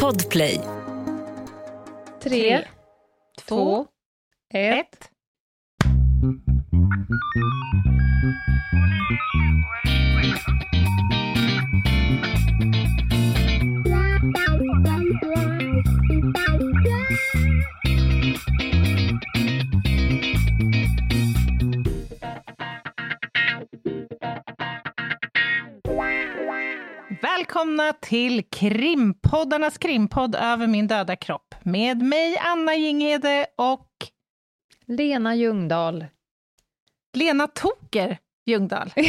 Podplay. 0.00 0.60
Tre, 2.22 2.64
två, 3.46 3.86
ett. 4.54 5.10
Välkomna 27.52 27.92
till 27.92 28.42
krimpoddarnas 28.50 29.78
krimpodd 29.78 30.34
Över 30.34 30.66
min 30.66 30.86
döda 30.86 31.16
kropp 31.16 31.54
med 31.62 32.02
mig 32.02 32.38
Anna 32.38 32.74
Jinghede 32.74 33.46
och 33.56 33.88
Lena 34.86 35.34
Ljungdahl. 35.34 36.06
Lena 37.16 37.46
Toker 37.46 38.18
Ljungdahl. 38.46 38.92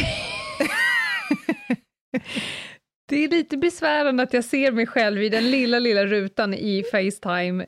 Det 3.08 3.24
är 3.24 3.28
lite 3.28 3.56
besvärande 3.56 4.22
att 4.22 4.32
jag 4.32 4.44
ser 4.44 4.72
mig 4.72 4.86
själv 4.86 5.22
i 5.22 5.28
den 5.28 5.50
lilla, 5.50 5.78
lilla 5.78 6.06
rutan 6.06 6.54
i 6.54 6.84
Facetime. 6.90 7.66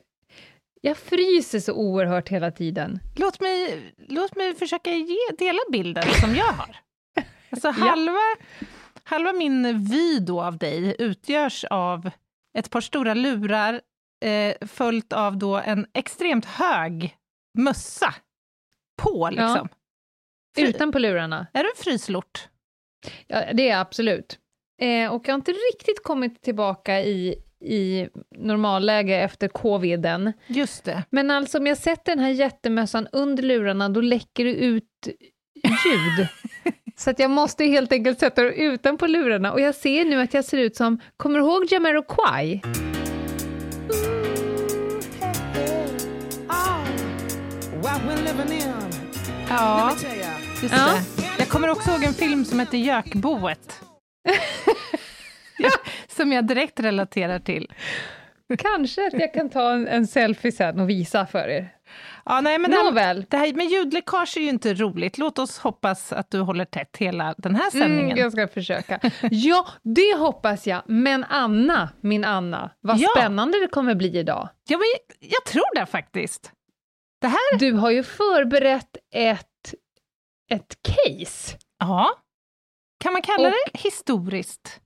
Jag 0.81 0.97
fryser 0.97 1.59
så 1.59 1.73
oerhört 1.73 2.29
hela 2.29 2.51
tiden. 2.51 2.99
Låt 3.15 3.39
mig, 3.39 3.81
låt 4.07 4.35
mig 4.35 4.55
försöka 4.55 4.91
ge, 4.91 5.17
dela 5.37 5.59
bilden 5.71 6.03
som 6.21 6.35
jag 6.35 6.45
har. 6.53 6.77
Alltså 7.49 7.69
halva, 7.69 8.19
halva 9.07 9.33
min 9.33 9.83
vy 9.83 10.19
då 10.19 10.41
av 10.41 10.57
dig 10.57 10.95
utgörs 10.99 11.65
av 11.69 12.09
ett 12.57 12.69
par 12.69 12.81
stora 12.81 13.13
lurar 13.13 13.81
eh, 14.25 14.67
följt 14.67 15.13
av 15.13 15.37
då 15.37 15.55
en 15.57 15.87
extremt 15.93 16.45
hög 16.45 17.17
mössa 17.57 18.13
på, 19.01 19.29
liksom. 19.31 19.67
Fry- 20.57 20.67
Utan 20.67 20.91
på 20.91 20.99
lurarna. 20.99 21.47
Är 21.53 21.63
du 21.63 21.69
en 21.69 21.83
fryslort? 21.83 22.47
Ja, 23.27 23.53
det 23.53 23.63
är 23.63 23.71
jag 23.71 23.79
absolut. 23.79 24.39
Eh, 24.81 25.13
och 25.13 25.27
jag 25.27 25.33
har 25.33 25.39
inte 25.39 25.51
riktigt 25.51 26.03
kommit 26.03 26.41
tillbaka 26.41 27.01
i, 27.01 27.35
i 27.65 28.07
normalläge 28.37 29.15
efter 29.21 29.47
coviden. 29.47 30.33
Just 30.47 30.83
det. 30.83 31.03
Men 31.09 31.31
alltså 31.31 31.57
om 31.57 31.67
jag 31.67 31.77
sätter 31.77 32.11
den 32.15 32.19
här 32.25 32.31
jättemössan 32.31 33.07
under 33.11 33.43
lurarna, 33.43 33.89
då 33.89 34.01
läcker 34.01 34.45
det 34.45 34.53
ut 34.55 35.07
ljud. 35.85 36.27
Så 36.99 37.09
att 37.09 37.19
jag 37.19 37.31
måste 37.31 37.65
helt 37.65 37.91
enkelt 37.91 38.19
sätta 38.19 38.43
det 38.43 38.53
utanpå 38.53 39.07
lurarna. 39.07 39.51
Och 39.53 39.61
jag 39.61 39.75
ser 39.75 40.05
nu 40.05 40.21
att 40.21 40.33
jag 40.33 40.45
ser 40.45 40.57
ut 40.57 40.75
som, 40.75 40.99
kommer 41.17 41.39
du 41.39 41.45
ihåg 41.45 41.65
Jamiroquai? 41.71 42.61
Ja, 49.49 49.91
just 50.61 50.73
Ja. 50.73 50.99
det. 51.17 51.23
Jag 51.37 51.47
kommer 51.49 51.67
också 51.69 51.89
ihåg 51.91 52.03
en 52.03 52.13
film 52.13 52.45
som 52.45 52.59
heter 52.59 52.77
Gökboet. 52.77 53.81
ja, 55.57 55.69
som 56.15 56.31
jag 56.31 56.47
direkt 56.47 56.79
relaterar 56.79 57.39
till. 57.39 57.73
Kanske 58.57 59.07
att 59.07 59.13
jag 59.13 59.33
kan 59.33 59.49
ta 59.49 59.71
en, 59.71 59.87
en 59.87 60.07
selfie 60.07 60.51
sen 60.51 60.79
och 60.79 60.89
visa 60.89 61.25
för 61.25 61.47
er. 61.47 61.73
Ja, 62.25 62.41
nej, 62.41 62.57
men 62.59 62.71
det, 62.71 62.77
här, 62.77 62.83
Nåväl. 62.83 63.25
det 63.29 63.37
här 63.37 63.53
med 63.53 63.65
ljudläckage 63.65 64.37
är 64.37 64.41
ju 64.41 64.49
inte 64.49 64.73
roligt. 64.73 65.17
Låt 65.17 65.39
oss 65.39 65.57
hoppas 65.59 66.13
att 66.13 66.31
du 66.31 66.39
håller 66.39 66.65
tätt 66.65 66.97
hela 66.97 67.35
den 67.37 67.55
här 67.55 67.69
sändningen. 67.69 68.05
Mm, 68.11 68.17
jag 68.17 68.31
ska 68.31 68.47
försöka. 68.47 68.99
Ja, 69.31 69.67
det 69.83 70.17
hoppas 70.17 70.67
jag. 70.67 70.81
Men 70.85 71.23
Anna, 71.23 71.89
min 72.01 72.25
Anna, 72.25 72.71
vad 72.81 72.97
Ja. 72.97 73.09
spännande 73.17 73.59
det 73.59 73.67
kommer 73.67 73.95
bli 73.95 74.17
idag. 74.17 74.49
Ja, 74.67 74.77
men 74.77 74.85
jag 75.29 75.45
tror 75.45 75.75
det 75.75 75.85
faktiskt. 75.85 76.51
Det 77.21 77.27
här... 77.27 77.57
Du 77.59 77.71
har 77.73 77.91
ju 77.91 78.03
förberett 78.03 78.97
ett, 79.15 79.73
ett 80.51 80.75
case. 80.81 81.57
Ja. 81.79 82.09
Kan 83.03 83.13
man 83.13 83.21
kalla 83.21 83.47
Och- 83.47 83.53
det 83.73 83.79
historiskt 83.79 84.81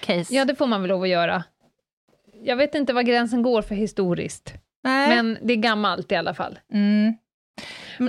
case? 0.00 0.34
Ja, 0.34 0.44
det 0.44 0.54
får 0.54 0.66
man 0.66 0.80
väl 0.82 0.88
lov 0.88 1.02
att 1.02 1.08
göra. 1.08 1.44
Jag 2.42 2.56
vet 2.56 2.74
inte 2.74 2.92
var 2.92 3.02
gränsen 3.02 3.42
går 3.42 3.62
för 3.62 3.74
historiskt, 3.74 4.54
nej. 4.84 5.08
men 5.08 5.38
det 5.42 5.52
är 5.52 5.56
gammalt 5.56 6.12
i 6.12 6.16
alla 6.16 6.34
fall. 6.34 6.58
Mm. 6.72 7.14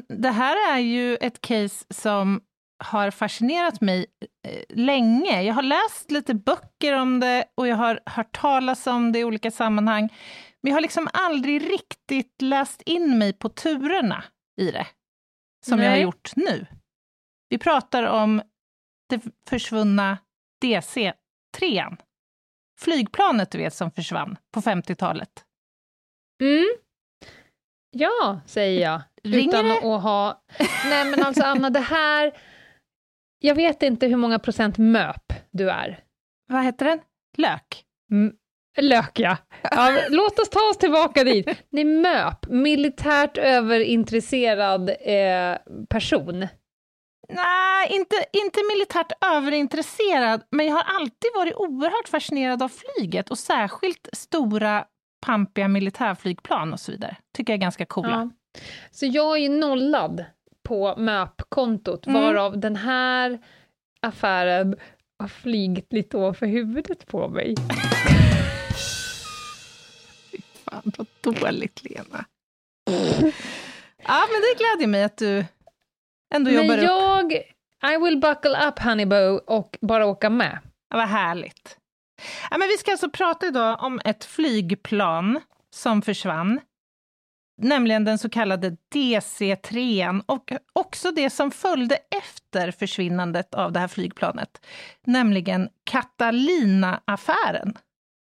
Det 0.07 0.29
här 0.29 0.73
är 0.75 0.79
ju 0.79 1.15
ett 1.15 1.41
case 1.41 1.85
som 1.89 2.41
har 2.83 3.11
fascinerat 3.11 3.81
mig 3.81 4.05
eh, 4.47 4.63
länge. 4.77 5.41
Jag 5.41 5.53
har 5.53 5.63
läst 5.63 6.11
lite 6.11 6.33
böcker 6.33 6.93
om 6.93 7.19
det 7.19 7.45
och 7.55 7.67
jag 7.67 7.75
har 7.75 7.99
hört 8.05 8.41
talas 8.41 8.87
om 8.87 9.11
det 9.11 9.19
i 9.19 9.23
olika 9.23 9.51
sammanhang. 9.51 10.09
Men 10.61 10.69
jag 10.69 10.75
har 10.75 10.81
liksom 10.81 11.07
aldrig 11.13 11.71
riktigt 11.71 12.41
läst 12.41 12.81
in 12.81 13.17
mig 13.17 13.33
på 13.33 13.49
turerna 13.49 14.23
i 14.61 14.71
det, 14.71 14.87
som 15.65 15.79
jag 15.79 15.85
har 15.85 15.95
Nej. 15.95 16.03
gjort 16.03 16.35
nu. 16.35 16.65
Vi 17.49 17.57
pratar 17.57 18.03
om 18.03 18.41
det 19.09 19.21
försvunna 19.49 20.17
DC-3. 20.63 21.97
Flygplanet, 22.81 23.51
du 23.51 23.57
vet, 23.57 23.73
som 23.73 23.91
försvann 23.91 24.37
på 24.53 24.61
50-talet. 24.61 25.29
Mm. 26.41 26.65
Ja, 27.91 28.41
säger 28.45 28.81
jag. 28.81 29.01
Ringer 29.23 29.47
utan 29.49 29.65
det? 29.65 29.95
att 29.95 30.03
ha... 30.03 30.43
Nej, 30.89 31.05
men 31.11 31.23
alltså 31.23 31.43
Anna, 31.43 31.69
det 31.69 31.79
här... 31.79 32.31
Jag 33.39 33.55
vet 33.55 33.83
inte 33.83 34.07
hur 34.07 34.15
många 34.17 34.39
procent 34.39 34.77
MÖP 34.77 35.33
du 35.51 35.69
är. 35.69 36.03
Vad 36.47 36.63
heter 36.63 36.85
den? 36.85 36.99
Lök? 37.37 37.83
M- 38.11 38.33
Lök, 38.81 39.19
ja. 39.19 39.37
ja. 39.63 40.01
Låt 40.09 40.39
oss 40.39 40.49
ta 40.49 40.59
oss 40.69 40.77
tillbaka 40.77 41.23
dit. 41.23 41.47
Nej, 41.69 41.83
MÖP, 41.85 42.45
militärt 42.49 43.37
överintresserad 43.37 44.89
eh, 44.89 45.57
person. 45.89 46.47
Nej, 47.35 47.87
inte, 47.89 48.15
inte 48.33 48.59
militärt 48.73 49.11
överintresserad, 49.35 50.41
men 50.51 50.65
jag 50.65 50.73
har 50.73 50.95
alltid 50.95 51.29
varit 51.35 51.55
oerhört 51.55 52.07
fascinerad 52.09 52.63
av 52.63 52.69
flyget 52.69 53.29
och 53.29 53.39
särskilt 53.39 54.07
stora 54.13 54.85
pampiga 55.25 55.67
militärflygplan 55.67 56.73
och 56.73 56.79
så 56.79 56.91
vidare. 56.91 57.17
Tycker 57.37 57.53
jag 57.53 57.57
är 57.57 57.61
ganska 57.61 57.85
coola. 57.85 58.09
Ja. 58.09 58.59
Så 58.91 59.05
jag 59.05 59.37
är 59.37 59.49
nollad 59.49 60.25
på 60.63 60.95
MÖP-kontot, 60.97 62.07
Mm. 62.07 62.21
varav 62.23 62.59
den 62.59 62.75
här 62.75 63.39
affären 64.01 64.75
har 65.19 65.27
flygit 65.27 65.93
lite 65.93 66.17
ovanför 66.17 66.45
huvudet 66.45 67.05
på 67.07 67.27
mig. 67.27 67.55
Fan, 70.65 70.91
vad 70.97 71.07
dåligt, 71.21 71.83
Lena. 71.83 72.25
ja, 73.97 74.23
men 74.31 74.41
det 74.41 74.57
glädjer 74.57 74.87
mig 74.87 75.03
att 75.03 75.17
du 75.17 75.45
ändå 76.31 76.51
jobbar 76.51 76.67
Men 76.67 76.79
upp. 76.79 76.85
jag... 76.85 77.33
I 77.93 77.97
will 77.97 78.19
buckle 78.19 78.67
up, 78.67 78.79
Honeybow, 78.79 79.37
och 79.37 79.77
bara 79.81 80.05
åka 80.05 80.29
med. 80.29 80.59
Ja, 80.89 80.97
vad 80.97 81.07
härligt. 81.07 81.77
Ja, 82.51 82.57
men 82.57 82.67
vi 82.67 82.77
ska 82.77 82.91
alltså 82.91 83.09
prata 83.09 83.47
idag 83.47 83.83
om 83.83 84.01
ett 84.05 84.25
flygplan 84.25 85.39
som 85.73 86.01
försvann, 86.01 86.59
nämligen 87.61 88.05
den 88.05 88.17
så 88.17 88.29
kallade 88.29 88.77
DC-3 88.93 90.23
och 90.25 90.51
också 90.73 91.11
det 91.11 91.29
som 91.29 91.51
följde 91.51 91.95
efter 91.95 92.71
försvinnandet 92.71 93.53
av 93.53 93.71
det 93.71 93.79
här 93.79 93.87
flygplanet, 93.87 94.65
nämligen 95.05 95.69
Catalina-affären. 95.83 97.77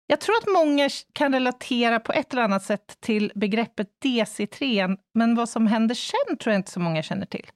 Jag 0.07 0.21
tror 0.21 0.37
att 0.37 0.53
många 0.55 0.89
kan 1.13 1.33
relatera 1.33 2.01
på 2.01 2.13
ett 2.13 2.33
eller 2.33 2.43
annat 2.43 2.65
sätt 2.65 2.97
till 3.01 3.33
begreppet 3.35 3.89
DC-3, 4.05 4.99
men 5.15 5.35
vad 5.35 5.49
som 5.49 5.67
händer 5.67 5.95
sen 5.95 6.37
tror 6.39 6.53
jag 6.53 6.59
inte 6.59 6.71
så 6.71 6.81
många 6.81 7.03
känner 7.03 7.27
till. 7.27 7.47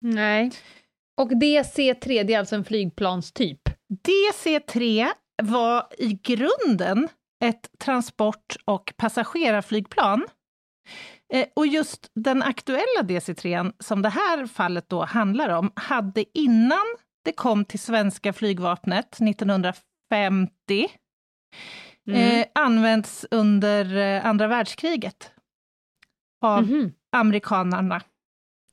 Nej. 0.00 0.50
Och 1.20 1.30
DC-3, 1.30 2.24
det 2.24 2.34
är 2.34 2.38
alltså 2.38 2.56
en 2.56 2.64
flygplanstyp. 2.64 3.60
DC-3 4.06 5.08
var 5.42 5.86
i 5.98 6.12
grunden 6.22 7.08
ett 7.44 7.70
transport 7.78 8.56
och 8.64 8.92
passagerarflygplan. 8.96 10.26
Eh, 11.32 11.46
Och 11.54 11.66
just 11.66 12.10
den 12.14 12.42
aktuella 12.42 13.02
DC-3 13.02 13.72
som 13.78 14.02
det 14.02 14.08
här 14.08 14.46
fallet 14.46 14.88
då 14.88 15.04
handlar 15.04 15.48
om, 15.48 15.72
hade 15.76 16.38
innan 16.38 16.86
det 17.24 17.32
kom 17.32 17.64
till 17.64 17.78
svenska 17.78 18.32
flygvapnet 18.32 19.20
1950 19.20 20.86
eh, 22.12 22.46
använts 22.54 23.26
under 23.30 23.96
eh, 23.96 24.26
andra 24.26 24.46
världskriget 24.46 25.32
av 26.44 26.62
Mhm. 26.62 26.92
amerikanerna, 27.16 28.02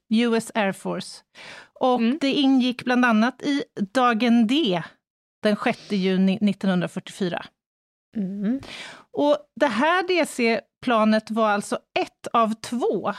US 0.09 0.51
Air 0.55 0.71
Force. 0.71 1.23
Och 1.79 1.99
Mm. 1.99 2.17
det 2.21 2.31
ingick 2.31 2.83
bland 2.83 3.05
annat 3.05 3.41
i 3.41 3.63
Dagen 3.93 4.47
D 4.47 4.83
den 5.43 5.55
6 5.63 5.91
juni 5.91 6.33
1944. 6.41 7.45
Mm. 8.17 8.59
Och 9.11 9.37
det 9.55 9.67
här 9.67 10.07
DC-planet 10.07 11.31
var 11.31 11.49
alltså 11.49 11.79
ett 11.99 12.27
av 12.33 12.53
två 12.53 13.13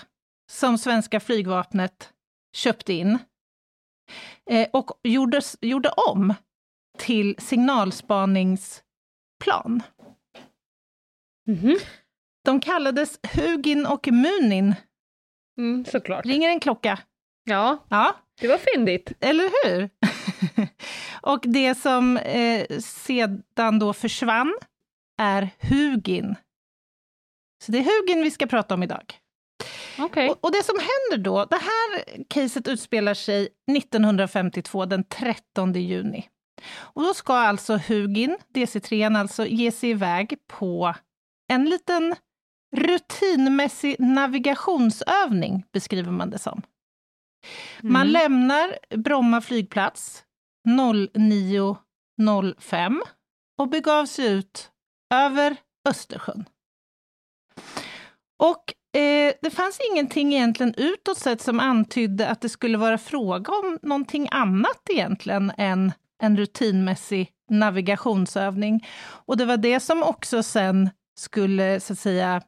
som 0.50 0.78
svenska 0.78 1.20
flygvapnet 1.20 2.12
köpte 2.56 2.92
in 2.92 3.18
eh, 4.50 4.68
och 4.72 4.90
gjorde, 5.02 5.40
gjorde 5.60 5.88
om 5.88 6.34
till 6.98 7.34
signalspanings 7.38 8.82
plan. 9.44 9.82
Mhm. 11.46 11.76
De 12.44 12.60
kallades 12.60 13.20
Hugin 13.34 13.86
och 13.86 14.08
Munin. 14.12 14.74
Mm, 15.58 15.84
såklart. 15.84 16.26
Ringer 16.26 16.48
en 16.48 16.60
klocka? 16.60 16.98
Ja, 17.44 17.84
Ja, 17.88 18.16
det 18.40 18.48
var 18.48 18.58
fyndigt. 18.58 19.12
eller 19.20 19.44
hur? 19.64 19.90
och 21.22 21.40
det 21.42 21.74
som 21.74 22.16
eh, 22.16 22.66
sedan 22.80 23.78
då 23.80 23.92
försvann 23.92 24.54
är 25.20 25.48
Hugin. 25.60 26.34
Så 27.64 27.72
det 27.72 27.78
är 27.78 27.82
Hugin 28.00 28.22
vi 28.22 28.30
ska 28.30 28.46
prata 28.46 28.74
om 28.74 28.82
idag. 28.82 29.14
Okej. 29.98 30.30
Och, 30.30 30.44
och 30.44 30.52
det 30.52 30.62
som 30.62 30.76
händer 30.78 31.24
då, 31.24 31.44
det 31.44 31.56
här 31.56 32.24
caset 32.28 32.68
utspelar 32.68 33.14
sig 33.14 33.48
1952, 33.76 34.84
den 34.86 35.04
13 35.04 35.72
juni. 35.72 36.28
Och 36.76 37.02
då 37.02 37.14
ska 37.14 37.34
alltså 37.34 37.76
Hugin, 37.76 38.38
DC3, 38.54 39.18
alltså 39.18 39.46
ge 39.46 39.72
sig 39.72 39.90
iväg 39.90 40.34
på 40.46 40.94
en 41.52 41.64
liten 41.64 42.14
rutinmässig 42.76 43.96
navigationsövning, 43.98 45.64
beskriver 45.72 46.10
man 46.12 46.30
det 46.30 46.38
som. 46.38 46.62
Man 47.82 48.02
Mm. 48.02 48.12
lämnar 48.12 48.78
Bromma 48.96 49.40
flygplats 49.40 50.24
09.05 52.18 53.00
och 53.58 53.68
begav 53.68 54.06
sig 54.06 54.26
ut 54.32 54.70
över 55.14 55.56
Östersjön. 55.88 56.44
Och 58.38 58.74
eh, 59.00 59.32
det 59.42 59.50
fanns 59.50 59.78
ingenting 59.92 60.34
egentligen 60.34 60.74
utåt 60.76 61.18
sett 61.18 61.40
som 61.40 61.60
antydde 61.60 62.28
att 62.28 62.40
det 62.40 62.48
skulle 62.48 62.78
vara 62.78 62.98
fråga 62.98 63.52
om 63.52 63.78
någonting 63.82 64.28
annat 64.30 64.82
egentligen 64.90 65.52
än 65.58 65.92
en 66.22 66.36
rutinmässig 66.36 67.30
navigationsövning. 67.50 68.86
Och 69.26 69.36
det 69.36 69.44
var 69.44 69.56
det 69.56 69.80
som 69.80 70.02
också 70.02 70.42
sen 70.42 70.90
skulle, 71.18 71.80
så 71.80 71.92
att 71.92 71.98
säga, 71.98 72.42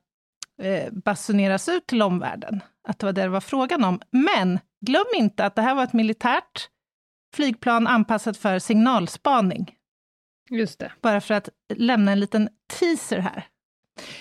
eh, 0.61 0.93
basuneras 0.93 1.69
ut 1.69 1.87
till 1.87 2.03
omvärlden. 2.03 2.61
Att 2.89 2.99
det 2.99 3.07
var 3.07 3.13
det 3.13 3.23
det 3.23 3.29
var 3.29 3.41
frågan 3.41 3.85
om. 3.85 4.01
Men 4.11 4.59
glöm 4.87 5.05
inte 5.17 5.45
att 5.45 5.55
det 5.55 5.63
här 5.63 5.75
var 5.75 5.85
ett 5.85 5.93
militärt 5.93 6.69
flygplan 7.35 7.87
anpassat 7.87 8.37
för 8.37 8.59
signalspaning. 8.59 9.77
Just 10.51 10.79
det. 10.79 10.93
Bara 11.01 11.21
för 11.21 11.35
att 11.35 11.49
lämna 11.75 12.13
en 12.13 12.21
liten 12.21 12.49
teaser 12.79 13.19
här. 13.19 13.47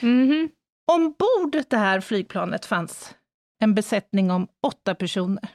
Mhm. 0.01 0.49
Ombord 0.91 1.63
det 1.69 1.77
här 1.77 2.01
flygplanet 2.01 2.65
fanns 2.65 3.15
en 3.59 3.75
besättning 3.75 4.31
om 4.31 4.47
åtta 4.63 4.95
personer. 4.95 5.49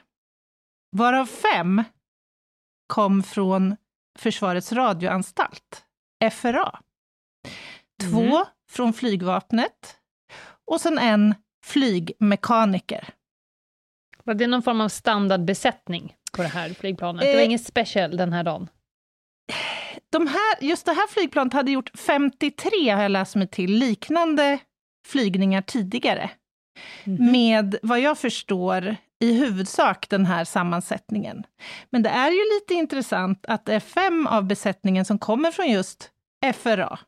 Varav 0.91 1.25
fem 1.25 1.83
kom 2.87 3.23
från 3.23 3.75
Försvarets 4.19 4.71
radioanstalt, 4.73 5.85
FRA. 6.31 6.79
Två 8.01 8.21
Mm. 8.21 8.45
från 8.69 8.93
flygvapnet 8.93 9.97
och 10.67 10.81
sen 10.81 10.97
en 10.97 11.35
flygmekaniker. 11.65 13.09
Var 14.23 14.33
det 14.33 14.47
någon 14.47 14.63
form 14.63 14.81
av 14.81 14.89
standardbesättning 14.89 16.15
på 16.33 16.41
det 16.41 16.47
här 16.47 16.69
flygplanet? 16.69 17.21
Det 17.21 17.33
var 17.33 17.39
Eh. 17.39 17.45
inget 17.45 17.65
special 17.65 18.17
den 18.17 18.33
här 18.33 18.43
dagen? 18.43 18.69
De 20.09 20.27
här, 20.27 20.57
just 20.63 20.85
det 20.85 20.91
här 20.91 21.07
flygplanet 21.07 21.53
hade 21.53 21.71
gjort 21.71 21.91
53, 21.99 22.89
har 22.89 23.01
jag 23.01 23.11
läst 23.11 23.35
mig 23.35 23.47
till, 23.47 23.71
liknande 23.71 24.59
flygningar 25.07 25.61
tidigare. 25.61 26.29
Mhm. 27.03 27.31
med 27.31 27.75
vad 27.81 27.99
jag 27.99 28.17
förstår 28.17 28.95
i 29.19 29.33
huvudsak 29.33 30.09
den 30.09 30.25
här 30.25 30.43
sammansättningen. 30.45 31.43
Men 31.89 32.03
det 32.03 32.09
är 32.09 32.31
ju 32.31 32.37
lite 32.55 32.73
intressant 32.73 33.45
att 33.47 33.65
det 33.65 33.73
är 33.73 33.79
fem 33.79 34.27
av 34.27 34.43
besättningen 34.43 35.05
som 35.05 35.19
kommer 35.19 35.51
från 35.51 35.67
just 35.71 36.11
FRA, 36.53 36.99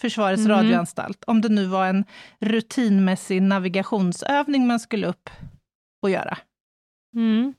Försvarets 0.00 0.42
Mhm. 0.42 0.50
radioanstalt, 0.50 1.24
om 1.26 1.40
det 1.40 1.48
nu 1.48 1.66
var 1.66 1.86
en 1.86 2.04
rutinmässig 2.40 3.42
navigationsövning 3.42 4.66
man 4.66 4.80
skulle 4.80 5.06
upp 5.06 5.30
och 6.02 6.10
göra. 6.10 6.38
Mm. 7.16 7.54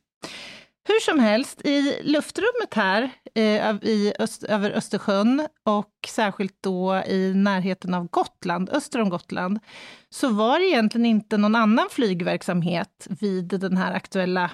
Hur 0.88 1.00
som 1.00 1.20
helst, 1.20 1.62
i 1.66 2.00
luftrummet 2.04 2.74
här 2.74 3.10
eh, 3.36 3.76
i 3.82 4.14
öst, 4.20 4.44
över 4.44 4.72
Östersjön 4.72 5.48
och 5.64 5.92
särskilt 6.08 6.56
då 6.64 7.04
i 7.08 7.34
närheten 7.36 7.94
av 7.94 8.08
Gotland, 8.08 8.70
öster 8.70 9.02
om 9.02 9.10
Gotland, 9.10 9.60
så 10.10 10.30
var 10.30 10.60
det 10.60 10.66
egentligen 10.66 11.06
inte 11.06 11.38
någon 11.38 11.56
annan 11.56 11.88
flygverksamhet 11.92 13.08
vid 13.20 13.46
den 13.48 13.78
här 13.78 13.94
aktuella 13.94 14.52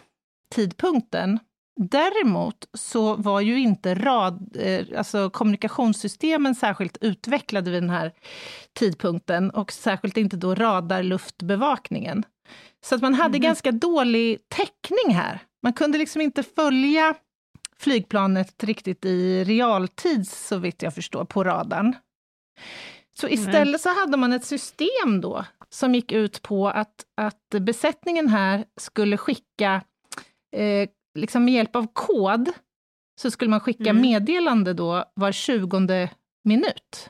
tidpunkten. 0.55 1.39
Däremot 1.79 2.65
så 2.73 3.15
var 3.15 3.41
ju 3.41 3.59
inte 3.59 3.95
rad, 3.95 4.55
eh, 4.59 4.85
alltså 4.97 5.29
kommunikationssystemen 5.29 6.55
särskilt 6.55 6.97
utvecklade 7.01 7.71
vid 7.71 7.83
den 7.83 7.89
här 7.89 8.11
tidpunkten 8.79 9.51
och 9.51 9.71
särskilt 9.71 10.17
inte 10.17 10.37
då 10.37 10.55
radarluftbevakningen. 10.55 12.23
Så 12.85 12.95
att 12.95 13.01
man 13.01 13.13
hade 13.13 13.37
Mhm. 13.37 13.41
ganska 13.41 13.71
dålig 13.71 14.39
täckning 14.49 15.15
här. 15.15 15.39
Man 15.63 15.73
kunde 15.73 15.97
liksom 15.97 16.21
inte 16.21 16.43
följa 16.43 17.15
flygplanet 17.79 18.63
riktigt 18.63 19.05
i 19.05 19.43
realtid, 19.43 20.27
så 20.27 20.57
vitt 20.57 20.81
jag 20.81 20.95
förstår, 20.95 21.25
på 21.25 21.43
radarn. 21.43 21.95
Så 23.19 23.27
istället 23.27 23.81
så 23.81 23.89
hade 23.99 24.17
man 24.17 24.33
ett 24.33 24.45
system 24.45 25.21
då, 25.21 25.45
som 25.69 25.95
gick 25.95 26.11
ut 26.11 26.41
på 26.41 26.69
att, 26.69 27.05
att 27.21 27.49
besättningen 27.61 28.27
här 28.27 28.65
skulle 28.79 29.17
skicka, 29.17 29.81
eh, 30.55 30.89
liksom 31.15 31.45
med 31.45 31.53
hjälp 31.53 31.75
av 31.75 31.87
kod, 31.93 32.49
så 33.21 33.31
skulle 33.31 33.49
man 33.51 33.59
skicka 33.59 33.89
Mm. 33.89 34.01
meddelande 34.01 34.73
då 34.73 35.05
var 35.13 35.31
tjugonde 35.31 36.09
minut. 36.43 37.09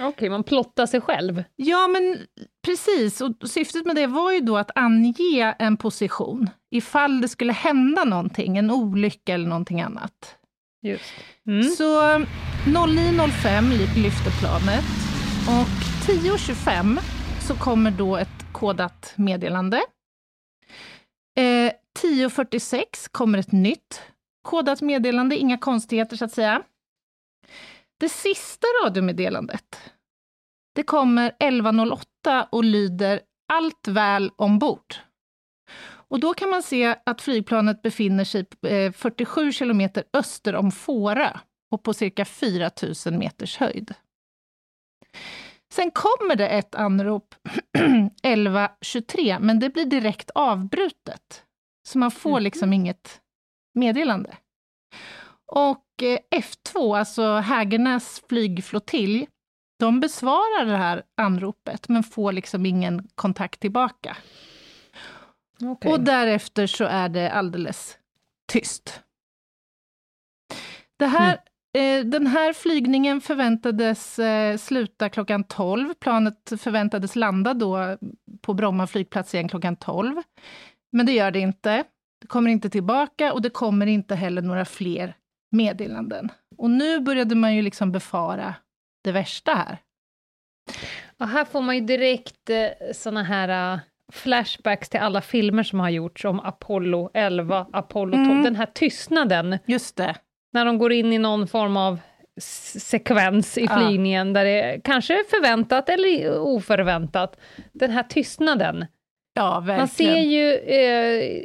Okej, 0.00 0.28
man 0.30 0.44
plottar 0.44 0.86
sig 0.86 1.00
själv. 1.00 1.44
Ja, 1.56 1.88
men 1.88 2.18
precis. 2.66 3.20
Och 3.20 3.32
syftet 3.50 3.86
med 3.86 3.96
det 3.96 4.06
var 4.06 4.32
ju 4.32 4.40
då 4.40 4.56
att 4.56 4.70
ange 4.74 5.54
en 5.58 5.76
position, 5.76 6.50
ifall 6.70 7.20
det 7.20 7.28
skulle 7.28 7.52
hända 7.52 8.04
någonting, 8.04 8.56
en 8.56 8.70
olycka 8.70 9.34
eller 9.34 9.48
någonting 9.48 9.80
annat. 9.80 10.36
Just. 10.82 11.12
Mm. 11.46 11.62
Så 11.62 12.00
09.05 12.66 13.70
ly- 13.72 14.02
lyfter 14.02 14.30
planet 14.40 14.84
och 15.48 15.68
10.25 16.06 16.98
så 17.48 17.54
kommer 17.54 17.90
då 17.90 18.16
ett 18.16 18.52
kodat 18.52 19.12
meddelande. 19.16 19.76
Eh, 21.36 21.72
10.46 22.00 22.84
kommer 23.12 23.38
ett 23.38 23.52
nytt 23.52 24.02
kodat 24.42 24.80
meddelande, 24.80 25.36
inga 25.36 25.58
konstigheter 25.58 26.16
så 26.16 26.24
att 26.24 26.32
säga. 26.32 26.62
Det 28.00 28.08
sista 28.08 28.66
radiomeddelandet, 28.84 29.92
det 30.74 30.82
kommer 30.82 31.30
11.08 31.40 32.46
och 32.52 32.64
lyder 32.64 33.20
Allt 33.52 33.88
väl 33.88 34.30
ombord. 34.36 34.94
Och 36.12 36.20
då 36.20 36.34
kan 36.34 36.50
man 36.50 36.62
se 36.62 36.96
att 37.06 37.22
flygplanet 37.22 37.82
befinner 37.82 38.24
sig 38.24 38.46
eh, 38.66 38.92
47 38.92 39.52
kilometer 39.52 40.04
öster 40.12 40.54
om 40.54 40.72
Fårö 40.72 41.30
och 41.70 41.82
på 41.82 41.94
cirka 41.94 42.24
4 42.24 42.70
000 43.06 43.18
meters 43.18 43.56
höjd. 43.56 43.94
Sen 45.72 45.90
kommer 45.90 46.36
det 46.36 46.48
ett 46.48 46.74
anrop 46.74 47.34
11.23, 48.22 49.38
men 49.40 49.58
det 49.58 49.70
blir 49.70 49.84
direkt 49.84 50.30
avbrutet. 50.34 51.44
Så 51.82 51.98
man 51.98 52.10
får 52.10 52.30
Mhm. 52.38 52.42
liksom 52.42 52.72
inget 52.72 53.20
meddelande. 53.74 54.36
Och 55.46 56.02
eh, 56.02 56.18
F2, 56.40 56.96
alltså 56.98 57.34
Hägernäs 57.36 58.22
flygflottilj, 58.28 59.28
de 59.78 60.00
besvarar 60.00 60.64
det 60.66 60.76
här 60.76 61.02
anropet, 61.16 61.88
men 61.88 62.02
får 62.02 62.32
liksom 62.32 62.66
ingen 62.66 63.08
kontakt 63.14 63.60
tillbaka. 63.60 64.16
Okej. 65.62 65.92
Och 65.92 66.00
därefter 66.00 66.66
så 66.66 66.84
är 66.84 67.08
det 67.08 67.32
alldeles 67.32 67.98
tyst. 68.52 69.00
Det 70.96 71.06
här, 71.06 71.38
eh, 71.78 72.04
den 72.04 72.26
här 72.26 72.52
flygningen 72.52 73.20
förväntades 73.20 74.18
eh, 74.18 74.56
sluta 74.56 75.08
klockan 75.08 75.44
12. 75.44 75.94
Planet 75.94 76.52
förväntades 76.58 77.16
landa 77.16 77.54
då 77.54 77.96
på 78.42 78.54
Bromma 78.54 78.86
flygplats 78.86 79.34
igen 79.34 79.48
klockan 79.48 79.76
12. 79.76 80.22
Men 80.92 81.06
det 81.06 81.12
gör 81.12 81.30
det 81.30 81.38
inte. 81.40 81.84
Det 82.20 82.26
kommer 82.26 82.50
inte 82.50 82.70
tillbaka 82.70 83.32
och 83.32 83.42
det 83.42 83.50
kommer 83.50 83.86
inte 83.86 84.14
heller 84.14 84.42
några 84.42 84.64
fler 84.64 85.14
meddelanden. 85.50 86.28
Och 86.58 86.70
nu 86.70 87.00
började 87.00 87.34
man 87.34 87.54
ju 87.56 87.62
liksom 87.62 87.92
befara 87.92 88.54
det 89.04 89.12
värsta 89.12 89.52
här. 89.54 89.78
Och 91.18 91.28
här 91.28 91.44
får 91.44 91.60
man 91.60 91.74
ju 91.74 91.80
direkt 91.80 92.50
eh, 92.50 92.68
såna 92.94 93.22
här 93.22 93.74
eh, 93.74 93.80
flashbacks 94.12 94.88
till 94.88 95.00
alla 95.00 95.20
filmer 95.20 95.62
som 95.62 95.80
har 95.80 95.90
gjorts 95.90 96.24
om 96.24 96.40
Apollo 96.40 97.10
11, 97.14 97.66
Apollo 97.72 98.12
12. 98.12 98.22
Mm. 98.24 98.42
Den 98.42 98.56
här 98.56 98.66
tystnaden, 98.66 99.58
Just 99.66 99.96
det. 99.96 100.14
när 100.52 100.64
de 100.64 100.78
går 100.78 100.92
in 100.92 101.12
i 101.12 101.18
någon 101.18 101.46
form 101.48 101.76
av 101.76 101.98
sekvens 102.40 103.58
i 103.58 103.64
Ja. 103.64 103.76
flygningen, 103.78 104.32
där 104.32 104.44
det 104.44 104.80
kanske 104.84 105.14
är 105.14 105.24
förväntat 105.30 105.88
eller 105.88 106.38
oförväntat. 106.38 107.36
Den 107.72 107.90
här 107.90 108.02
tystnaden. 108.02 108.86
Ja, 109.34 109.60
verkligen. 109.60 109.78
Man 109.78 109.88
ser 109.88 110.16
ju, 110.16 110.54
eh, 110.54 111.44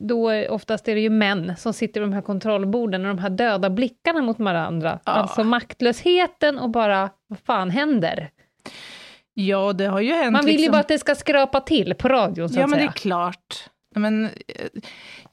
då 0.00 0.32
oftast 0.48 0.88
är 0.88 0.94
det 0.94 1.00
ju 1.00 1.10
män 1.10 1.56
som 1.56 1.72
sitter 1.72 2.00
vid 2.00 2.08
de 2.08 2.14
här 2.14 2.22
kontrollborden 2.22 3.06
och 3.06 3.16
de 3.16 3.22
här 3.22 3.30
döda 3.30 3.70
blickarna 3.70 4.22
mot 4.22 4.38
varandra. 4.38 4.98
Ja. 5.04 5.12
Alltså 5.12 5.44
maktlösheten 5.44 6.58
och 6.58 6.70
bara, 6.70 7.10
vad 7.26 7.38
fan 7.38 7.70
händer? 7.70 8.30
Ja, 9.34 9.72
det 9.72 9.86
har 9.86 10.00
ju 10.00 10.12
hänt... 10.12 10.32
Man 10.32 10.44
vill 10.44 10.54
ju 10.54 10.58
liksom... 10.58 10.72
bara 10.72 10.80
att 10.80 10.88
det 10.88 10.98
ska 10.98 11.14
skrapa 11.14 11.60
till 11.60 11.94
på 11.94 12.08
radion, 12.08 12.48
så 12.48 12.58
Ja, 12.60 12.64
att 12.64 12.70
men 12.70 12.78
det 12.78 12.84
är 12.84 12.92
klart. 12.92 13.70
Men, 13.94 14.24
eh, 14.24 14.30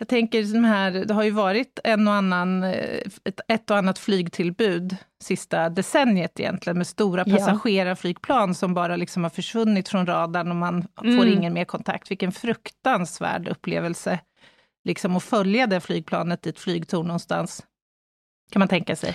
jag 0.02 0.08
tänker, 0.08 0.54
de 0.54 0.64
här, 0.64 0.92
det 0.92 1.14
har 1.14 1.24
ju 1.24 1.32
varit 1.32 1.80
en 1.84 2.08
och 2.08 2.14
annan, 2.14 2.64
eh, 2.64 3.00
ett, 3.24 3.40
ett 3.48 3.72
och 3.72 3.78
annat 3.78 4.00
flygtillbud 4.00 4.96
sista 5.24 5.70
decenniet 5.70 6.40
egentligen, 6.40 6.78
med 6.78 6.88
stora 6.88 7.24
Ja. 7.28 7.36
passagerarflygplan 7.38 8.56
som 8.56 8.74
bara 8.74 8.96
liksom 8.96 9.24
har 9.24 9.30
försvunnit 9.30 9.90
från 9.90 10.06
radarn 10.06 10.50
och 10.50 10.56
man 10.56 10.88
får 10.98 11.06
Mm. 11.06 11.28
ingen 11.34 11.54
mer 11.54 11.66
kontakt. 11.66 12.12
Vilken 12.12 12.32
fruktansvärd 12.32 13.48
upplevelse, 13.48 14.20
liksom 14.84 15.16
att 15.16 15.24
följa 15.24 15.68
det 15.68 15.80
flygplanet 15.80 16.46
i 16.48 16.50
ett 16.50 16.60
flygtorn 16.60 17.08
någonstans. 17.08 17.66
Kan 18.52 18.60
man 18.60 18.68
tänka 18.68 18.96
sig. 18.96 19.14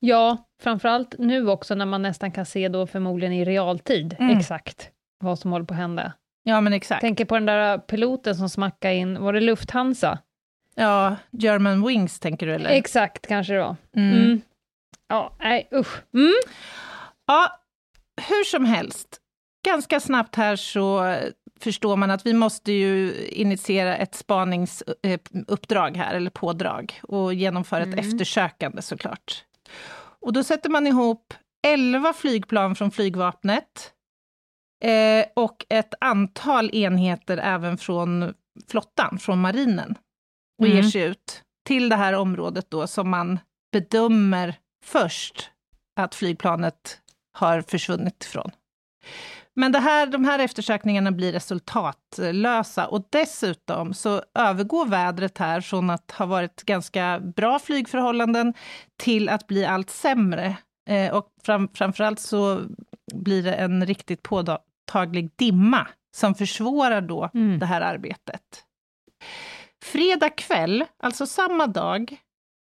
Ja, 0.00 0.36
framförallt 0.62 1.14
nu 1.18 1.48
också 1.48 1.74
när 1.74 1.86
man 1.86 2.02
nästan 2.02 2.30
kan 2.32 2.46
se 2.46 2.68
då 2.68 2.86
förmodligen 2.86 3.32
i 3.32 3.44
realtid 3.44 4.16
Mm. 4.18 4.38
exakt 4.38 4.90
vad 5.20 5.38
som 5.38 5.52
håller 5.52 5.66
på 5.66 5.74
att 5.74 5.80
hända. 5.80 6.12
Ja, 6.46 6.60
men 6.60 6.72
exakt. 6.72 7.00
Tänker 7.00 7.24
på 7.24 7.34
den 7.34 7.46
där 7.46 7.78
piloten 7.78 8.34
som 8.36 8.48
smackade 8.48 8.94
in, 8.94 9.22
var 9.22 9.32
det 9.32 9.40
Lufthansa? 9.40 10.18
Ja, 10.74 11.16
German 11.30 11.86
Wings 11.86 12.20
tänker 12.20 12.46
du 12.46 12.54
eller? 12.54 12.70
Exakt, 12.70 13.26
kanske 13.26 13.52
det 13.52 13.58
var. 13.60 13.76
Mm. 13.96 14.16
Mm. 14.22 14.40
Ja, 15.08 15.36
nej 15.40 15.68
usch. 15.74 16.02
Mm. 16.14 16.32
Ja, 17.26 17.60
hur 18.28 18.44
som 18.44 18.64
helst. 18.64 19.20
Ganska 19.64 20.00
snabbt 20.00 20.36
här 20.36 20.56
så 20.56 21.16
förstår 21.60 21.96
man 21.96 22.10
att 22.10 22.26
vi 22.26 22.32
måste 22.32 22.72
ju 22.72 23.24
initiera 23.26 23.96
ett 23.96 24.14
spaningsuppdrag 24.14 25.96
här, 25.96 26.14
eller 26.14 26.30
pådrag, 26.30 27.00
och 27.02 27.34
genomföra 27.34 27.80
ett 27.82 27.86
Mm. 27.86 27.98
eftersökande 27.98 28.82
såklart. 28.82 29.44
Och 30.20 30.32
då 30.32 30.44
sätter 30.44 30.70
man 30.70 30.86
ihop 30.86 31.34
11 31.66 32.12
flygplan 32.12 32.74
från 32.74 32.90
flygvapnet 32.90 33.92
eh, 34.84 35.26
och 35.34 35.66
ett 35.68 35.94
antal 36.00 36.70
enheter 36.74 37.38
även 37.38 37.78
från 37.78 38.34
flottan, 38.68 39.18
från 39.18 39.40
marinen, 39.40 39.94
och 40.60 40.66
ger 40.68 40.78
Mm. 40.78 40.90
sig 40.90 41.02
ut 41.02 41.42
till 41.66 41.88
det 41.88 41.96
här 41.96 42.12
området 42.12 42.70
då 42.70 42.86
som 42.86 43.10
man 43.10 43.38
bedömer 43.72 44.54
först 44.84 45.50
att 46.00 46.14
flygplanet 46.14 47.00
har 47.38 47.62
försvunnit 47.62 48.24
ifrån. 48.24 48.50
Men 49.56 49.72
det 49.72 49.78
här, 49.78 50.06
de 50.06 50.24
här 50.24 50.38
eftersökningarna 50.38 51.12
blir 51.12 51.32
resultatlösa 51.32 52.86
och 52.86 53.06
dessutom 53.10 53.94
så 53.94 54.22
övergår 54.34 54.86
vädret 54.86 55.38
här 55.38 55.60
från 55.60 55.90
att 55.90 56.10
ha 56.10 56.26
varit 56.26 56.62
ganska 56.62 57.20
bra 57.36 57.58
flygförhållanden 57.58 58.54
till 58.96 59.28
att 59.28 59.46
bli 59.46 59.64
allt 59.64 59.90
sämre. 59.90 60.56
Eh, 60.90 61.14
och 61.14 61.26
fram, 61.42 61.68
framförallt 61.74 62.20
så 62.20 62.60
blir 63.14 63.42
det 63.42 63.54
en 63.54 63.86
riktigt 63.86 64.22
påtaglig 64.86 65.30
dimma 65.36 65.86
som 66.14 66.34
försvårar 66.34 67.00
då 67.00 67.30
Mm. 67.34 67.58
det 67.58 67.66
här 67.66 67.80
arbetet. 67.80 68.64
Fredag 69.84 70.30
kväll, 70.30 70.84
alltså 70.98 71.26
samma 71.26 71.66
dag 71.66 72.16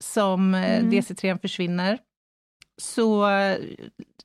som 0.03 0.55
eh, 0.55 0.77
Mm. 0.79 0.89
DC-3 0.91 1.41
försvinner, 1.41 1.99
så, 2.81 3.27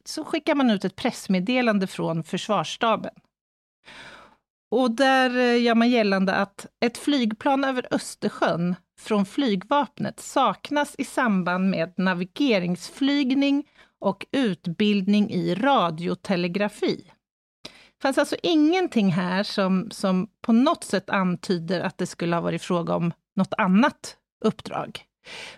så 0.05 0.25
skickar 0.25 0.55
man 0.55 0.71
ut 0.71 0.85
ett 0.85 0.97
pressmeddelande 0.97 1.87
från 1.87 2.23
försvarsstaben. 2.23 3.15
Och 4.71 4.91
där 4.91 5.39
eh, 5.39 5.63
gör 5.63 5.75
man 5.75 5.91
gällande 5.91 6.35
att 6.35 6.67
ett 6.81 6.99
flygplan 6.99 7.65
över 7.65 7.87
Östersjön 7.91 8.75
från 9.01 9.27
flygvapnet 9.27 10.21
saknas 10.21 10.95
i 10.99 11.05
samband 11.05 11.71
med 11.71 11.93
navigeringsflygning 11.99 13.65
och 14.01 14.27
utbildning 14.33 15.31
i 15.31 15.55
radiotelegrafi. 15.55 17.11
Det 17.99 18.03
fanns 18.03 18.19
alltså 18.19 18.37
ingenting 18.43 19.13
här 19.13 19.43
som, 19.43 19.91
som 19.91 20.29
på 20.43 20.53
något 20.53 20.85
sätt 20.85 21.11
antyder 21.11 21.81
att 21.81 21.99
det 21.99 22.07
skulle 22.07 22.37
ha 22.37 22.41
varit 22.41 22.63
fråga 22.63 22.95
om 22.95 23.13
något 23.37 23.55
annat 23.59 24.17
uppdrag. 24.45 25.05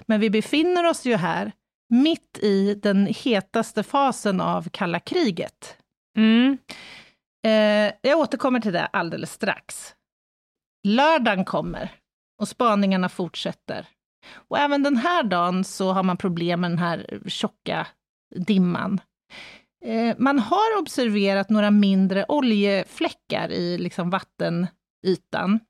Men 0.06 0.20
vi 0.20 0.30
befinner 0.30 0.84
oss 0.84 1.04
ju 1.04 1.16
här 1.16 1.52
mitt 1.88 2.38
i 2.38 2.74
den 2.74 3.06
hetaste 3.06 3.82
fasen 3.82 4.40
av 4.40 4.68
kalla 4.68 5.00
kriget. 5.00 5.76
Mm. 6.16 6.58
Eh, 7.46 7.94
jag 8.02 8.18
återkommer 8.18 8.60
till 8.60 8.72
det 8.72 8.86
alldeles 8.86 9.32
strax. 9.32 9.94
Lördagen 10.88 11.44
kommer 11.44 11.92
och 12.40 12.48
spaningarna 12.48 13.08
fortsätter. 13.08 13.86
Och 14.48 14.58
även 14.58 14.82
den 14.82 14.96
här 14.96 15.22
dagen 15.22 15.64
så 15.64 15.92
har 15.92 16.02
man 16.02 16.16
problem 16.16 16.60
med 16.60 16.70
den 16.70 16.78
här 16.78 17.22
tjocka 17.26 17.86
dimman. 18.34 19.00
Eh, 19.84 20.16
man 20.18 20.38
har 20.38 20.78
observerat 20.78 21.50
några 21.50 21.70
mindre 21.70 22.24
oljefläckar 22.28 23.52
i 23.52 23.78
liksom 23.78 24.10
vattenytan. 24.10 25.60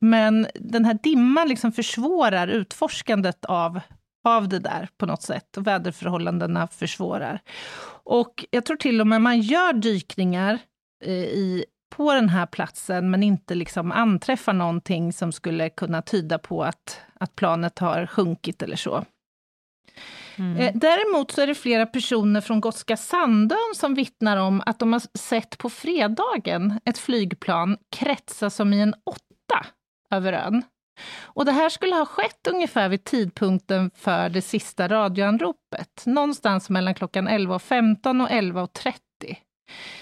Men 0.00 0.46
den 0.54 0.84
här 0.84 0.98
dimman 1.02 1.48
liksom 1.48 1.72
försvårar 1.72 2.48
utforskandet 2.48 3.44
av, 3.44 3.80
av 4.24 4.48
det 4.48 4.58
där 4.58 4.88
på 4.98 5.06
något 5.06 5.22
sätt. 5.22 5.56
Och 5.56 5.66
väderförhållandena 5.66 6.66
försvårar. 6.66 7.40
Och 8.04 8.44
jag 8.50 8.64
tror 8.64 8.76
till 8.76 9.00
och 9.00 9.06
med 9.06 9.22
man 9.22 9.40
gör 9.40 9.72
dykningar 9.72 10.58
eh, 11.04 11.12
i, 11.12 11.64
på 11.96 12.14
den 12.14 12.28
här 12.28 12.46
platsen, 12.46 13.10
men 13.10 13.22
inte 13.22 13.54
liksom 13.54 13.92
anträffar 13.92 14.52
någonting 14.52 15.12
som 15.12 15.32
skulle 15.32 15.70
kunna 15.70 16.02
tyda 16.02 16.38
på 16.38 16.64
att, 16.64 17.00
att 17.20 17.36
planet 17.36 17.78
har 17.78 18.06
sjunkit 18.06 18.62
eller 18.62 18.76
så. 18.76 19.04
Mm. 20.38 20.56
Eh, 20.56 20.72
däremot 20.74 21.30
så 21.30 21.40
är 21.40 21.46
det 21.46 21.54
flera 21.54 21.86
personer 21.86 22.40
från 22.40 22.60
Gotska 22.60 22.96
Sandön 22.96 23.74
som 23.74 23.94
vittnar 23.94 24.36
om 24.36 24.62
att 24.66 24.78
de 24.78 24.92
har 24.92 25.18
sett 25.18 25.58
på 25.58 25.70
fredagen 25.70 26.80
ett 26.84 26.98
flygplan 26.98 27.76
kretsa 27.96 28.50
som 28.50 28.72
i 28.72 28.80
en 28.80 28.94
åtta 29.04 29.66
över 30.10 30.32
ön. 30.32 30.62
Och 31.22 31.44
det 31.44 31.52
här 31.52 31.68
skulle 31.68 31.94
ha 31.94 32.06
skett 32.06 32.46
ungefär 32.50 32.88
vid 32.88 33.04
tidpunkten 33.04 33.90
för 33.94 34.28
det 34.28 34.42
sista 34.42 34.88
radioanropet, 34.88 36.02
någonstans 36.06 36.70
mellan 36.70 36.94
klockan 36.94 37.28
11.15 37.28 38.22
och 38.22 38.30
11.30. 38.30 38.94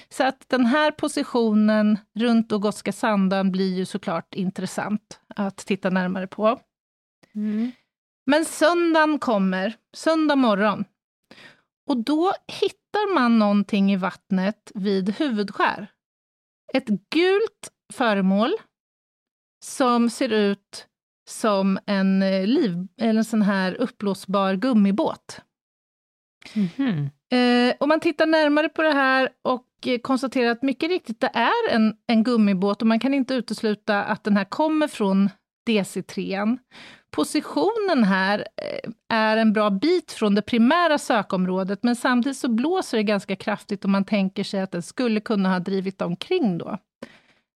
Så 0.09 0.25
att 0.25 0.45
den 0.49 0.67
här 0.67 0.91
positionen 0.91 1.99
runt 2.15 2.51
Gotska 2.51 2.93
Sandön 2.93 3.53
blir 3.53 3.75
ju 3.75 3.85
såklart 3.85 4.35
intressant 4.35 5.21
att 5.37 5.57
titta 5.57 5.91
närmare 5.91 6.27
på. 6.27 6.61
Mm. 7.35 7.73
Men 8.27 8.45
söndagen 8.45 9.19
kommer, 9.19 9.77
söndag 9.97 10.37
morgon. 10.37 10.85
Och 11.89 11.97
då 11.97 12.33
hittar 12.47 13.15
man 13.15 13.39
någonting 13.39 13.93
i 13.93 13.97
vattnet 13.97 14.73
vid 14.75 15.15
huvudskär. 15.15 15.87
Ett 16.75 16.89
gult 16.89 17.71
föremål 17.93 18.53
som 19.65 20.11
ser 20.11 20.33
ut 20.33 20.87
som 21.29 21.79
en, 21.87 22.23
eh, 22.23 22.47
liv, 22.47 22.87
eller 23.01 23.19
en 23.19 23.25
sån 23.25 23.43
här 23.43 23.75
uppblåsbar 23.75 24.55
gummibåt. 24.55 25.41
Mhm. 26.55 27.11
Eh, 27.33 27.75
och 27.81 27.89
man 27.89 28.01
tittar 28.01 28.27
närmare 28.27 28.69
på 28.69 28.83
det 28.83 28.93
här 28.93 29.29
och 29.43 29.67
eh, 29.87 29.99
konstaterar 29.99 30.51
att 30.51 30.63
mycket 30.63 30.89
riktigt 30.89 31.21
det 31.21 31.31
är 31.35 31.71
en, 31.71 31.97
en 32.07 32.25
gummibåt 32.25 32.83
och 32.83 32.89
man 32.89 33.01
kan 33.01 33.15
inte 33.15 33.35
utesluta 33.35 34.05
att 34.05 34.25
den 34.25 34.37
här 34.37 34.45
kommer 34.45 34.89
från 34.89 35.31
DC3. 35.69 36.59
Positionen 37.17 38.05
här 38.05 38.39
eh, 38.57 38.91
är 39.09 39.37
en 39.37 39.53
bra 39.53 39.71
bit 39.71 40.13
från 40.13 40.35
det 40.35 40.43
primära 40.43 40.99
sökområdet, 40.99 41.83
men 41.83 41.97
samtidigt 41.97 42.39
så 42.39 42.49
blåser 42.49 42.97
det 42.97 43.03
ganska 43.03 43.37
kraftigt 43.37 43.85
och 43.85 43.91
man 43.91 44.05
tänker 44.05 44.45
sig 44.45 44.61
att 44.61 44.71
den 44.73 44.83
skulle 44.83 45.21
kunna 45.21 45.49
ha 45.49 45.59
drivit 45.59 46.03
omkring 46.03 46.59
då 46.59 46.79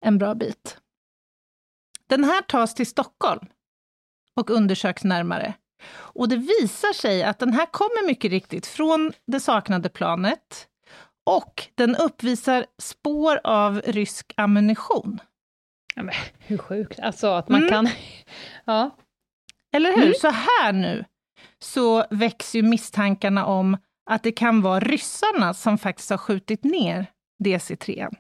en 0.06 0.18
bra 0.18 0.36
bit. 0.36 0.78
Den 2.08 2.24
här 2.24 2.42
tas 2.42 2.76
till 2.76 2.88
Stockholm 2.88 3.46
och 4.36 4.50
undersöks 4.50 5.04
närmare. 5.04 5.54
Och 5.92 6.30
det 6.30 6.38
visar 6.38 6.94
sig 6.94 7.24
att 7.24 7.40
den 7.40 7.54
här 7.54 7.66
kommer 7.66 8.08
mycket 8.08 8.32
riktigt 8.32 8.66
från 8.68 9.14
det 9.28 9.40
saknade 9.40 9.90
planet 9.90 10.68
och 11.26 11.68
den 11.76 11.96
uppvisar 11.96 12.66
spår 12.82 13.40
av 13.44 13.82
rysk 13.86 14.34
ammunition. 14.38 15.20
Ja, 15.96 16.04
men, 16.04 16.16
hur 16.40 16.58
sjukt, 16.58 17.00
alltså 17.00 17.28
att 17.28 17.50
man 17.50 17.60
Mm. 17.62 17.70
kan... 17.72 17.90
Ja. 18.66 18.92
Eller 19.72 19.96
hur? 19.96 20.04
Mm. 20.04 20.14
Så 20.22 20.30
här 20.30 20.74
nu 20.74 21.06
så 21.60 22.06
väcks 22.10 22.56
ju 22.56 22.62
misstankarna 22.62 23.46
om 23.46 23.78
att 24.10 24.24
det 24.24 24.32
kan 24.32 24.62
vara 24.62 24.80
ryssarna 24.80 25.54
som 25.54 25.78
faktiskt 25.78 26.10
har 26.10 26.18
skjutit 26.18 26.64
ner 26.64 27.06
DC-3. 27.44 28.16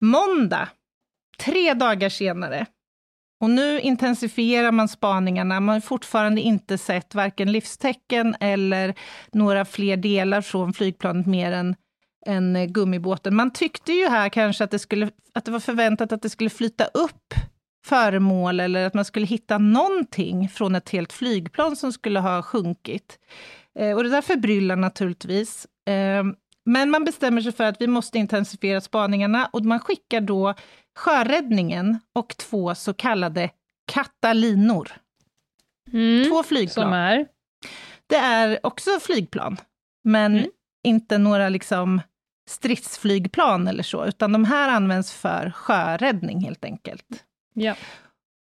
Måndag, 0.00 0.68
tre 1.38 1.74
dagar 1.74 2.08
senare, 2.08 2.66
och 3.40 3.50
nu 3.50 3.80
intensifierar 3.80 4.72
man 4.72 4.88
spaningarna. 4.88 5.60
Man 5.60 5.72
har 5.72 5.80
fortfarande 5.80 6.40
inte 6.40 6.78
sett 6.78 7.14
varken 7.14 7.52
livstecken 7.52 8.36
eller 8.40 8.94
några 9.32 9.64
fler 9.64 9.96
delar 9.96 10.40
från 10.40 10.72
flygplanet 10.72 11.26
mer 11.26 11.52
än 11.52 11.76
än 12.26 12.72
gummibåten. 12.72 13.36
Man 13.36 13.50
tyckte 13.50 13.92
ju 13.92 14.08
här 14.08 14.28
kanske 14.28 14.64
att 14.64 14.70
det, 14.70 14.78
skulle, 14.78 15.10
att 15.34 15.44
det 15.44 15.50
var 15.50 15.60
förväntat 15.60 16.12
att 16.12 16.22
det 16.22 16.30
skulle 16.30 16.50
flyta 16.50 16.84
upp 16.84 17.34
föremål 17.86 18.60
eller 18.60 18.86
att 18.86 18.94
man 18.94 19.04
skulle 19.04 19.26
hitta 19.26 19.58
någonting 19.58 20.48
från 20.48 20.74
ett 20.74 20.88
helt 20.90 21.12
flygplan 21.12 21.76
som 21.76 21.92
skulle 21.92 22.20
ha 22.20 22.42
sjunkit. 22.42 23.18
Eh, 23.78 23.96
och 23.96 24.02
det 24.04 24.10
där 24.10 24.22
förbryllar 24.22 24.76
naturligtvis. 24.76 25.66
Eh, 25.88 26.24
men 26.64 26.90
man 26.90 27.04
bestämmer 27.04 27.40
sig 27.42 27.52
för 27.52 27.64
att 27.64 27.80
vi 27.80 27.86
måste 27.86 28.18
intensifiera 28.18 28.80
spaningarna 28.80 29.48
och 29.52 29.64
man 29.64 29.80
skickar 29.80 30.20
då 30.20 30.54
sjöräddningen 30.98 31.98
och 32.14 32.36
två 32.36 32.74
så 32.74 32.94
kallade 32.94 33.50
Katalinor. 33.92 34.92
Mm, 35.92 36.28
Två 36.30 36.42
flygplan. 36.42 36.92
är? 36.92 37.26
Det 38.06 38.16
är 38.16 38.58
också 38.62 38.90
flygplan, 39.00 39.56
men 40.04 40.32
Mm. 40.38 40.50
inte 40.84 41.18
några 41.18 41.48
liksom 41.48 42.00
stridsflygplan 42.50 43.68
eller 43.68 43.82
så, 43.82 44.04
utan 44.06 44.32
de 44.32 44.44
här 44.44 44.68
används 44.68 45.12
för 45.12 45.50
sjöräddning 45.50 46.40
helt 46.40 46.64
enkelt. 46.64 47.06
Ja. 47.58 47.76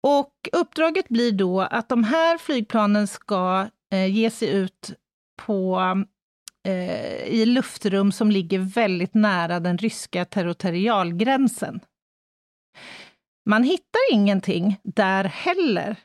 Och 0.07 0.49
uppdraget 0.51 1.09
blir 1.09 1.31
då 1.31 1.61
att 1.61 1.89
de 1.89 2.03
här 2.03 2.37
flygplanen 2.37 3.07
ska 3.07 3.67
eh, 3.93 4.05
ge 4.05 4.29
sig 4.29 4.49
ut 4.49 4.93
på, 5.45 5.79
eh, 6.67 7.23
i 7.23 7.45
luftrum 7.45 8.11
som 8.11 8.31
ligger 8.31 8.59
väldigt 8.59 9.13
nära 9.13 9.59
den 9.59 9.77
ryska 9.77 10.25
territorialgränsen. 10.25 11.79
Man 13.49 13.63
hittar 13.63 13.99
ingenting 14.11 14.79
där 14.83 15.23
heller 15.23 15.95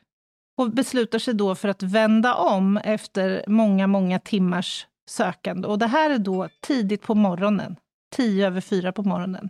och 0.57 0.71
beslutar 0.71 1.19
sig 1.19 1.33
då 1.33 1.55
för 1.55 1.69
att 1.69 1.83
vända 1.83 2.35
om 2.35 2.77
efter 2.77 3.43
många, 3.47 3.87
många 3.87 4.19
timmars 4.19 4.87
sökande. 5.09 5.67
Och 5.67 5.79
det 5.79 5.87
här 5.87 6.09
är 6.09 6.17
då 6.17 6.49
tidigt 6.61 7.01
på 7.01 7.15
morgonen, 7.15 7.75
tio 8.15 8.47
över 8.47 8.61
fyra 8.61 8.91
på 8.91 9.03
morgonen. 9.03 9.49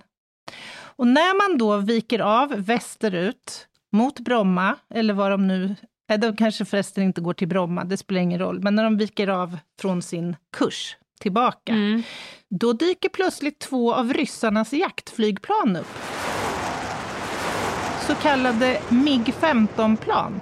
Och 0.97 1.07
när 1.07 1.49
man 1.49 1.57
då 1.57 1.77
viker 1.77 2.19
av 2.19 2.49
västerut 2.57 3.67
mot 3.91 4.19
Bromma, 4.19 4.75
eller 4.93 5.13
var 5.13 5.29
de 5.29 5.47
nu... 5.47 5.75
Nej, 6.09 6.17
de 6.17 6.35
kanske 6.35 6.65
förresten 6.65 7.03
inte 7.03 7.21
går 7.21 7.33
till 7.33 7.47
Bromma, 7.47 7.83
det 7.83 7.97
spelar 7.97 8.21
ingen 8.21 8.39
roll. 8.39 8.59
Men 8.63 8.75
när 8.75 8.83
de 8.83 8.97
viker 8.97 9.27
av 9.27 9.57
från 9.81 10.01
sin 10.01 10.35
kurs 10.57 10.95
tillbaka, 11.19 11.71
Mm. 11.73 12.03
då 12.49 12.73
dyker 12.73 13.09
plötsligt 13.09 13.59
två 13.59 13.93
av 13.93 14.13
ryssarnas 14.13 14.73
jaktflygplan 14.73 15.75
upp. 15.75 15.97
Så 18.07 18.15
kallade 18.15 18.81
MIG-15-plan. 18.89 20.41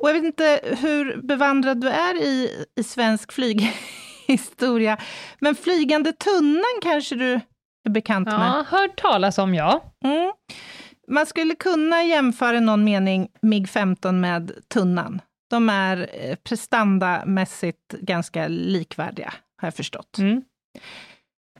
Och 0.00 0.08
jag 0.08 0.14
vet 0.14 0.24
inte 0.24 0.60
hur 0.80 1.20
bevandrad 1.22 1.80
du 1.80 1.88
är 1.88 2.22
i, 2.22 2.64
i 2.76 2.82
svensk 2.82 3.32
flyghistoria, 3.32 4.98
men 5.40 5.54
flygande 5.54 6.12
tunnan 6.12 6.80
kanske 6.82 7.14
du 7.14 7.40
bekant 7.88 8.26
med? 8.28 8.34
Ja, 8.34 8.64
hört 8.68 9.00
talas 9.00 9.38
om 9.38 9.54
ja. 9.54 9.94
Mm. 10.04 10.32
Man 11.08 11.26
skulle 11.26 11.54
kunna 11.54 12.02
jämföra 12.02 12.56
i 12.56 12.60
någon 12.60 12.84
mening 12.84 13.28
MIG-15 13.42 14.12
med 14.12 14.52
tunnan. 14.68 15.20
De 15.50 15.68
är 15.68 16.10
eh, 16.12 16.34
prestandamässigt 16.36 17.92
ganska 17.92 18.48
likvärdiga, 18.48 19.34
har 19.60 19.66
jag 19.66 19.74
förstått. 19.74 20.18
Mm. 20.18 20.42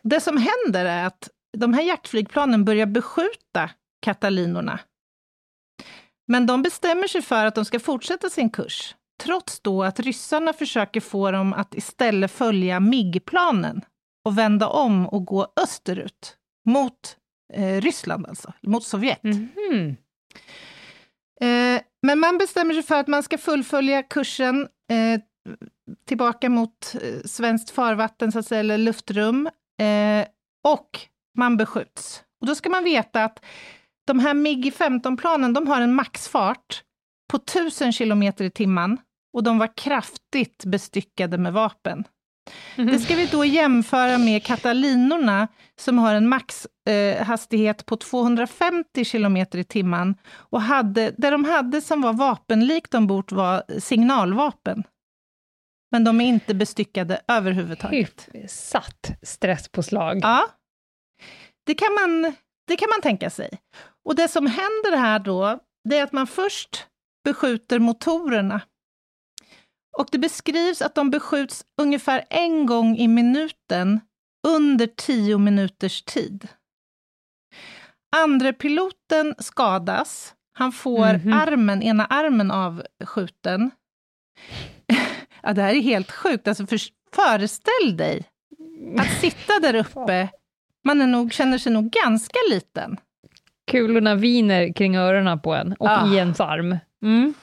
Det 0.02 0.20
som 0.20 0.36
händer 0.36 0.84
är 0.84 1.06
att 1.06 1.28
de 1.56 1.74
här 1.74 1.82
jaktflygplanen 1.82 2.64
börjar 2.64 2.86
beskjuta 2.86 3.70
Katalinorna. 4.02 4.80
Men 6.28 6.46
de 6.46 6.62
bestämmer 6.62 7.06
sig 7.06 7.22
för 7.22 7.46
att 7.46 7.54
de 7.54 7.64
ska 7.64 7.80
fortsätta 7.80 8.30
sin 8.30 8.50
kurs, 8.50 8.94
trots 9.22 9.60
då 9.60 9.82
att 9.82 10.00
ryssarna 10.00 10.52
försöker 10.52 11.00
få 11.00 11.30
dem 11.30 11.52
att 11.52 11.74
istället 11.74 12.30
följa 12.30 12.80
MIG-planen 12.80 13.82
och 14.24 14.38
vända 14.38 14.68
om 14.68 15.06
och 15.06 15.24
gå 15.24 15.46
österut, 15.62 16.36
mot 16.66 17.16
eh, 17.54 17.80
Ryssland 17.80 18.26
alltså, 18.26 18.52
mot 18.62 18.84
Sovjet. 18.84 19.22
Mhm. 19.22 19.96
Eh, 21.40 21.82
men 22.02 22.18
man 22.18 22.38
bestämmer 22.38 22.74
sig 22.74 22.82
för 22.82 23.00
att 23.00 23.08
man 23.08 23.22
ska 23.22 23.38
fullfölja 23.38 24.02
kursen 24.02 24.68
eh, 24.90 25.20
tillbaka 26.06 26.48
mot 26.48 26.94
eh, 27.02 27.20
svenskt 27.24 27.70
farvatten, 27.70 28.32
så 28.32 28.38
att 28.38 28.46
säga, 28.46 28.60
eller 28.60 28.78
luftrum. 28.78 29.46
Eh, 29.80 30.26
och 30.68 31.00
man 31.38 31.56
beskjuts. 31.56 32.22
Och 32.40 32.46
då 32.46 32.54
ska 32.54 32.70
man 32.70 32.84
veta 32.84 33.24
att 33.24 33.44
de 34.06 34.18
här 34.18 34.34
MIG-15-planen, 34.34 35.52
de 35.52 35.66
har 35.66 35.80
en 35.80 35.94
maxfart 35.94 36.82
på 37.30 37.36
1000 37.36 37.92
kilometer 37.92 38.44
i 38.44 38.50
timmen 38.50 38.98
och 39.32 39.42
de 39.42 39.58
var 39.58 39.76
kraftigt 39.76 40.64
bestyckade 40.64 41.38
med 41.38 41.52
vapen. 41.52 42.04
Mhm. 42.76 42.86
Det 42.86 42.98
ska 42.98 43.16
vi 43.16 43.26
då 43.26 43.44
jämföra 43.44 44.18
med 44.18 44.44
Katalinorna 44.44 45.48
som 45.80 45.98
har 45.98 46.14
en 46.14 46.28
maxhastighet 46.28 47.80
eh, 47.80 47.84
på 47.84 47.96
250 47.96 49.04
kilometer 49.04 49.58
i 49.58 49.64
timmen 49.64 50.14
och 50.32 50.62
hade, 50.62 51.14
det 51.18 51.30
de 51.30 51.44
hade 51.44 51.80
som 51.80 52.00
var 52.00 52.12
vapenlikt 52.12 52.94
ombord 52.94 53.32
var 53.32 53.80
signalvapen. 53.80 54.84
Men 55.90 56.04
de 56.04 56.20
är 56.20 56.26
inte 56.26 56.54
bestyckade 56.54 57.20
överhuvudtaget. 57.28 58.28
Hyfsat 58.32 59.10
stresspåslag. 59.22 60.20
Ja, 60.22 60.46
det 61.66 61.74
kan, 61.74 61.94
man, 61.94 62.32
det 62.66 62.76
kan 62.76 62.88
man 62.90 63.02
tänka 63.02 63.30
sig. 63.30 63.50
Och 64.04 64.14
det 64.14 64.28
som 64.28 64.46
händer 64.46 64.96
här 64.96 65.18
då, 65.18 65.58
det 65.88 65.98
är 65.98 66.02
att 66.02 66.12
man 66.12 66.26
först 66.26 66.86
beskjuter 67.24 67.78
motorerna. 67.78 68.60
Och 69.98 70.08
det 70.12 70.18
beskrivs 70.18 70.82
att 70.82 70.94
de 70.94 71.10
beskjuts 71.10 71.64
ungefär 71.82 72.24
en 72.30 72.66
gång 72.66 72.96
i 72.96 73.08
minuten 73.08 74.00
under 74.48 74.86
tio 74.86 75.38
minuters 75.38 76.02
tid. 76.02 76.48
Andre 78.16 78.52
piloten 78.52 79.34
skadas. 79.38 80.34
Han 80.52 80.72
får 80.72 81.12
Mhm. 81.18 81.32
armen, 81.32 81.82
ena 81.82 82.04
armen 82.06 82.50
avskjuten. 82.50 83.70
ja, 85.42 85.52
det 85.52 85.62
här 85.62 85.74
är 85.74 85.80
helt 85.80 86.10
sjukt. 86.12 86.48
Alltså, 86.48 86.66
för, 86.66 86.78
föreställ 87.14 87.96
dig 87.96 88.24
att 88.98 89.20
sitta 89.20 89.52
där 89.62 89.74
uppe. 89.74 90.28
Man 90.84 91.00
är 91.00 91.06
nog, 91.06 91.32
känner 91.32 91.58
sig 91.58 91.72
nog 91.72 91.90
ganska 91.90 92.38
liten. 92.50 92.96
Kulorna 93.70 94.14
viner 94.14 94.72
kring 94.72 94.96
öronen 94.96 95.40
på 95.40 95.54
en 95.54 95.72
och 95.72 95.88
Ah. 95.90 96.06
i 96.14 96.16
ens 96.16 96.40
arm. 96.40 96.76
Mm. 97.02 97.34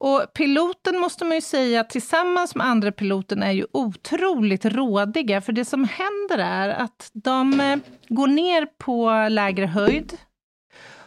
Och 0.00 0.32
piloten 0.34 0.98
måste 0.98 1.24
man 1.24 1.34
ju 1.34 1.40
säga, 1.40 1.84
tillsammans 1.84 2.54
med 2.54 2.66
andra 2.66 2.92
piloten, 2.92 3.42
är 3.42 3.52
ju 3.52 3.66
otroligt 3.72 4.64
rådiga, 4.64 5.40
för 5.40 5.52
det 5.52 5.64
som 5.64 5.84
händer 5.84 6.38
är 6.38 6.68
att 6.68 7.10
de 7.12 7.60
eh, 7.60 7.78
går 8.08 8.26
ner 8.26 8.66
på 8.66 9.28
lägre 9.30 9.66
höjd 9.66 10.18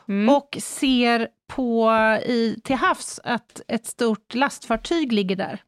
Mm. 0.07 0.35
och 0.35 0.57
ser 0.61 1.27
på, 1.47 1.91
i, 2.25 2.61
till 2.63 2.75
havs 2.75 3.19
att 3.23 3.61
ett 3.67 3.85
stort 3.85 4.33
lastfartyg 4.33 5.11
ligger 5.11 5.35
där. 5.35 5.61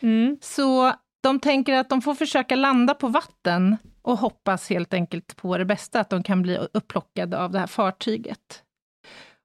Mm. 0.00 0.38
Så 0.40 0.92
de 1.22 1.40
tänker 1.40 1.74
att 1.74 1.88
de 1.88 2.02
får 2.02 2.14
försöka 2.14 2.56
landa 2.56 2.94
på 2.94 3.08
vatten 3.08 3.76
och 4.02 4.18
hoppas 4.18 4.70
helt 4.70 4.94
enkelt 4.94 5.36
på 5.36 5.58
det 5.58 5.64
bästa, 5.64 6.00
att 6.00 6.10
de 6.10 6.22
kan 6.22 6.42
bli 6.42 6.56
upplockade 6.56 7.38
av 7.38 7.50
det 7.50 7.58
här 7.58 7.66
fartyget. 7.66 8.62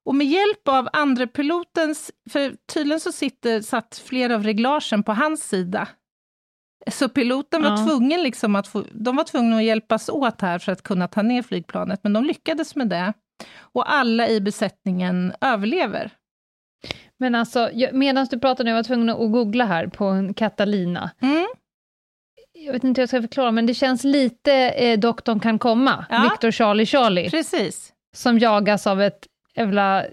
Och 0.08 0.16
med 0.16 0.28
hjälp 0.28 0.68
av 0.68 0.90
andra 0.94 1.28
pilotens, 1.28 2.12
för 2.30 2.56
tydligen 2.74 3.00
så 3.00 3.12
sitter, 3.12 3.62
satt 3.62 4.02
flera 4.06 4.36
av 4.36 4.44
reglagen 4.44 5.04
på 5.04 5.14
hans 5.14 5.44
sida. 5.50 5.88
Så 6.92 7.10
piloten 7.10 7.64
var 7.64 7.70
Ja. 7.70 7.78
tvungen 7.88 8.24
liksom 8.24 8.56
att 8.56 8.68
få, 8.68 8.84
de 8.92 9.16
var 9.16 9.24
tvungna 9.24 9.58
att 9.58 9.64
hjälpas 9.64 10.10
åt 10.10 10.42
här 10.42 10.60
för 10.60 10.72
att 10.72 10.82
kunna 10.84 11.08
ta 11.08 11.22
ner 11.22 11.42
flygplanet, 11.42 12.00
men 12.04 12.14
de 12.14 12.24
lyckades 12.24 12.76
med 12.76 12.90
det. 12.90 13.14
Och 13.60 13.92
alla 13.94 14.30
i 14.30 14.42
besättningen 14.42 15.34
överlever. 15.42 16.12
Men 17.20 17.36
alltså, 17.36 17.70
medan 17.94 18.28
du 18.32 18.40
pratar 18.40 18.64
nu, 18.64 18.70
jag 18.70 18.76
var 18.76 18.84
tvungen 18.84 19.10
att 19.10 19.32
googla 19.32 19.66
här 19.66 19.88
på 19.88 20.34
Catalina. 20.36 21.12
Mm. 21.22 21.48
Jag 22.54 22.74
vet 22.74 22.84
inte 22.84 23.02
hur 23.02 23.04
jag 23.04 23.10
ska 23.10 23.22
förklara, 23.22 23.52
men 23.52 23.66
det 23.66 23.74
känns 23.74 24.04
lite 24.04 24.54
eh, 24.70 25.00
Doktorn 25.00 25.40
kan 25.40 25.60
komma, 25.60 26.06
Ja. 26.10 26.22
Victor 26.32 26.52
Charlie 26.52 26.86
Charlie, 26.86 27.30
Precis, 27.30 27.94
som 28.16 28.40
jagas 28.40 28.88
av 28.88 29.02
ett 29.02 29.28
jävla 29.58 30.06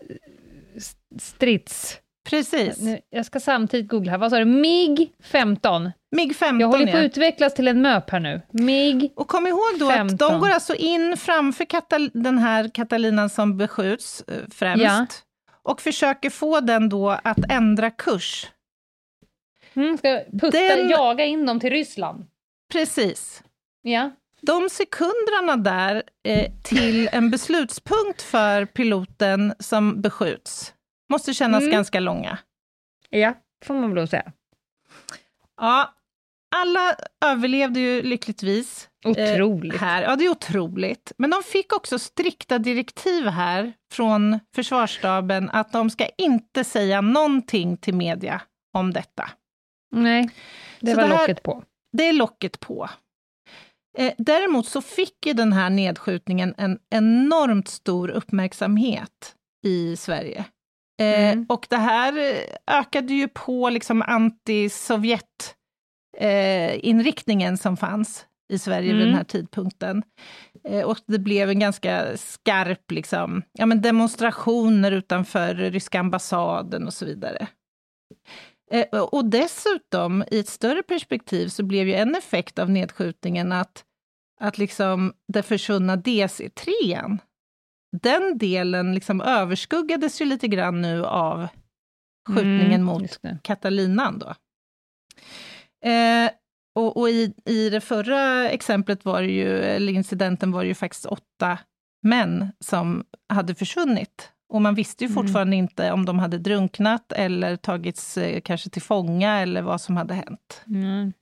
s- 0.76 0.96
strids... 1.18 1.98
precis. 2.30 2.80
Nu, 2.80 3.00
jag 3.11 3.26
ska 3.26 3.40
samtidigt 3.40 3.88
googla 3.90 4.11
här, 4.11 4.18
vad 4.18 4.30
sa 4.30 4.38
du? 4.38 4.44
MIG 4.44 5.12
15. 5.22 5.90
MIG-15 6.16 6.61
Jag 6.61 6.68
håller 6.68 6.87
på 6.87 6.92
ja. 6.92 6.98
att 6.98 7.04
utvecklas 7.04 7.54
till 7.54 7.68
en 7.68 7.83
MÖP 7.83 8.11
här 8.11 8.20
nu. 8.20 8.40
MIG, 8.50 9.12
Och 9.16 9.28
kom 9.28 9.46
ihåg 9.46 9.78
då 9.78 9.87
att 9.88 9.94
15. 9.96 10.16
de 10.30 10.40
går 10.40 10.48
alltså 10.50 10.74
in 10.74 11.16
framför 11.16 11.64
Katal 11.64 12.11
den 12.14 12.38
här 12.38 12.68
Katalinan 12.74 13.30
som 13.30 13.57
beskjuts 13.57 14.24
eh, 14.28 14.35
främst 14.54 14.85
Ja. 14.85 15.07
och 15.62 15.80
försöker 15.80 16.30
få 16.30 16.61
den 16.61 16.88
då 16.88 17.11
att 17.24 17.50
ändra 17.50 17.90
kurs. 17.90 18.50
mm, 19.74 19.98
ska 19.98 20.20
putta, 20.40 20.50
Den- 20.59 20.88
jaga 20.88 21.24
in 21.24 21.46
dem 21.46 21.61
till 21.61 21.70
Ryssland. 21.70 22.26
Precis. 22.72 23.42
Ja. 23.83 24.11
De 24.46 24.70
sekunderna 24.70 25.57
där 25.57 26.02
eh, 26.28 26.52
till 26.62 27.09
en 27.12 27.30
beslutspunkt 27.30 28.22
för 28.22 28.64
piloten 28.64 29.54
som 29.59 30.00
beskjuts 30.02 30.74
måste 31.12 31.35
kännas 31.35 31.61
Mm. 31.61 31.72
ganska 31.72 32.00
långa. 32.00 32.38
Ja, 33.11 33.35
får 33.64 33.74
man 33.74 33.94
väl 33.94 34.09
säga. 34.09 34.33
Ja, 35.61 35.94
alla 36.57 36.94
överlevde 37.24 37.80
ju 37.80 38.02
lyckligtvis. 38.02 38.88
Otroligt. 39.04 39.74
Eh, 39.74 39.80
här. 39.80 40.02
Ja, 40.02 40.16
det 40.16 40.24
är 40.24 40.28
otroligt. 40.30 41.12
Men 41.18 41.30
de 41.30 41.42
fick 41.42 41.72
också 41.72 41.98
strikta 41.98 42.59
direktiv 42.59 43.26
här 43.26 43.72
från 43.92 44.40
försvarsstaben 44.54 45.50
att 45.50 45.72
de 45.72 45.90
ska 45.90 46.07
inte 46.18 46.64
säga 46.64 47.00
någonting 47.00 47.76
till 47.76 47.94
media 47.94 48.42
om 48.72 48.92
detta. 48.92 49.30
Nej, 49.92 50.30
det 50.80 50.90
Så 50.90 50.96
var 50.96 51.09
det 51.09 51.14
här- 51.14 51.20
locket 51.28 51.42
på. 51.42 51.62
Det 51.92 52.09
är 52.09 52.12
locket 52.12 52.61
på. 52.61 52.88
Eh, 53.98 54.12
däremot 54.18 54.66
så 54.66 54.80
fick 54.83 55.26
ju 55.26 55.33
den 55.33 55.52
här 55.52 55.70
nedskjutningen 55.70 56.54
en 56.59 56.78
enormt 56.90 57.68
stor 57.68 58.09
uppmärksamhet 58.11 59.35
i 59.66 59.96
Sverige. 59.96 60.38
Eh, 61.00 61.30
Mm. 61.33 61.46
Och 61.48 61.66
det 61.70 61.76
här 61.76 62.18
eh, 62.18 62.78
ökade 62.78 63.14
ju 63.14 63.28
på 63.28 63.70
liksom 63.70 64.02
anti-Sovjet 64.02 65.54
eh, 66.18 66.87
inriktningen 66.87 67.59
som 67.59 67.76
fanns 67.76 68.26
i 68.52 68.59
Sverige 68.59 68.92
vid 68.92 68.94
Mm. 68.96 69.07
den 69.07 69.16
här 69.16 69.24
tidpunkten. 69.24 70.02
Och 70.87 70.98
det 71.07 71.18
blev 71.18 71.50
en 71.50 71.59
ganska 71.59 72.16
skarp 72.16 72.90
liksom, 72.90 73.42
ja, 73.52 73.66
men 73.66 73.83
demonstrationer 73.83 74.92
utanför 74.92 75.54
ryska 75.54 76.00
ambassaden 76.00 76.87
och 76.87 76.94
så 76.94 77.04
vidare. 77.07 77.46
Eh, 78.74 79.00
och 79.00 79.24
dessutom, 79.24 80.24
i 80.30 80.38
ett 80.38 80.48
större 80.48 80.82
perspektiv, 80.82 81.48
så 81.48 81.62
blev 81.62 81.88
ju 81.88 81.94
en 81.94 82.14
effekt 82.14 82.58
av 82.58 82.70
nedskjutningen 82.70 83.52
att, 83.52 83.84
att 84.40 84.58
liksom 84.58 85.12
det 85.32 85.42
försvunna 85.42 85.96
DC-3, 85.96 87.18
den 88.02 88.38
delen 88.38 88.94
liksom 88.94 89.20
överskuggades 89.20 90.20
ju 90.20 90.24
lite 90.24 90.48
grann 90.48 90.82
nu 90.82 91.04
av 91.04 91.46
skjutningen 92.28 92.80
Mm, 92.80 92.84
mot. 92.84 93.20
Catalinan 93.42 94.18
då. 94.18 94.34
Eh, 95.90 96.30
och 96.74 96.96
och 96.96 97.10
i, 97.10 97.34
i 97.44 97.70
det 97.70 97.80
förra 97.80 98.50
exemplet 98.50 99.04
var 99.04 99.22
det 99.22 99.32
ju, 99.32 99.58
eller 99.58 99.92
incidenten 99.92 100.52
var 100.52 100.62
det 100.62 100.68
ju 100.68 100.74
faktiskt 100.74 101.06
åtta 101.06 101.58
män 102.02 102.52
som 102.60 103.04
hade 103.28 103.54
försvunnit. 103.54 104.33
Och 104.52 104.62
man 104.62 104.74
visste 104.74 105.04
ju 105.04 105.11
Mm. 105.11 105.14
fortfarande 105.22 105.57
inte 105.57 105.92
om 105.92 106.04
de 106.04 106.18
hade 106.18 106.38
drunknat 106.38 107.12
eller 107.12 107.57
tagits 107.57 108.16
eh, 108.18 108.40
kanske 108.40 108.70
till 108.70 108.83
fånga 108.83 109.40
eller 109.40 109.62
vad 109.62 109.80
som 109.80 109.96
hade 109.96 110.14
hänt. 110.14 110.62
Mm. 110.66 111.12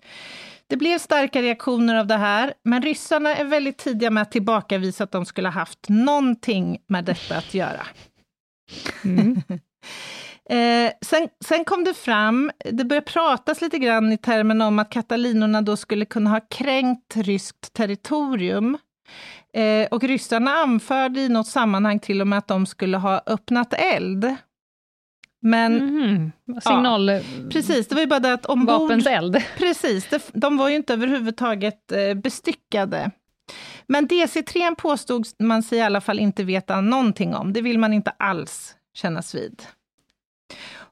Det 0.67 0.77
blev 0.77 0.99
starka 0.99 1.43
reaktioner 1.43 1.95
av 1.95 2.07
det 2.07 2.17
här, 2.17 2.55
men 2.65 2.83
ryssarna 2.83 3.37
är 3.37 3.45
väldigt 3.45 3.79
tidiga 3.79 4.11
med 4.11 4.23
att 4.23 4.33
tillbakavisa 4.33 5.05
att 5.05 5.13
de 5.13 5.25
skulle 5.25 5.49
ha 5.49 5.53
haft 5.53 5.89
någonting 5.89 6.79
med 6.87 7.05
detta 7.05 7.37
att 7.37 7.55
göra. 7.55 7.87
Mm. 9.05 9.43
Eh, 10.51 10.93
sen, 11.07 11.29
sen 11.45 11.65
kom 11.65 11.85
det 11.85 11.95
fram, 11.95 12.51
det 12.71 12.85
började 12.85 13.07
pratas 13.11 13.61
lite 13.61 13.79
grann 13.79 14.13
i 14.13 14.19
termen 14.19 14.61
om 14.61 14.79
att 14.79 14.91
katalinorna 14.91 15.63
då 15.63 15.77
skulle 15.77 16.05
kunna 16.05 16.31
ha 16.31 16.41
kränkt 16.51 17.17
ryskt 17.17 17.73
territorium. 17.73 18.79
Eh, 19.57 19.89
och 19.91 20.05
ryssarna 20.05 20.51
anförde 20.51 21.21
i 21.21 21.29
något 21.29 21.47
sammanhang 21.47 21.99
till 21.99 22.21
och 22.21 22.27
med 22.27 22.39
att 22.39 22.49
de 22.49 22.67
skulle 22.67 22.97
ha 22.97 23.23
öppnat 23.27 23.75
eld. 23.75 24.37
Men 25.43 25.73
Mhm. 25.77 26.33
Signal... 26.63 27.11
precis, 27.51 27.89
det 27.89 27.95
var 27.95 28.03
ju 28.03 28.09
bara 28.09 28.21
det 28.21 28.33
att 28.33 28.47
ombord... 28.47 28.81
Vapens 28.81 29.07
eld. 29.07 29.43
Precis, 29.57 30.07
det, 30.11 30.31
de 30.35 30.57
var 30.57 30.69
ju 30.69 30.77
inte 30.77 30.93
överhuvudtaget 30.93 31.93
eh, 31.93 32.15
bestyckade. 32.15 33.11
Men 33.87 34.09
DC-3 34.09 34.75
påstod 34.75 35.27
man 35.39 35.63
sig 35.63 35.79
i 35.79 35.83
alla 35.83 36.01
fall 36.01 36.19
inte 36.19 36.45
veta 36.45 36.81
någonting 36.81 37.35
om. 37.35 37.53
Det 37.53 37.61
vill 37.63 37.79
man 37.79 37.93
inte 37.93 38.11
alls 38.11 38.77
kännas 38.95 39.35
vid. 39.35 39.63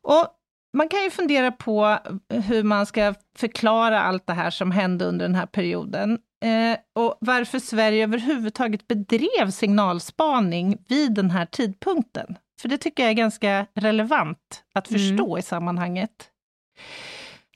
Och 0.02 0.26
man 0.72 0.88
kan 0.88 1.02
ju 1.02 1.10
fundera 1.10 1.52
på 1.52 1.98
hur 2.28 2.62
man 2.62 2.86
ska 2.86 3.14
förklara 3.38 4.02
allt 4.02 4.26
det 4.26 4.32
här 4.32 4.50
som 4.50 4.70
hände 4.70 5.04
under 5.04 5.24
den 5.26 5.34
här 5.34 5.46
perioden. 5.46 6.18
Eh, 6.40 6.78
och 6.94 7.16
varför 7.20 7.58
Sverige 7.58 8.04
överhuvudtaget 8.04 8.88
bedrev 8.88 9.50
signalspaning 9.50 10.78
vid 10.88 11.14
den 11.14 11.30
här 11.30 11.46
tidpunkten. 11.46 12.36
För 12.60 12.68
det 12.68 12.78
tycker 12.78 13.02
jag 13.02 13.10
är 13.10 13.14
ganska 13.14 13.66
relevant 13.74 14.62
att 14.74 14.90
Mm. 14.90 15.00
förstå 15.00 15.38
i 15.38 15.42
sammanhanget. 15.42 16.10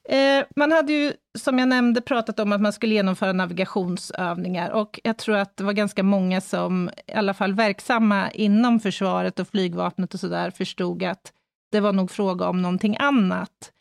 Eh, 0.08 0.44
man 0.56 0.72
hade 0.72 0.92
ju, 0.92 1.12
som 1.38 1.58
jag 1.58 1.68
nämnde, 1.68 2.00
pratat 2.00 2.40
om 2.40 2.52
att 2.52 2.60
man 2.60 2.72
skulle 2.72 2.94
genomföra 2.94 3.32
navigationsövningar 3.32 4.70
och 4.70 5.00
jag 5.04 5.16
tror 5.18 5.36
att 5.36 5.56
det 5.56 5.64
var 5.64 5.72
ganska 5.72 6.02
många 6.02 6.40
som, 6.40 6.90
i 7.06 7.12
alla 7.12 7.34
fall 7.34 7.54
verksamma 7.54 8.30
inom 8.30 8.80
försvaret 8.80 9.38
och 9.40 9.48
flygvapnet 9.48 10.14
och 10.14 10.20
sådär, 10.20 10.50
förstod 10.50 11.02
att 11.02 11.32
det 11.72 11.80
var 11.80 11.92
nog 11.92 12.10
fråga 12.10 12.48
om 12.48 12.62
någonting 12.62 12.96
annat. 12.98 13.72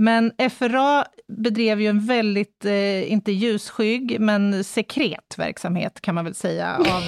Men 0.00 0.32
FRA 0.50 1.04
bedrev 1.28 1.80
ju 1.80 1.86
en 1.86 2.06
väldigt, 2.06 2.64
eh, 2.64 3.12
inte 3.12 3.32
ljusskygg, 3.32 4.20
men 4.20 4.64
sekret 4.64 5.34
verksamhet 5.38 6.00
kan 6.00 6.14
man 6.14 6.24
väl 6.24 6.34
säga 6.34 6.76
av... 6.76 7.02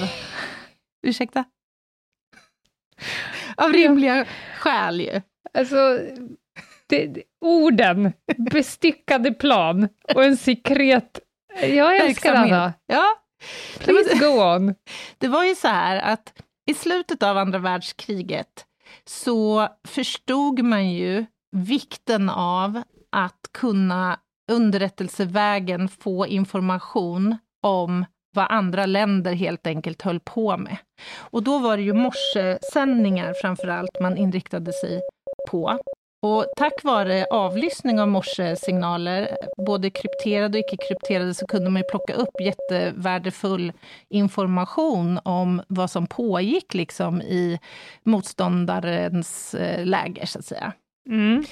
Ursäkta? 1.07 1.43
Av 3.57 3.73
rimliga 3.73 4.25
skäl 4.57 5.01
ju. 5.01 5.21
Alltså, 5.53 5.99
det, 6.87 7.05
det- 7.05 7.23
orden, 7.45 8.13
bestyckade 8.51 9.31
plan 9.31 9.89
och 10.15 10.23
en 10.23 10.37
sekret... 10.37 11.19
Jag 11.61 11.95
älskar 11.97 12.33
alla. 12.33 12.73
Ja, 12.85 13.05
Please 13.79 14.15
go 14.19 14.55
on. 14.55 14.75
Det 15.17 15.27
var 15.27 15.43
ju 15.45 15.55
så 15.55 15.67
här 15.67 15.99
att 16.01 16.33
i 16.71 16.73
slutet 16.73 17.23
av 17.23 17.37
andra 17.37 17.59
världskriget 17.59 18.65
så 19.05 19.67
förstod 19.87 20.59
man 20.59 20.91
ju 20.91 21.25
vikten 21.51 22.29
av 22.29 22.83
att 23.09 23.49
kunna 23.51 24.19
underrättelsevägen 24.51 25.87
få 25.87 26.27
information 26.27 27.37
om 27.61 28.05
vad 28.35 28.47
andra 28.49 28.85
länder 28.85 29.33
helt 29.33 29.67
enkelt 29.67 30.01
höll 30.01 30.19
på 30.19 30.57
med. 30.57 30.77
Och 31.17 31.43
då 31.43 31.59
var 31.59 31.77
det 31.77 31.83
ju 31.83 31.93
morsesändningar 31.93 33.33
framför 33.41 33.67
allt 33.67 33.99
man 34.01 34.17
inriktade 34.17 34.73
sig 34.73 35.01
på. 35.49 35.79
Och 36.23 36.45
tack 36.57 36.83
vare 36.83 37.25
avlyssning 37.31 37.99
av 37.99 38.07
morsesignaler, 38.07 39.37
både 39.65 39.89
krypterade 39.89 40.57
och 40.59 40.65
icke-krypterade, 40.65 41.33
så 41.33 41.47
kunde 41.47 41.69
man 41.69 41.81
ju 41.81 41.87
plocka 41.89 42.13
upp 42.13 42.41
jättevärdefull 42.41 43.73
information 44.09 45.19
om 45.23 45.61
vad 45.67 45.91
som 45.91 46.07
pågick 46.07 46.73
liksom 46.73 47.21
i 47.21 47.59
motståndarens 48.03 49.53
eh, 49.53 49.85
läger, 49.85 50.25
så 50.25 50.39
att 50.39 50.45
säga. 50.45 50.73
Mm. 51.09 51.45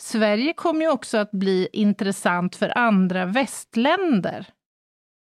Sverige 0.01 0.53
kom 0.53 0.83
ju 0.83 0.91
också 0.91 1.19
att 1.19 1.31
bli 1.31 1.69
intressant 1.73 2.57
för 2.57 2.79
andra 2.79 3.27
västländer. 3.27 4.47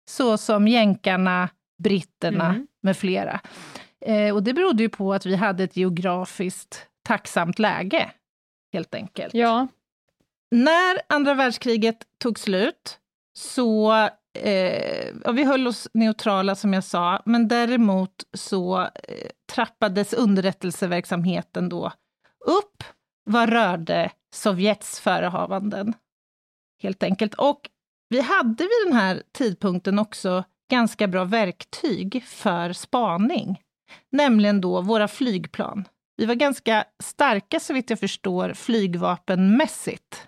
så 0.10 0.38
som 0.38 0.68
jänkarna, 0.68 1.50
britterna 1.84 2.46
Mm. 2.50 2.68
med 2.84 2.98
flera. 2.98 3.40
Eh, 4.06 4.36
och 4.36 4.44
det 4.44 4.54
berodde 4.54 4.84
ju 4.84 4.90
på 4.90 5.14
att 5.14 5.26
vi 5.26 5.36
hade 5.36 5.64
ett 5.64 5.78
geografiskt 5.78 6.88
tacksamt 7.08 7.60
läge, 7.60 8.12
helt 8.74 8.96
enkelt. 8.96 9.34
Ja. 9.34 9.68
När 10.52 11.00
andra 11.10 11.34
världskriget 11.34 11.98
tog 12.24 12.40
slut 12.40 13.00
så, 13.40 13.94
eh, 14.40 15.34
vi 15.34 15.44
höll 15.44 15.68
oss 15.68 15.88
neutrala 15.94 16.56
som 16.56 16.74
jag 16.74 16.84
sa, 16.84 17.22
men 17.26 17.48
däremot 17.48 18.24
så 18.34 18.82
eh, 18.82 19.30
trappades 19.54 20.14
underrättelseverksamheten 20.14 21.70
då 21.70 21.92
upp 22.46 22.84
vad 23.26 23.50
rörde 23.50 24.12
Sovjets 24.34 25.00
förehavanden. 25.00 25.94
Helt 26.82 27.04
enkelt. 27.04 27.34
Och 27.34 27.70
vi 28.10 28.22
hade 28.22 28.64
vid 28.64 28.88
den 28.88 28.94
här 28.94 29.24
tidpunkten 29.32 30.00
också 30.00 30.44
ganska 30.72 31.08
bra 31.08 31.24
verktyg 31.24 32.24
för 32.26 32.74
spaning, 32.74 33.62
nämligen 34.12 34.62
då 34.62 34.82
våra 34.82 35.08
flygplan. 35.08 35.86
Vi 36.18 36.26
var 36.26 36.36
ganska 36.36 36.86
starka, 37.04 37.60
så 37.60 37.74
vitt 37.74 37.90
jag 37.90 38.00
förstår, 38.00 38.54
flygvapenmässigt 38.54 40.28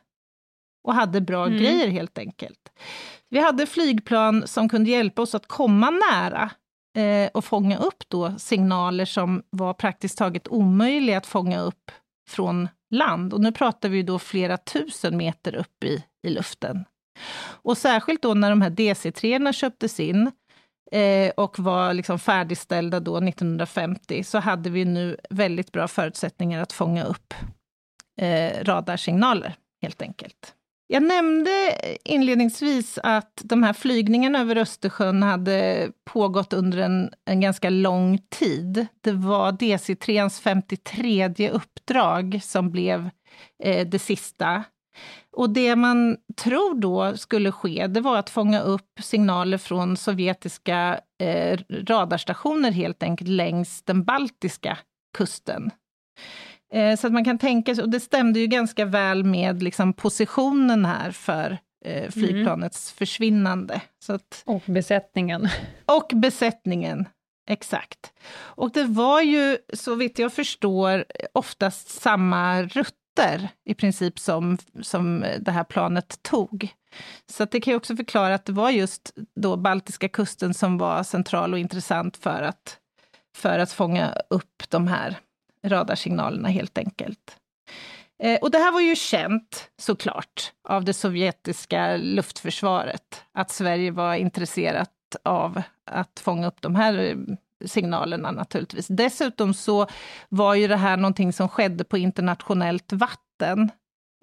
och 0.84 0.94
hade 0.94 1.22
bra 1.22 1.46
Mm. 1.46 1.60
grejer 1.60 1.88
helt 1.88 2.18
enkelt. 2.18 2.72
Vi 3.30 3.40
hade 3.40 3.66
flygplan 3.66 4.48
som 4.48 4.70
kunde 4.70 4.90
hjälpa 4.90 5.22
oss 5.22 5.36
att 5.36 5.48
komma 5.48 5.90
nära 5.90 6.50
eh, 6.98 7.30
och 7.34 7.46
fånga 7.46 7.78
upp 7.78 8.04
då 8.08 8.34
signaler 8.38 9.06
som 9.06 9.44
var 9.50 9.74
praktiskt 9.74 10.18
taget 10.18 10.48
omöjliga 10.48 11.18
att 11.18 11.26
fånga 11.26 11.60
upp 11.62 11.92
från 12.30 12.68
land. 12.92 13.34
Och 13.34 13.42
nu 13.42 13.52
pratar 13.52 13.90
vi 13.90 14.04
då 14.04 14.20
flera 14.20 14.58
tusen 14.58 15.18
meter 15.18 15.56
upp 15.56 15.84
i, 15.84 16.04
i 16.28 16.30
luften. 16.30 16.86
Och 17.44 17.78
särskilt 17.78 18.22
då 18.22 18.34
när 18.34 18.50
de 18.50 18.62
här 18.62 18.70
DC-3 18.70 19.52
köptes 19.52 20.00
in 20.00 20.32
eh, 20.92 21.32
och 21.38 21.60
var 21.60 21.94
liksom 21.94 22.20
färdigställda 22.20 23.00
då 23.00 23.18
1950, 23.18 24.24
så 24.24 24.40
hade 24.40 24.70
vi 24.70 24.86
nu 24.86 25.18
väldigt 25.30 25.72
bra 25.72 25.88
förutsättningar 25.88 26.62
att 26.62 26.74
fånga 26.74 27.04
upp 27.04 27.34
eh, 28.22 28.64
radarsignaler, 28.64 29.56
helt 29.82 30.02
enkelt. 30.02 30.56
Jag 30.94 31.04
nämnde 31.04 31.76
inledningsvis 32.04 33.00
att 33.04 33.42
de 33.44 33.64
här 33.64 33.74
flygningarna 33.74 34.40
över 34.40 34.56
Östersjön 34.56 35.24
hade 35.24 35.92
pågått 36.06 36.54
under 36.54 36.78
en, 36.78 37.10
en 37.26 37.42
ganska 37.42 37.70
lång 37.70 38.20
tid. 38.30 38.88
Det 39.02 39.12
var 39.12 39.52
DC-3ans 39.52 40.42
53 40.42 41.50
uppdrag 41.50 42.40
som 42.44 42.72
blev 42.72 43.10
eh, 43.64 43.88
det 43.88 44.00
sista. 44.00 44.64
Och 45.38 45.50
det 45.50 45.76
man 45.76 46.18
tror 46.42 46.80
då 46.80 47.18
skulle 47.18 47.52
ske, 47.52 47.88
det 47.88 48.02
var 48.02 48.18
att 48.18 48.30
fånga 48.30 48.62
upp 48.62 49.00
signaler 49.02 49.58
från 49.58 49.98
sovjetiska 49.98 51.00
eh, 51.24 51.60
radarstationer 51.70 52.72
helt 52.72 53.04
enkelt 53.04 53.30
längs 53.30 53.84
den 53.84 54.04
baltiska 54.04 54.78
kusten. 55.18 55.72
Eh, 56.74 56.96
så 56.98 57.08
att 57.08 57.14
man 57.14 57.26
kan 57.26 57.38
tänka 57.38 57.76
sig, 57.76 57.84
och 57.84 57.90
det 57.90 58.00
stämde 58.00 58.40
ju 58.40 58.48
ganska 58.48 58.86
väl 58.86 59.24
med 59.24 59.64
liksom 59.64 59.94
positionen 59.94 60.86
här 60.86 61.12
för 61.12 61.58
eh, 61.86 62.12
flygplanets 62.12 62.92
försvinnande. 62.92 63.82
Så 64.04 64.14
att, 64.14 64.44
Och 64.46 64.64
besättningen. 64.66 65.48
och 65.86 66.12
besättningen, 66.16 67.06
exakt. 67.50 68.14
Och 68.34 68.72
det 68.72 68.84
var 68.84 69.22
ju, 69.22 69.58
så 69.74 69.96
vitt 69.96 70.20
jag 70.20 70.34
förstår, 70.34 71.06
oftast 71.34 72.02
samma 72.02 72.64
rutter 72.64 73.50
i 73.66 73.74
princip 73.74 74.20
som, 74.20 74.58
som 74.82 75.26
det 75.40 75.52
här 75.52 75.64
planet 75.64 76.20
tog. 76.22 76.74
Så 77.32 77.46
det 77.46 77.62
kan 77.62 77.72
ju 77.72 77.78
också 77.78 77.96
förklara 77.96 78.36
att 78.36 78.46
det 78.46 78.54
var 78.54 78.70
just 78.70 79.14
då 79.36 79.58
Baltiska 79.58 80.10
kusten 80.10 80.54
som 80.54 80.78
var 80.78 81.04
central 81.04 81.54
och 81.54 81.60
intressant 81.60 82.18
för 82.18 82.42
att, 82.42 82.78
för 83.38 83.60
att 83.60 83.72
fånga 83.72 84.14
upp 84.30 84.64
de 84.70 84.88
här 84.88 85.20
radarsignalerna 85.64 86.50
helt 86.50 86.78
enkelt. 86.78 87.38
Eh, 88.24 88.40
och 88.42 88.52
det 88.52 88.58
här 88.58 88.72
var 88.72 88.82
ju 88.82 88.96
känt 88.96 89.70
såklart 89.82 90.52
av 90.70 90.86
det 90.86 90.94
sovjetiska 90.94 91.98
luftförsvaret, 91.98 93.24
att 93.34 93.52
Sverige 93.52 93.92
var 93.92 94.16
intresserat 94.16 94.90
av 95.24 95.62
att 95.92 96.20
fånga 96.20 96.48
upp 96.48 96.62
de 96.62 96.76
här 96.76 96.98
eh, 97.00 97.16
signalerna 97.66 98.32
naturligtvis. 98.32 98.88
Dessutom 98.88 99.54
så 99.54 99.88
var 100.30 100.56
ju 100.56 100.68
det 100.68 100.76
här 100.78 100.98
någonting 100.98 101.34
som 101.34 101.50
skedde 101.50 101.84
på 101.84 101.98
internationellt 101.98 102.94
vatten. 102.94 103.72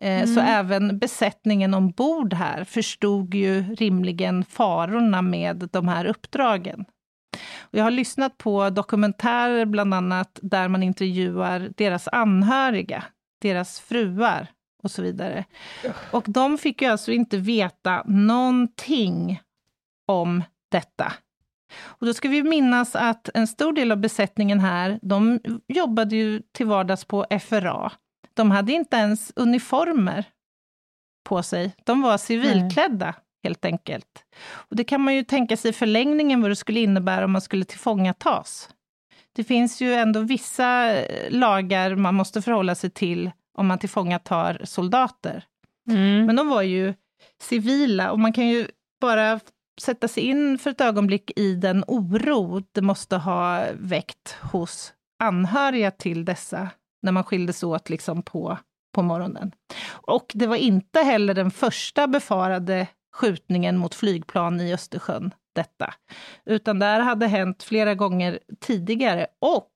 Eh, 0.02 0.24
Så 0.24 0.40
Mm. 0.40 0.46
även 0.54 0.98
besättningen 0.98 1.74
ombord 1.74 2.34
här 2.34 2.64
förstod 2.64 3.34
ju 3.34 3.74
rimligen 3.74 4.44
farorna 4.44 5.22
med 5.22 5.68
de 5.72 5.88
här 5.88 6.04
uppdragen. 6.04 6.84
Och 7.60 7.78
jag 7.78 7.84
har 7.84 7.90
lyssnat 7.90 8.38
på 8.38 8.70
dokumentärer 8.70 9.64
bland 9.64 9.94
annat 9.94 10.38
där 10.42 10.68
man 10.68 10.82
intervjuar 10.82 11.72
deras 11.76 12.08
anhöriga, 12.08 13.04
deras 13.42 13.80
fruar 13.80 14.46
och 14.82 14.90
så 14.90 15.02
vidare. 15.02 15.44
Och 16.10 16.24
de 16.26 16.58
fick 16.58 16.82
ju 16.82 16.88
alltså 16.88 17.12
inte 17.12 17.36
veta 17.36 18.02
någonting 18.06 19.40
om 20.06 20.42
detta. 20.70 21.12
Och 21.80 22.06
då 22.06 22.14
ska 22.14 22.28
vi 22.28 22.42
minnas 22.42 22.96
att 22.96 23.28
en 23.34 23.46
stor 23.46 23.72
del 23.72 23.92
av 23.92 23.98
besättningen 23.98 24.60
här, 24.60 24.98
de 25.02 25.40
jobbade 25.68 26.16
ju 26.16 26.42
till 26.52 26.66
vardags 26.66 27.04
på 27.04 27.26
FRA. 27.40 27.92
De 28.34 28.50
hade 28.50 28.72
inte 28.72 28.96
ens 28.96 29.32
uniformer 29.36 30.24
på 31.24 31.42
sig. 31.42 31.74
De 31.84 32.02
var 32.02 32.18
civilklädda, 32.18 33.14
helt 33.44 33.64
enkelt. 33.64 34.24
Och 34.50 34.76
det 34.76 34.84
kan 34.84 35.00
man 35.00 35.14
ju 35.14 35.24
tänka 35.24 35.56
sig 35.56 35.70
i 35.70 35.74
förlängningen 35.74 36.42
vad 36.42 36.50
det 36.50 36.56
skulle 36.56 36.80
innebära 36.80 37.24
om 37.24 37.32
man 37.32 37.40
skulle 37.40 37.64
tillfångatas. 37.64 38.70
Det 39.32 39.44
finns 39.44 39.80
ju 39.80 39.94
ändå 39.94 40.20
vissa 40.20 40.92
eh, 40.94 41.30
lagar 41.30 41.94
man 41.94 42.14
måste 42.14 42.42
förhålla 42.42 42.74
sig 42.74 42.90
till 42.90 43.30
om 43.58 43.66
man 43.66 43.78
tillfångatar 43.78 44.60
soldater. 44.64 45.44
Mm. 45.90 46.26
Men 46.26 46.36
de 46.36 46.48
var 46.48 46.62
ju 46.62 46.94
civila 47.42 48.10
och 48.10 48.18
man 48.18 48.32
kan 48.32 48.48
ju 48.48 48.68
bara 49.00 49.40
sätta 49.80 50.08
sig 50.08 50.22
in 50.22 50.58
för 50.58 50.70
ett 50.70 50.80
ögonblick 50.80 51.30
i 51.36 51.54
den 51.54 51.84
oro 51.86 52.62
det 52.72 52.82
måste 52.82 53.16
ha 53.16 53.64
väckt 53.74 54.36
hos 54.52 54.92
anhöriga 55.18 55.90
till 55.90 56.24
dessa, 56.24 56.68
när 57.02 57.12
man 57.12 57.24
skildes 57.24 57.62
åt 57.62 57.90
liksom 57.90 58.22
på, 58.22 58.58
på 58.94 59.02
morgonen. 59.02 59.52
Och 59.90 60.32
det 60.34 60.46
var 60.46 60.56
inte 60.56 61.00
heller 61.00 61.34
den 61.34 61.50
första 61.50 62.06
befarade 62.06 62.86
skjutningen 63.18 63.78
mot 63.78 63.94
flygplan 63.94 64.60
i 64.60 64.74
Östersjön, 64.74 65.34
detta. 65.54 65.94
Utan 66.44 66.78
det 66.78 66.86
här 66.86 67.00
hade 67.00 67.26
hänt 67.26 67.62
flera 67.62 67.94
gånger 67.94 68.38
tidigare 68.60 69.26
och 69.40 69.72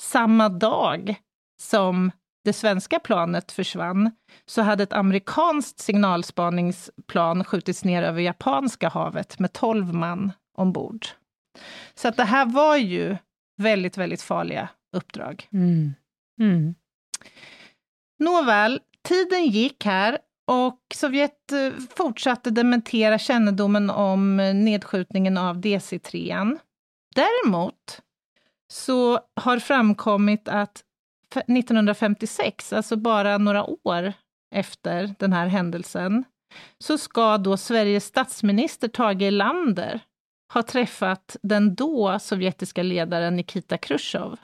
samma 0.00 0.48
dag 0.48 1.14
som 1.60 2.10
det 2.44 2.52
svenska 2.52 2.98
planet 2.98 3.52
försvann, 3.52 4.10
så 4.46 4.62
hade 4.62 4.82
ett 4.82 4.92
amerikanskt 4.92 5.78
signalspaningsplan 5.78 7.44
skjutits 7.44 7.84
ner 7.84 8.02
över 8.02 8.20
Japanska 8.20 8.88
havet 8.88 9.38
med 9.38 9.52
12 9.52 9.94
man 9.94 10.32
ombord. 10.56 11.06
Så 11.94 12.08
att 12.08 12.16
det 12.16 12.24
här 12.24 12.46
var 12.46 12.76
ju 12.76 13.16
väldigt, 13.56 13.98
väldigt 13.98 14.22
farliga 14.22 14.68
uppdrag. 14.96 15.48
Mm. 15.52 15.94
Mm. 16.40 16.74
Nåväl, 18.18 18.80
tiden 19.08 19.46
gick 19.46 19.84
här 19.84 20.18
och 20.50 20.80
Sovjet 20.94 21.52
eh, 21.52 21.72
fortsatte 21.96 22.50
dementera 22.50 23.18
kännedomen 23.18 23.90
om 23.90 24.40
eh, 24.40 24.54
nedskjutningen 24.54 25.38
av 25.38 25.60
DC-3. 25.60 26.58
Däremot 27.14 28.00
så 28.72 29.20
har 29.40 29.58
framkommit 29.58 30.48
att 30.48 30.84
1956, 31.34 32.72
alltså 32.72 32.96
bara 32.96 33.38
några 33.38 33.66
år 33.84 34.12
efter 34.54 35.14
den 35.18 35.32
här 35.32 35.46
händelsen, 35.46 36.24
så 36.78 36.98
ska 36.98 37.38
då 37.38 37.56
Sveriges 37.56 38.04
statsminister 38.04 38.88
Tage 38.88 39.22
Erlander 39.22 40.00
ha 40.52 40.62
träffat 40.62 41.36
den 41.42 41.74
då 41.74 42.18
sovjetiska 42.18 42.82
ledaren 42.82 43.36
Nikita 43.36 43.78
Khrushchev. 43.78 44.36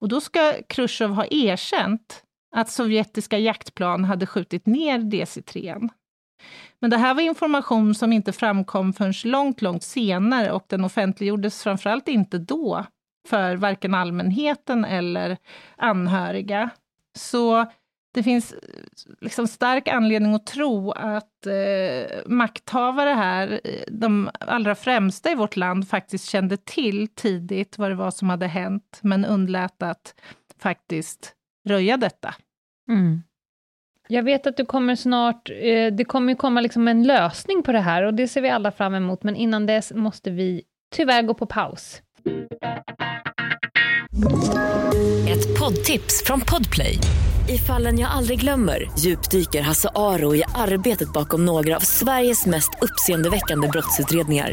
Och 0.00 0.08
då 0.08 0.20
ska 0.20 0.52
Khrushchev 0.68 1.10
ha 1.10 1.26
erkänt 1.30 2.24
att 2.56 2.70
sovjetiska 2.70 3.38
jaktplan 3.38 4.04
hade 4.04 4.26
skjutit 4.26 4.66
ner 4.66 4.98
DC-3. 4.98 5.88
Men 6.80 6.90
det 6.90 6.96
här 6.96 7.14
var 7.14 7.22
information 7.22 7.94
som 7.94 8.12
inte 8.12 8.32
framkom 8.32 8.92
förrän 8.92 9.14
långt, 9.24 9.62
långt 9.62 9.82
senare 9.82 10.52
och 10.52 10.64
den 10.68 10.84
offentliggjordes 10.84 11.62
framförallt 11.62 12.08
inte 12.08 12.38
då 12.38 12.84
för 13.28 13.56
varken 13.56 13.94
allmänheten 13.94 14.84
eller 14.84 15.36
anhöriga. 15.76 16.70
Så 17.16 17.66
det 18.14 18.22
finns 18.22 18.52
eh, 18.52 18.58
liksom 19.20 19.48
stark 19.48 19.88
anledning 19.88 20.34
att 20.34 20.46
tro 20.46 20.90
att 20.90 21.46
eh, 21.46 22.18
makthavare 22.26 23.10
här, 23.10 23.60
eh, 23.64 23.82
de 23.88 24.30
allra 24.40 24.74
främsta 24.74 25.30
i 25.30 25.34
vårt 25.34 25.56
land, 25.56 25.88
faktiskt 25.88 26.28
kände 26.28 26.56
till 26.56 27.08
tidigt 27.08 27.78
vad 27.78 27.90
det 27.90 27.94
var 27.94 28.10
som 28.10 28.30
hade 28.30 28.46
hänt, 28.46 29.00
men 29.02 29.24
undlät 29.24 29.82
att 29.82 30.14
faktiskt 30.58 31.34
röja 31.68 31.96
detta. 31.96 32.34
Mm. 32.90 33.22
Jag 34.08 34.22
vet 34.22 34.46
att 34.46 34.56
du 34.56 34.64
kommer 34.64 34.94
snart, 34.94 35.50
eh, 35.50 35.92
det 35.92 36.04
kommer 36.04 36.32
ju 36.32 36.36
komma 36.36 36.60
liksom 36.60 36.88
en 36.88 37.02
lösning 37.02 37.62
på 37.62 37.72
det 37.72 37.80
här 37.80 38.02
och 38.02 38.14
det 38.14 38.28
ser 38.28 38.40
vi 38.40 38.50
alla 38.50 38.72
fram 38.72 38.94
emot, 38.94 39.22
men 39.22 39.36
innan 39.36 39.66
dess 39.66 39.92
måste 39.92 40.30
vi 40.30 40.62
tyvärr 40.96 41.22
gå 41.22 41.34
på 41.34 41.46
paus. 41.46 42.02
Ett 45.28 45.58
poddtips 45.60 46.24
från 46.26 46.40
Podplay. 46.40 46.98
I 47.48 47.58
fallen 47.58 47.98
jag 47.98 48.10
aldrig 48.10 48.40
glömmer 48.40 48.90
djupdyker 48.98 49.60
Hasse 49.60 49.88
Aro 49.94 50.34
i 50.34 50.42
arbetet 50.54 51.12
bakom 51.12 51.46
några 51.46 51.76
av 51.76 51.80
Sveriges 51.80 52.46
mest 52.46 52.70
uppseendeväckande 52.80 53.68
brottsutredningar. 53.68 54.52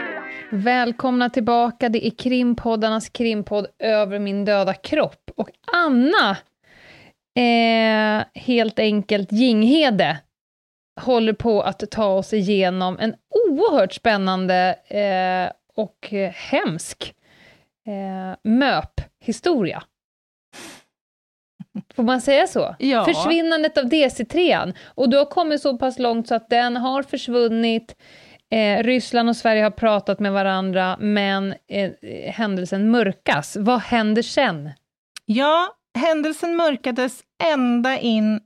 Välkomna 0.53 1.29
tillbaka, 1.29 1.89
det 1.89 2.07
är 2.07 2.09
krimpoddarnas 2.11 3.09
krimpodd 3.09 3.67
Över 3.79 4.19
min 4.19 4.45
döda 4.45 4.73
kropp. 4.73 5.31
Och 5.35 5.49
Anna, 5.73 6.37
eh, 7.35 8.25
helt 8.41 8.79
enkelt 8.79 9.31
Jinghede, 9.31 10.17
håller 11.01 11.33
på 11.33 11.61
att 11.61 11.91
ta 11.91 12.05
oss 12.05 12.33
igenom 12.33 12.99
en 12.99 13.15
oerhört 13.47 13.93
spännande 13.93 14.75
eh, 14.87 15.51
och 15.75 16.13
hemsk 16.33 17.13
eh, 17.87 18.51
MÖP-historia. 18.51 19.83
Får 21.95 22.03
man 22.03 22.21
säga 22.21 22.47
så? 22.47 22.75
Ja. 22.79 23.05
Försvinnandet 23.05 23.77
av 23.77 23.83
DC-3. 23.83 24.73
Och 24.85 25.09
du 25.09 25.17
har 25.17 25.25
kommit 25.25 25.61
så 25.61 25.77
pass 25.77 25.99
långt 25.99 26.27
så 26.27 26.35
att 26.35 26.49
den 26.49 26.77
har 26.77 27.03
försvunnit. 27.03 27.95
Eh, 28.51 28.83
Ryssland 28.83 29.29
och 29.29 29.35
Sverige 29.35 29.63
har 29.63 29.71
pratat 29.71 30.19
med 30.19 30.33
varandra, 30.33 30.97
men 30.99 31.55
eh, 31.67 31.91
händelsen 32.31 32.91
mörkas. 32.91 33.57
Vad 33.59 33.79
händer 33.79 34.21
sen? 34.21 34.69
Ja, 35.25 35.75
händelsen 35.97 36.55
mörkades 36.55 37.21
ända 37.43 37.99
in 37.99 38.39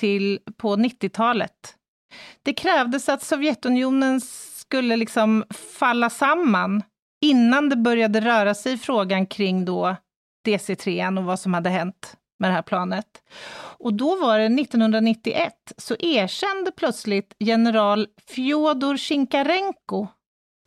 till 0.00 0.38
på 0.56 0.76
90-talet. 0.76 1.74
Det 2.42 2.52
krävdes 2.52 3.08
att 3.08 3.22
Sovjetunionen 3.22 4.20
skulle 4.56 4.96
liksom 4.96 5.44
falla 5.78 6.10
samman 6.10 6.82
innan 7.22 7.68
det 7.68 7.76
började 7.76 8.20
röra 8.20 8.54
sig 8.54 8.72
i 8.72 8.78
frågan 8.78 9.26
kring 9.26 9.64
då 9.64 9.96
DC-3 10.46 11.18
och 11.18 11.24
vad 11.24 11.40
som 11.40 11.54
hade 11.54 11.70
hänt 11.70 12.16
med 12.40 12.50
det 12.50 12.54
här 12.54 12.62
planet. 12.62 13.22
Och 13.78 13.94
då 13.94 14.16
var 14.16 14.38
det 14.38 14.44
1991, 14.44 15.52
så 15.76 15.96
erkände 15.98 16.72
plötsligt 16.76 17.34
general 17.38 18.08
Fjodor 18.28 18.96
Shinkarenko 18.96 20.06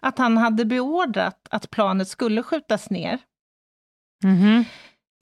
att 0.02 0.18
han 0.18 0.38
hade 0.38 0.66
beordrat 0.66 1.48
att 1.50 1.70
planet 1.70 2.08
skulle 2.08 2.44
skjutas 2.44 2.90
ner. 2.90 3.20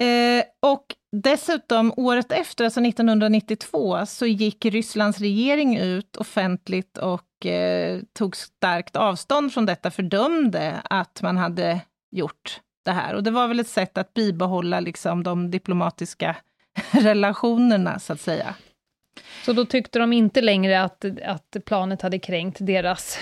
Eh, 0.02 0.44
och 0.60 0.86
dessutom, 1.12 1.94
året 1.98 2.32
efter, 2.32 2.66
alltså 2.66 2.82
1992, 2.82 4.06
så 4.06 4.26
gick 4.26 4.66
Rysslands 4.66 5.20
regering 5.20 5.78
ut 5.78 6.16
offentligt 6.18 6.98
och 6.98 7.46
eh, 7.46 8.02
tog 8.14 8.36
starkt 8.36 8.96
avstånd 8.96 9.54
från 9.54 9.66
detta, 9.66 9.92
fördömde 9.92 10.82
att 10.84 11.22
man 11.22 11.38
hade 11.38 11.82
gjort 12.12 12.62
det 12.84 12.92
här. 12.92 13.14
Och 13.14 13.24
det 13.24 13.32
var 13.32 13.48
väl 13.48 13.60
ett 13.60 13.68
sätt 13.68 13.98
att 13.98 14.14
bibehålla 14.14 14.80
liksom, 14.80 15.24
de 15.24 15.52
diplomatiska 15.52 16.36
relationerna, 16.92 18.00
så 18.00 18.14
att 18.14 18.22
säga. 18.22 18.56
Så 19.46 19.54
då 19.54 19.66
tyckte 19.66 20.00
de 20.00 20.14
inte 20.14 20.42
längre 20.42 20.82
att, 20.82 21.06
att 21.26 21.58
planet 21.66 22.02
hade 22.02 22.20
kränkt 22.20 22.58
deras 22.60 23.20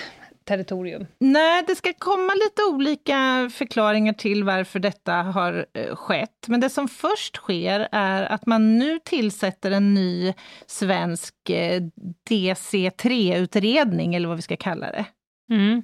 territorium? 0.49 1.07
Nej, 1.19 1.63
det 1.67 1.75
ska 1.75 1.93
komma 1.97 2.33
lite 2.33 2.63
olika 2.63 3.49
förklaringar 3.53 4.13
till 4.13 4.43
varför 4.43 4.79
detta 4.79 5.13
har 5.13 5.65
eh, 5.73 5.95
skett. 5.95 6.45
Men 6.47 6.59
det 6.59 6.69
som 6.69 6.87
först 6.87 7.35
sker 7.35 7.87
är 7.91 8.23
att 8.23 8.45
man 8.45 8.77
nu 8.77 8.99
tillsätter 9.03 9.71
en 9.71 9.93
ny 9.93 10.33
svensk 10.65 11.49
eh, 11.49 11.81
DC3-utredning, 12.29 14.15
eller 14.15 14.27
vad 14.27 14.37
vi 14.37 14.41
ska 14.41 14.55
kalla 14.55 14.91
det. 14.91 15.05
Mm. 15.51 15.83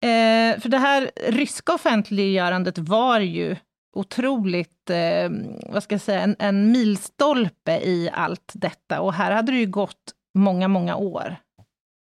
Eh, 0.00 0.60
för 0.60 0.68
det 0.68 0.78
här 0.78 1.10
ryska 1.26 1.74
offentliggörandet 1.74 2.78
var 2.78 3.20
ju 3.20 3.56
otroligt, 3.96 4.90
eh, 4.90 5.30
vad 5.72 5.82
ska 5.82 5.94
jag 5.94 6.02
säga, 6.02 6.20
en, 6.20 6.36
en 6.38 6.72
milstolpe 6.72 7.72
i 7.72 8.10
allt 8.12 8.52
detta. 8.54 9.00
Och 9.00 9.14
här 9.14 9.30
hade 9.30 9.52
det 9.52 9.58
ju 9.58 9.66
gått 9.66 10.12
många, 10.34 10.68
många 10.68 10.96
år. 10.96 11.36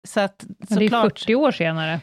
Så 0.08 0.19
att, 0.19 0.45
det 0.48 0.86
är 0.86 0.89
40 0.89 1.36
år 1.36 1.52
senare. 1.52 2.00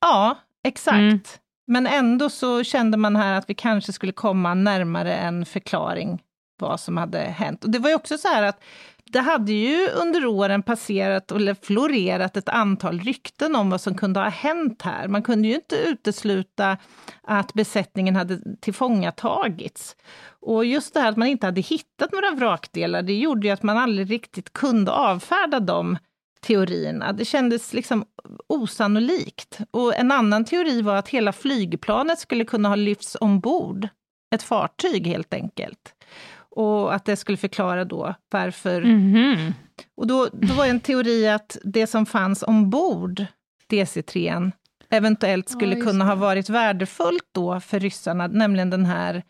Ja, 0.00 0.38
exakt. 0.64 0.96
Mm. 0.96 1.20
Men 1.66 1.86
ändå 1.86 2.30
så 2.30 2.64
kände 2.64 2.96
man 2.96 3.16
här 3.16 3.38
att 3.38 3.50
vi 3.50 3.54
kanske 3.54 3.92
skulle 3.92 4.12
komma 4.12 4.54
närmare 4.54 5.14
en 5.14 5.46
förklaring 5.46 6.22
vad 6.60 6.80
som 6.80 6.96
hade 6.96 7.18
hänt. 7.18 7.64
Och 7.64 7.70
det 7.70 7.78
var 7.78 7.88
ju 7.88 7.94
också 7.94 8.18
så 8.18 8.28
här 8.28 8.42
att 8.42 8.62
det 9.10 9.20
hade 9.20 9.52
ju 9.52 9.88
under 9.88 10.26
åren 10.26 10.62
passerat 10.62 11.32
eller 11.32 11.54
florerat 11.54 12.36
ett 12.36 12.48
antal 12.48 13.00
rykten 13.00 13.56
om 13.56 13.70
vad 13.70 13.80
som 13.80 13.94
kunde 13.94 14.20
ha 14.20 14.28
hänt 14.28 14.82
här. 14.82 15.08
Man 15.08 15.22
kunde 15.22 15.48
ju 15.48 15.54
inte 15.54 15.76
utesluta 15.76 16.76
att 17.22 17.54
besättningen 17.54 18.16
hade 18.16 18.38
tillfångatagits. 18.60 19.96
Och 20.40 20.64
just 20.64 20.94
det 20.94 21.00
här 21.00 21.08
att 21.08 21.16
man 21.16 21.28
inte 21.28 21.46
hade 21.46 21.60
hittat 21.60 22.12
några 22.12 22.30
vrakdelar, 22.30 23.02
det 23.02 23.14
gjorde 23.14 23.46
ju 23.46 23.52
att 23.52 23.62
man 23.62 23.78
aldrig 23.78 24.10
riktigt 24.10 24.52
kunde 24.52 24.92
avfärda 24.92 25.60
dem 25.60 25.98
teorierna. 26.40 27.12
Det 27.12 27.24
kändes 27.24 27.72
liksom 27.72 28.04
osannolikt. 28.46 29.58
Och 29.70 29.94
en 29.94 30.12
annan 30.12 30.44
teori 30.44 30.82
var 30.82 30.96
att 30.96 31.08
hela 31.08 31.32
flygplanet 31.32 32.18
skulle 32.18 32.44
kunna 32.44 32.68
ha 32.68 32.76
lyfts 32.76 33.16
ombord. 33.20 33.88
Ett 34.34 34.42
fartyg 34.42 35.06
helt 35.06 35.34
enkelt. 35.34 35.94
Och 36.56 36.94
att 36.94 37.04
det 37.04 37.16
skulle 37.16 37.38
förklara 37.38 37.84
då 37.84 38.14
varför... 38.30 38.82
Mm 38.82 39.14
-hmm. 39.14 39.52
Och 39.96 40.06
då, 40.06 40.28
då 40.32 40.54
var 40.54 40.66
en 40.66 40.80
teori 40.80 41.28
att 41.28 41.58
det 41.64 41.86
som 41.86 42.06
fanns 42.06 42.42
ombord, 42.42 43.24
DC-3, 43.70 44.52
eventuellt 44.90 45.48
skulle 45.48 45.76
ja, 45.76 45.84
kunna 45.84 46.04
ha 46.04 46.14
varit 46.14 46.48
värdefullt 46.48 47.28
då 47.32 47.60
för 47.60 47.80
ryssarna, 47.80 48.26
nämligen 48.26 48.70
den 48.70 48.84
här 48.84 49.22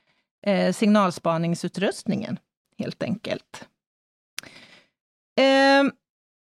eh, 0.47 0.73
signalspaningsutrustningen, 0.73 2.39
helt 2.79 3.03
enkelt. 3.03 3.69
Eh, 5.41 5.93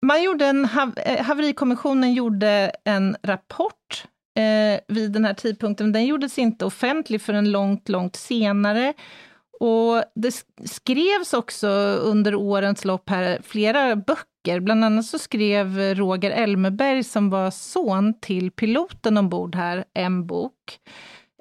man 0.05 0.23
gjorde 0.23 0.45
en, 0.45 0.65
eh, 1.05 1.23
haverikommissionen 1.23 2.13
gjorde 2.13 2.71
en 2.83 3.15
rapport 3.23 4.05
eh, 4.37 4.79
vid 4.87 5.11
den 5.11 5.25
här 5.25 5.33
tidpunkten. 5.33 5.91
Den 5.91 6.05
gjordes 6.05 6.39
inte 6.39 6.65
offentlig 6.65 7.21
förrän 7.21 7.51
långt, 7.51 7.89
långt 7.89 8.15
senare. 8.15 8.93
Och 9.61 10.03
det 10.15 10.45
skrevs 10.65 11.33
också 11.33 11.67
under 12.01 12.35
årens 12.35 12.85
lopp 12.85 13.09
här 13.09 13.39
flera 13.43 13.95
böcker. 13.95 14.59
Bland 14.59 14.85
annat 14.85 15.05
så 15.05 15.19
skrev 15.19 15.95
Roger 15.95 16.31
Elmeberg, 16.31 17.03
som 17.03 17.29
var 17.29 17.51
son 17.51 18.19
till 18.19 18.51
piloten 18.51 19.17
ombord 19.17 19.55
här, 19.55 19.85
en 19.93 20.27
bok. 20.27 20.79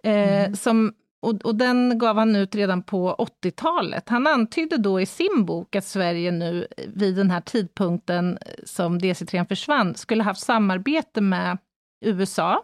Eh, 0.02 0.44
mm. 0.44 0.56
som 0.56 0.92
och, 1.22 1.34
och, 1.44 1.54
den 1.54 1.98
gav 1.98 2.16
han 2.16 2.36
ut 2.36 2.54
redan 2.54 2.82
på 2.82 3.14
80-talet. 3.42 4.08
Han 4.08 4.26
antydde 4.26 4.76
då 4.76 5.00
i 5.00 5.06
sin 5.06 5.44
bok 5.44 5.76
att 5.76 5.84
Sverige 5.84 6.30
nu 6.30 6.66
vid 6.86 7.16
den 7.16 7.30
här 7.30 7.40
tidpunkten 7.40 8.38
som 8.64 8.98
DC-3 8.98 9.48
försvann 9.48 9.94
skulle 9.94 10.22
haft 10.22 10.40
samarbete 10.40 11.20
med 11.20 11.58
USA 12.04 12.62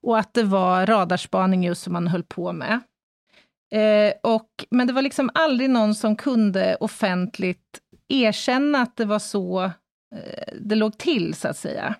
och 0.00 0.18
att 0.18 0.34
det 0.34 0.42
var 0.42 0.86
radarspaning 0.86 1.64
just 1.64 1.82
som 1.82 1.92
man 1.92 2.06
höll 2.06 2.22
på 2.22 2.52
med. 2.52 2.80
Eh, 3.70 4.12
och, 4.22 4.48
men 4.70 4.86
det 4.86 4.92
var 4.92 5.02
liksom 5.02 5.30
aldrig 5.34 5.70
någon 5.70 5.94
som 5.94 6.16
kunde 6.16 6.76
offentligt 6.80 7.80
erkänna 8.08 8.78
att 8.78 8.96
det 8.96 9.04
var 9.04 9.18
så 9.18 9.64
eh, 10.14 10.54
det 10.60 10.74
låg 10.74 10.98
till, 10.98 11.34
så 11.34 11.48
att 11.48 11.56
säga. 11.56 11.94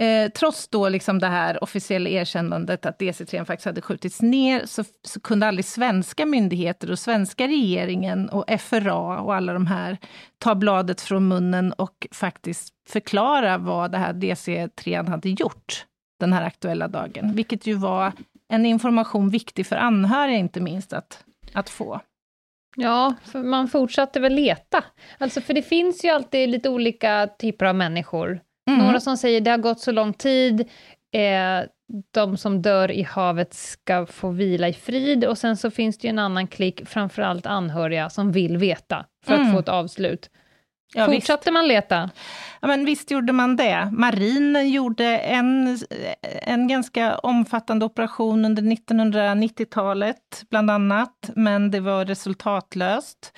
Eh, 0.00 0.30
trots 0.30 0.68
då 0.68 0.88
liksom 0.88 1.18
det 1.18 1.26
här 1.26 1.64
officiella 1.64 2.10
erkännandet 2.10 2.86
att 2.86 3.00
DC-3 3.00 3.44
faktiskt 3.44 3.66
hade 3.66 3.82
skjutits 3.82 4.22
ner, 4.22 4.66
så, 4.66 4.84
så, 5.08 5.20
kunde 5.20 5.46
aldrig 5.46 5.64
svenska 5.64 6.26
myndigheter 6.26 6.90
och 6.90 6.98
svenska 6.98 7.46
regeringen 7.46 8.28
och 8.28 8.60
FRA 8.60 9.20
och 9.20 9.34
alla 9.34 9.52
de 9.52 9.66
här 9.66 9.98
ta 10.38 10.54
bladet 10.54 11.00
från 11.00 11.28
munnen 11.28 11.72
och 11.72 12.06
faktiskt 12.12 12.74
förklara 12.88 13.58
vad 13.58 13.92
det 13.92 13.98
här 13.98 14.12
DC-3 14.12 15.08
hade 15.08 15.28
gjort 15.28 15.86
den 16.20 16.32
här 16.32 16.42
aktuella 16.42 16.88
dagen. 16.88 17.34
Vilket 17.34 17.66
ju 17.66 17.74
var 17.74 18.12
en 18.50 18.66
information 18.66 19.30
viktig 19.30 19.66
för 19.66 19.76
anhöriga 19.76 20.38
inte 20.38 20.60
minst 20.60 20.92
att, 20.92 21.24
att 21.52 21.70
få. 21.70 22.00
Ja, 22.76 23.14
man 23.34 23.68
fortsatte 23.68 24.20
väl 24.20 24.34
leta. 24.34 24.84
Alltså, 25.18 25.40
för 25.40 25.54
det 25.54 25.62
finns 25.62 26.04
ju 26.04 26.08
alltid 26.08 26.48
lite 26.48 26.68
olika 26.68 27.28
typer 27.38 27.66
av 27.66 27.74
människor. 27.74 28.40
Mm. 28.70 28.86
Några 28.86 29.00
som 29.00 29.16
säger 29.16 29.40
det 29.40 29.50
har 29.50 29.58
gått 29.58 29.80
så 29.80 29.92
lång 29.92 30.12
tid, 30.12 30.60
eh, 31.12 31.60
de 32.12 32.36
som 32.36 32.62
dör 32.62 32.90
i 32.90 33.02
havet 33.02 33.54
ska 33.54 34.06
få 34.06 34.30
vila 34.30 34.68
i 34.68 34.72
frid, 34.72 35.24
och 35.24 35.38
sen 35.38 35.56
så 35.56 35.70
finns 35.70 35.98
det 35.98 36.06
ju 36.06 36.10
en 36.10 36.18
annan 36.18 36.46
klick, 36.46 36.88
framförallt 36.88 37.46
anhöriga, 37.46 38.10
som 38.10 38.32
vill 38.32 38.56
veta, 38.56 39.06
för 39.24 39.34
mm. 39.34 39.46
att 39.46 39.52
få 39.52 39.58
ett 39.58 39.68
avslut. 39.68 40.30
Ja, 40.94 41.06
Fortsatte 41.06 41.50
visst. 41.50 41.52
man 41.52 41.68
leta? 41.68 42.10
Ja, 42.60 42.68
men 42.68 42.84
visst 42.84 43.10
gjorde 43.10 43.32
man 43.32 43.56
det. 43.56 43.90
Marinen 43.92 44.70
gjorde 44.70 45.18
en, 45.18 45.78
en 46.42 46.68
ganska 46.68 47.18
omfattande 47.18 47.84
operation 47.84 48.44
under 48.44 48.62
1990-talet, 48.62 50.44
bland 50.50 50.70
annat, 50.70 51.30
men 51.34 51.70
det 51.70 51.80
var 51.80 52.04
resultatlöst. 52.04 53.32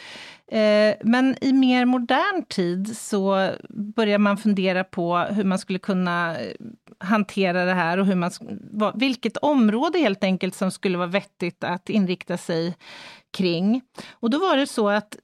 Eh, 0.53 0.95
men 1.05 1.37
i 1.41 1.53
mer 1.53 1.85
modern 1.85 2.45
tid 2.49 2.97
så 2.97 3.51
börjar 3.69 4.19
man 4.19 4.37
fundera 4.37 4.85
på 4.85 5.19
hur 5.19 5.45
man 5.45 5.59
skulle 5.59 5.79
kunna 5.79 6.41
eh, 6.41 6.53
hantera 6.99 7.65
det 7.65 7.75
här 7.75 7.99
och 7.99 8.07
hur 8.07 8.15
man, 8.15 8.31
vilket 8.95 9.37
område 9.37 9.99
helt 9.99 10.25
enkelt 10.25 10.55
som 10.55 10.71
skulle 10.71 10.99
vara 10.99 11.09
vettigt 11.09 11.65
att 11.65 11.89
inrikta 11.91 12.37
sig 12.37 12.77
kring. 13.37 13.83
Och 14.11 14.31
då 14.31 14.39
var 14.39 14.57
det 14.57 14.67
så 14.67 14.89
att 14.89 15.17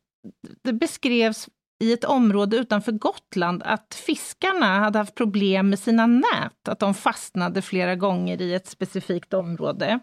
det 0.65 0.73
beskrevs 0.73 1.49
i 1.81 1.93
ett 1.93 2.05
område 2.05 2.57
utanför 2.57 2.93
Gotland 2.93 3.63
att 3.65 3.95
fiskarna 4.07 4.79
hade 4.79 4.99
haft 4.99 5.15
problem 5.15 5.71
med 5.71 5.79
sina 5.79 6.07
nät, 6.07 6.69
att 6.69 6.79
de 6.79 6.95
fastnade 6.95 7.63
flera 7.63 7.95
gånger 7.95 8.43
i 8.43 8.55
ett 8.55 8.67
specifikt 8.67 9.35
område. 9.35 10.01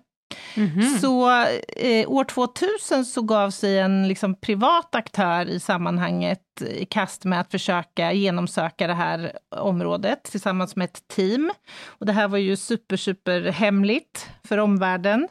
Mm 0.56 0.70
-hmm. 0.70 0.98
Så 0.98 1.30
eh, 1.78 2.10
år 2.10 2.24
2000 2.24 3.06
så 3.06 3.22
gav 3.22 3.50
sig 3.50 3.80
en 3.80 4.08
liksom, 4.08 4.36
privat 4.36 4.96
aktör 4.96 5.46
i 5.46 5.60
sammanhanget 5.60 6.42
i 6.62 6.86
kast 6.86 7.26
med 7.26 7.40
att 7.40 7.52
försöka 7.52 8.14
genomsöka 8.14 8.88
det 8.88 8.94
här 8.94 9.32
området 9.56 10.24
tillsammans 10.24 10.76
med 10.76 10.86
ett 10.86 11.08
team. 11.08 11.52
Och 11.88 12.06
det 12.06 12.12
här 12.12 12.28
var 12.28 12.38
ju 12.38 12.56
super, 12.56 12.98
super 12.98 13.42
hemligt 13.42 14.30
för 14.44 14.58
omvärlden. 14.58 15.28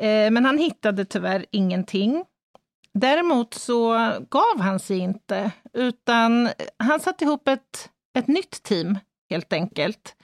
Eh, 0.00 0.30
men 0.30 0.44
han 0.44 0.58
hittade 0.58 1.04
tyvärr 1.04 1.46
ingenting. 1.50 2.24
Däremot 2.98 3.54
så 3.54 3.92
gav 4.30 4.60
han 4.60 4.80
sig 4.80 4.98
inte, 4.98 5.50
utan 5.72 6.48
han 6.78 7.00
satte 7.00 7.24
ihop 7.24 7.48
ett, 7.48 7.90
ett 8.18 8.28
nytt 8.28 8.62
team 8.62 8.98
helt 9.30 9.52
enkelt. 9.52 10.16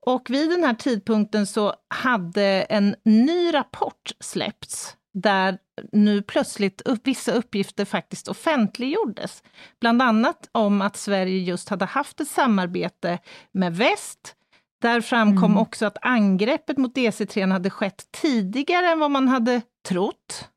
Och 0.00 0.30
vid 0.30 0.50
den 0.50 0.64
här 0.64 0.74
tidpunkten 0.74 1.46
så 1.46 1.74
hade 1.88 2.42
en 2.62 2.94
ny 3.04 3.54
rapport 3.54 4.12
släppts 4.20 4.96
där 5.14 5.58
nu 5.92 6.22
plötsligt 6.22 6.80
upp, 6.80 7.06
vissa 7.06 7.32
uppgifter 7.32 7.84
faktiskt 7.84 8.28
offentliggjordes. 8.28 9.42
Bland 9.80 10.02
annat 10.02 10.48
om 10.52 10.82
att 10.82 10.96
Sverige 10.96 11.38
just 11.38 11.68
hade 11.68 11.84
haft 11.84 12.20
ett 12.20 12.28
samarbete 12.28 13.18
med 13.52 13.76
väst. 13.76 14.34
Där 14.82 15.00
framkom 15.00 15.50
mm. 15.50 15.58
också 15.58 15.86
att 15.86 15.98
angreppet 16.02 16.78
mot 16.78 16.96
DC-3 16.96 17.52
hade 17.52 17.70
skett 17.70 18.08
tidigare 18.10 18.86
än 18.86 18.98
vad 18.98 19.10
man 19.10 19.28
hade 19.28 19.62
trott. 19.88 20.48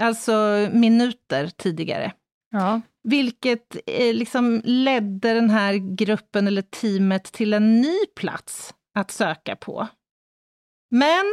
Alltså 0.00 0.32
minuter 0.72 1.48
tidigare. 1.48 2.12
Ja. 2.50 2.80
Vilket 3.04 3.76
eh, 3.86 4.14
liksom 4.14 4.62
ledde 4.64 5.32
den 5.32 5.50
här 5.50 5.96
gruppen 5.96 6.46
eller 6.46 6.62
teamet 6.62 7.24
till 7.24 7.52
en 7.52 7.80
ny 7.80 8.06
plats 8.16 8.74
att 8.94 9.10
söka 9.10 9.56
på. 9.56 9.88
Men 10.90 11.24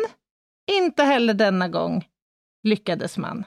inte 0.72 1.04
heller 1.04 1.34
denna 1.34 1.68
gång 1.68 2.08
lyckades 2.64 3.18
man. 3.18 3.46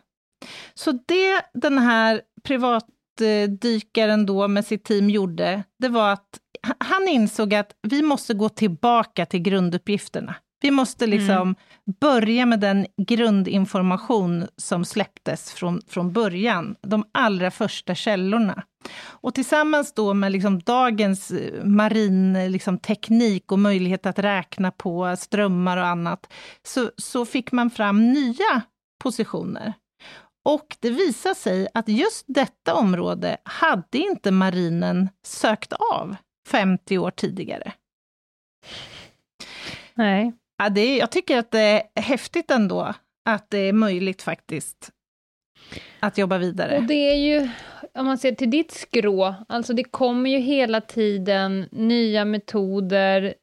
Så 0.74 0.92
det 0.92 1.44
den 1.54 1.78
här 1.78 2.22
privatdykaren 2.42 4.26
då 4.26 4.48
med 4.48 4.66
sitt 4.66 4.84
team 4.84 5.10
gjorde, 5.10 5.64
det 5.78 5.88
var 5.88 6.12
att 6.12 6.38
han 6.78 7.08
insåg 7.08 7.54
att 7.54 7.76
vi 7.82 8.02
måste 8.02 8.34
gå 8.34 8.48
tillbaka 8.48 9.26
till 9.26 9.42
grunduppgifterna. 9.42 10.34
Vi 10.62 10.70
måste 10.70 11.06
liksom 11.06 11.34
mm. 11.34 11.54
börja 12.00 12.46
med 12.46 12.60
den 12.60 12.86
grundinformation 12.96 14.46
som 14.56 14.84
släpptes 14.84 15.52
från, 15.52 15.80
från 15.88 16.12
början, 16.12 16.76
de 16.82 17.04
allra 17.12 17.50
första 17.50 17.94
källorna. 17.94 18.62
Och 19.04 19.34
tillsammans 19.34 19.94
då 19.94 20.14
med 20.14 20.32
liksom 20.32 20.58
dagens 20.58 21.30
eh, 21.30 21.64
marin 21.64 22.52
liksom 22.52 22.78
teknik 22.78 23.52
och 23.52 23.58
möjlighet 23.58 24.06
att 24.06 24.18
räkna 24.18 24.70
på 24.70 25.16
strömmar 25.18 25.76
och 25.76 25.86
annat, 25.86 26.32
så, 26.62 26.90
så 26.96 27.24
fick 27.24 27.52
man 27.52 27.70
fram 27.70 28.12
nya 28.12 28.62
positioner. 29.02 29.72
Och 30.44 30.76
det 30.80 30.90
visade 30.90 31.34
sig 31.34 31.68
att 31.74 31.88
just 31.88 32.24
detta 32.28 32.74
område 32.74 33.36
hade 33.44 33.98
inte 33.98 34.30
marinen 34.30 35.08
sökt 35.26 35.72
av 35.72 36.16
50 36.48 36.98
år 36.98 37.10
tidigare. 37.10 37.72
Nej. 39.94 40.32
Ja, 40.62 40.68
det 40.68 40.80
är, 40.80 40.98
jag 40.98 41.10
tycker 41.10 41.38
att 41.38 41.50
det 41.50 41.60
är 41.94 42.02
häftigt 42.02 42.50
ändå, 42.50 42.94
att 43.24 43.50
det 43.50 43.58
är 43.58 43.72
möjligt 43.72 44.22
faktiskt 44.22 44.90
att 46.00 46.18
jobba 46.18 46.38
vidare. 46.38 46.76
Och 46.76 46.82
det 46.82 47.10
är 47.12 47.16
ju, 47.16 47.48
om 47.94 48.06
man 48.06 48.18
ser 48.18 48.32
till 48.32 48.50
ditt 48.50 48.70
skrå, 48.70 49.34
alltså 49.48 49.72
det 49.72 49.84
kommer 49.84 50.30
ju 50.30 50.38
hela 50.38 50.80
tiden 50.80 51.68
nya 51.70 52.24
metoder, 52.24 53.34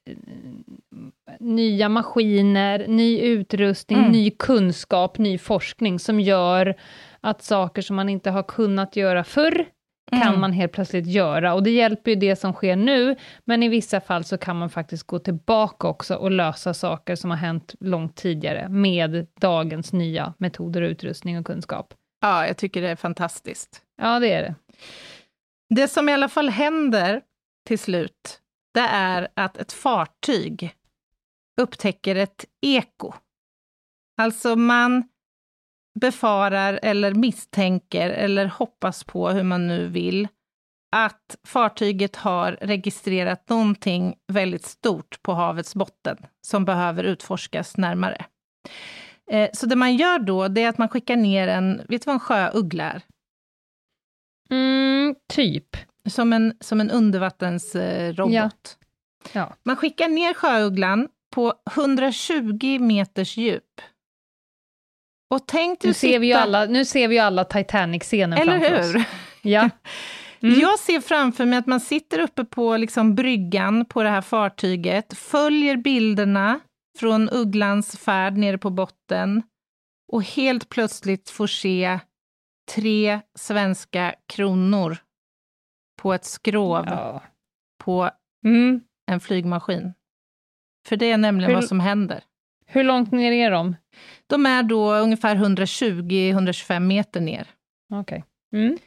nya 1.40 1.90
maskiner, 1.90 2.88
ny 2.88 3.22
utrustning, 3.22 4.00
mm. 4.00 4.12
ny 4.12 4.32
kunskap, 4.32 5.18
ny 5.18 5.38
forskning 5.38 6.00
som 6.00 6.20
gör 6.20 6.76
att 7.22 7.44
saker 7.44 7.82
som 7.82 7.96
man 7.96 8.10
inte 8.10 8.32
har 8.32 8.44
kunnat 8.44 8.96
göra 8.96 9.24
förr 9.24 9.66
kan 10.12 10.28
mm. 10.28 10.40
man 10.40 10.52
helt 10.52 10.72
plötsligt 10.72 11.08
göra. 11.08 11.54
Och 11.54 11.64
det 11.64 11.70
hjälper 11.70 12.12
ju 12.12 12.16
det 12.16 12.36
som 12.36 12.54
sker 12.54 12.76
nu, 12.76 13.16
men 13.46 13.64
i 13.64 13.70
vissa 13.70 14.02
fall 14.02 14.24
så 14.24 14.38
kan 14.38 14.56
man 14.56 14.70
faktiskt 14.70 15.04
gå 15.04 15.20
tillbaka 15.20 15.88
också 15.88 16.16
och 16.16 16.32
lösa 16.32 16.74
saker 16.74 17.16
som 17.16 17.30
har 17.30 17.38
hänt 17.38 17.76
långt 17.80 18.16
tidigare, 18.16 18.70
med 18.70 19.28
dagens 19.40 19.94
nya 19.94 20.34
metoder, 20.38 20.82
utrustning 20.82 21.40
och 21.40 21.46
kunskap. 21.46 21.94
Ja, 22.22 22.48
jag 22.48 22.58
tycker 22.58 22.82
det 22.82 22.90
är 22.90 22.96
fantastiskt. 22.96 23.82
Ja, 24.02 24.20
det 24.20 24.32
är 24.32 24.44
det. 24.44 24.56
Det 25.76 25.88
som 25.88 26.10
i 26.10 26.14
alla 26.14 26.30
fall 26.30 26.50
händer 26.50 27.22
till 27.68 27.80
slut, 27.80 28.40
det 28.74 28.88
är 28.92 29.28
att 29.34 29.58
ett 29.58 29.72
fartyg 29.72 30.76
upptäcker 31.62 32.16
ett 32.16 32.46
eko. 32.62 33.14
Alltså 34.18 34.56
man 34.56 35.04
befarar 36.00 36.80
eller 36.84 37.14
misstänker 37.14 38.10
eller 38.10 38.46
hoppas 38.46 39.04
på, 39.04 39.30
hur 39.30 39.44
man 39.44 39.68
nu 39.68 39.88
vill, 39.88 40.28
att 40.92 41.38
fartyget 41.48 42.16
har 42.16 42.52
registrerat 42.62 43.50
någonting 43.50 44.16
väldigt 44.28 44.66
stort 44.66 45.22
på 45.22 45.34
havets 45.34 45.76
botten 45.76 46.18
som 46.48 46.66
behöver 46.66 47.04
utforskas 47.04 47.78
närmare. 47.78 48.26
Eh, 49.32 49.50
så 49.54 49.66
det 49.66 49.76
man 49.76 49.96
gör 49.96 50.20
då, 50.20 50.48
det 50.48 50.64
är 50.64 50.70
att 50.70 50.78
man 50.78 50.90
skickar 50.90 51.16
ner 51.16 51.48
en, 51.48 51.82
vet 51.90 52.02
du 52.02 52.06
vad 52.06 52.14
en 52.14 52.20
sjöuggla 52.20 52.84
är? 52.84 53.02
Mm, 54.50 55.16
typ. 55.28 55.78
Som 56.10 56.34
en, 56.34 56.54
som 56.60 56.82
en 56.82 56.92
undervattensrobot. 56.92 58.34
Ja. 58.34 58.50
Ja. 59.34 59.54
Man 59.64 59.76
skickar 59.76 60.10
ner 60.10 60.34
sjöugglan 60.34 61.08
på 61.32 61.54
120 61.76 62.80
meters 62.80 63.38
djup 63.38 63.82
och 65.30 65.48
tänk 65.48 65.84
nu, 65.84 65.94
ser 65.94 66.20
vi 66.20 66.28
ju 66.28 66.34
alla, 66.34 66.66
nu 66.66 66.86
ser 66.86 67.08
vi 67.08 67.16
ju 67.16 67.22
alla 67.22 67.44
Titanic-scenen 67.44 68.46
framför 68.46 68.70
hur? 68.70 68.98
oss. 68.98 69.06
Ja. 69.42 69.70
Mm. 70.42 70.60
Jag 70.60 70.80
ser 70.80 71.02
framför 71.02 71.46
mig 71.46 71.60
att 71.60 71.68
man 71.68 71.80
sitter 71.80 72.20
uppe 72.20 72.46
på 72.46 72.78
liksom 72.78 73.16
bryggan 73.16 73.86
på 73.86 74.04
det 74.04 74.10
här 74.10 74.22
fartyget, 74.22 75.18
följer 75.18 75.78
bilderna 75.78 76.60
från 77.00 77.30
Ugglans 77.30 77.98
färd 77.98 78.38
nere 78.38 78.58
på 78.58 78.70
botten 78.70 79.44
och 80.12 80.24
helt 80.24 80.70
plötsligt 80.70 81.30
får 81.30 81.48
se 81.48 82.00
tre 82.72 83.20
svenska 83.36 84.16
kronor 84.34 84.98
på 86.02 86.14
ett 86.14 86.26
skrov 86.26 86.86
ja. 86.88 87.24
på 87.84 88.10
mm. 88.46 88.82
en 89.12 89.20
flygmaskin. 89.20 89.94
För 90.88 90.96
det 90.96 91.12
är 91.12 91.18
nämligen 91.18 91.52
hur, 91.52 91.56
vad 91.56 91.68
som 91.68 91.80
händer. 91.80 92.24
Hur 92.72 92.84
långt 92.84 93.12
ner 93.12 93.32
är 93.32 93.52
de? 93.52 93.76
De 94.28 94.46
är 94.46 94.64
då 94.64 94.94
ungefär 94.94 95.36
120-125 95.36 96.80
meter 96.80 97.22
ner. 97.22 97.48
Okej. 97.94 98.24
Okay. 98.54 98.62
Mm. 98.66 98.78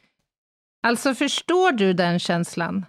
Alltså, 0.86 1.14
förstår 1.14 1.72
du 1.72 1.92
den 1.92 2.18
känslan? 2.18 2.86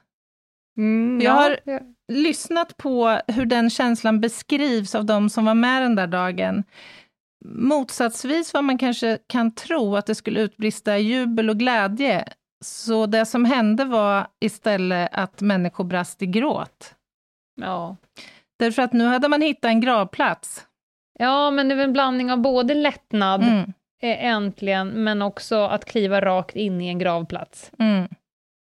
Mm, 0.78 1.22
Jag 1.22 1.36
ja, 1.36 1.40
har- 1.42 1.60
ja. 1.66 1.80
lyssnat 2.12 2.78
på 2.78 3.20
hur 3.28 3.46
den 3.46 3.70
känslan 3.70 4.22
beskrivs 4.22 4.96
av 4.96 5.06
de 5.06 5.30
som 5.30 5.46
var 5.46 5.54
med 5.54 5.82
den 5.82 5.96
där 5.96 6.08
dagen. 6.08 6.64
Motsatsvis 7.46 8.54
vad 8.54 8.64
man 8.64 8.78
kanske 8.78 9.18
kan 9.28 9.56
tro, 9.56 9.96
att 9.96 10.06
det 10.06 10.16
skulle 10.16 10.40
utbrista 10.42 10.98
jubel 10.98 11.50
och 11.50 11.58
glädje, 11.60 12.26
så 12.66 13.06
det 13.06 13.26
som 13.26 13.46
hände 13.46 13.86
var 13.86 14.28
istället 14.42 15.10
att 15.14 15.42
människor 15.42 15.84
brast 15.84 16.22
i 16.22 16.26
gråt. 16.26 16.96
Ja. 17.62 17.96
Därför 18.60 18.82
att 18.82 18.94
nu 18.94 19.06
hade 19.06 19.28
man 19.28 19.42
hittat 19.42 19.66
en 19.70 19.82
gravplats. 19.82 20.66
Ja, 21.20 21.52
men 21.52 21.68
det 21.68 21.74
är 21.74 21.78
väl 21.78 21.86
en 21.86 21.94
blandning 21.94 22.32
av 22.32 22.38
både 22.42 22.74
lättnad, 22.74 23.42
Mm, 23.44 23.74
eh, 24.02 24.26
äntligen, 24.26 24.88
men 24.88 25.22
också 25.22 25.56
att 25.64 25.86
kliva 25.86 26.22
rakt 26.22 26.56
in 26.56 26.82
i 26.82 26.88
en 26.88 27.00
gravplats. 27.00 27.72
mm. 27.80 28.08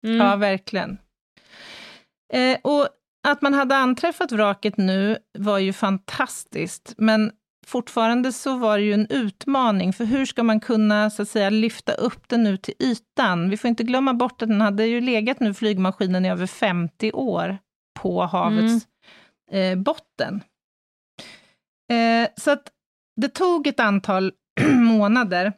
Mm. 0.06 0.16
Ja, 0.26 0.36
verkligen. 0.36 0.98
Eh, 2.32 2.58
och 2.62 2.88
att 3.28 3.42
man 3.42 3.54
hade 3.54 3.76
anträffat 3.76 4.32
vraket 4.32 4.76
nu 4.76 5.16
var 5.38 5.58
ju 5.58 5.72
fantastiskt, 5.72 6.94
men 6.96 7.32
fortfarande 7.66 8.32
så 8.32 8.56
var 8.56 8.78
det 8.78 8.84
ju 8.84 8.92
en 8.92 9.06
utmaning, 9.10 9.92
för 9.92 10.04
hur 10.04 10.26
ska 10.26 10.42
man 10.42 10.60
kunna 10.60 11.10
så 11.10 11.22
att 11.22 11.28
säga 11.28 11.50
lyfta 11.50 11.92
upp 11.92 12.28
den 12.28 12.42
nu 12.44 12.56
till 12.56 12.74
ytan? 12.78 13.50
Vi 13.50 13.56
får 13.56 13.68
inte 13.68 13.82
glömma 13.82 14.14
bort 14.14 14.42
att 14.42 14.48
den 14.48 14.60
hade 14.60 14.86
ju 14.86 15.00
legat 15.00 15.40
nu, 15.40 15.54
flygmaskinen, 15.54 16.24
i 16.24 16.30
över 16.30 16.46
50 16.46 17.12
år 17.12 17.58
på 18.00 18.22
havets 18.22 18.86
eh, 19.50 19.78
botten. 19.78 20.40
Eh, 21.92 22.28
så 22.36 22.50
att 22.50 22.72
det 23.16 23.28
tog 23.28 23.66
ett 23.66 23.80
antal 23.80 24.32
månader 24.70 25.52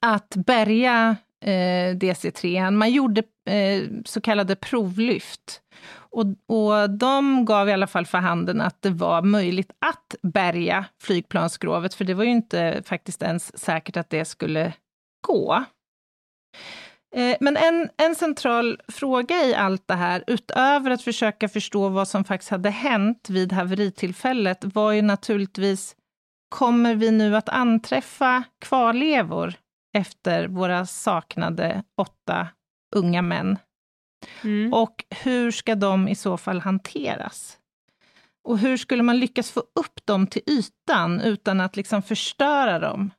att 0.00 0.36
bärga 0.36 1.16
eh, 1.44 1.96
DC3. 1.96 2.70
Man 2.70 2.90
gjorde 2.90 3.22
eh, 3.50 3.82
så 4.04 4.20
kallade 4.20 4.56
provlyft. 4.56 5.62
Och, 6.16 6.24
och 6.48 6.90
de 6.90 7.44
gav 7.44 7.68
i 7.68 7.72
alla 7.72 7.86
fall 7.86 8.06
för 8.06 8.18
handen 8.18 8.60
att 8.60 8.82
det 8.82 8.90
var 8.90 9.22
möjligt 9.22 9.70
att 9.86 10.14
bärga 10.22 10.84
flygplansskrovet, 11.02 11.94
för 11.94 12.04
det 12.04 12.14
var 12.14 12.24
ju 12.24 12.30
inte 12.30 12.82
faktiskt 12.86 13.22
ens 13.22 13.58
säkert 13.58 13.96
att 13.96 14.10
det 14.10 14.24
skulle 14.24 14.72
gå. 15.26 15.64
Eh, 17.14 17.36
Men 17.40 17.56
en, 17.56 17.88
en 17.96 18.14
central 18.14 18.80
fråga 18.88 19.44
i 19.44 19.54
allt 19.54 19.88
det 19.88 19.94
här, 19.94 20.24
utöver 20.26 20.90
att 20.90 21.02
försöka 21.02 21.48
förstå 21.48 21.88
vad 21.88 22.08
som 22.08 22.24
faktiskt 22.24 22.50
hade 22.50 22.70
hänt 22.70 23.30
vid 23.30 23.52
haveritillfället, 23.52 24.58
var 24.74 24.92
ju 24.92 25.02
naturligtvis, 25.02 25.96
kommer 26.48 26.94
vi 26.94 27.10
nu 27.10 27.36
att 27.36 27.48
anträffa 27.48 28.44
kvarlevor 28.60 29.54
efter 29.96 30.48
våra 30.48 30.86
saknade 30.86 31.82
åtta 32.00 32.48
unga 32.96 33.22
män? 33.22 33.58
Mm. 34.44 34.72
Och 34.72 35.04
hur 35.10 35.50
ska 35.50 35.74
de 35.74 36.08
i 36.08 36.14
så 36.14 36.36
fall 36.36 36.60
hanteras? 36.60 37.58
Och 38.48 38.58
hur 38.58 38.76
skulle 38.76 39.02
man 39.02 39.18
lyckas 39.18 39.50
få 39.50 39.60
upp 39.60 40.06
dem 40.06 40.26
till 40.26 40.42
ytan 40.46 41.20
utan 41.20 41.60
att 41.60 41.76
liksom 41.76 42.02
förstöra 42.02 42.78
dem? 42.78 43.10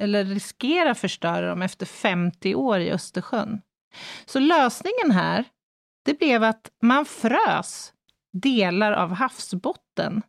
Eller 0.00 0.24
riskera 0.24 0.94
förstöra 0.94 1.48
dem 1.48 1.62
efter 1.62 1.86
50 1.86 2.54
år 2.54 2.80
i 2.80 2.90
Östersjön? 2.92 3.60
Så 4.26 4.38
lösningen 4.38 5.10
här, 5.10 5.44
det 6.04 6.18
blev 6.18 6.42
att 6.44 6.70
man 6.82 7.04
frös 7.04 7.92
delar 8.32 8.92
av 8.92 9.12
havsbotten 9.14 10.22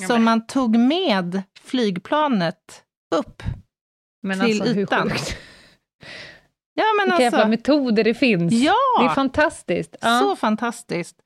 Ja, 0.00 0.06
som 0.06 0.24
man 0.24 0.46
tog 0.46 0.76
med 0.78 1.42
flygplanet 1.60 2.84
upp. 3.14 3.42
Men 4.22 4.40
till 4.40 4.60
alltså, 4.62 4.74
hur 4.74 4.82
ytan. 4.82 5.10
sjukt? 5.10 5.36
Ja, 6.74 6.84
men 6.96 7.04
Vilka 7.08 7.22
jävla 7.22 7.38
alltså, 7.38 7.48
metoder 7.50 8.04
det 8.04 8.14
finns. 8.14 8.52
ja! 8.54 8.74
Det 9.00 9.04
är 9.04 9.14
fantastiskt. 9.14 9.96
Ja. 10.00 10.20
Så 10.20 10.36
fantastiskt. 10.36 11.16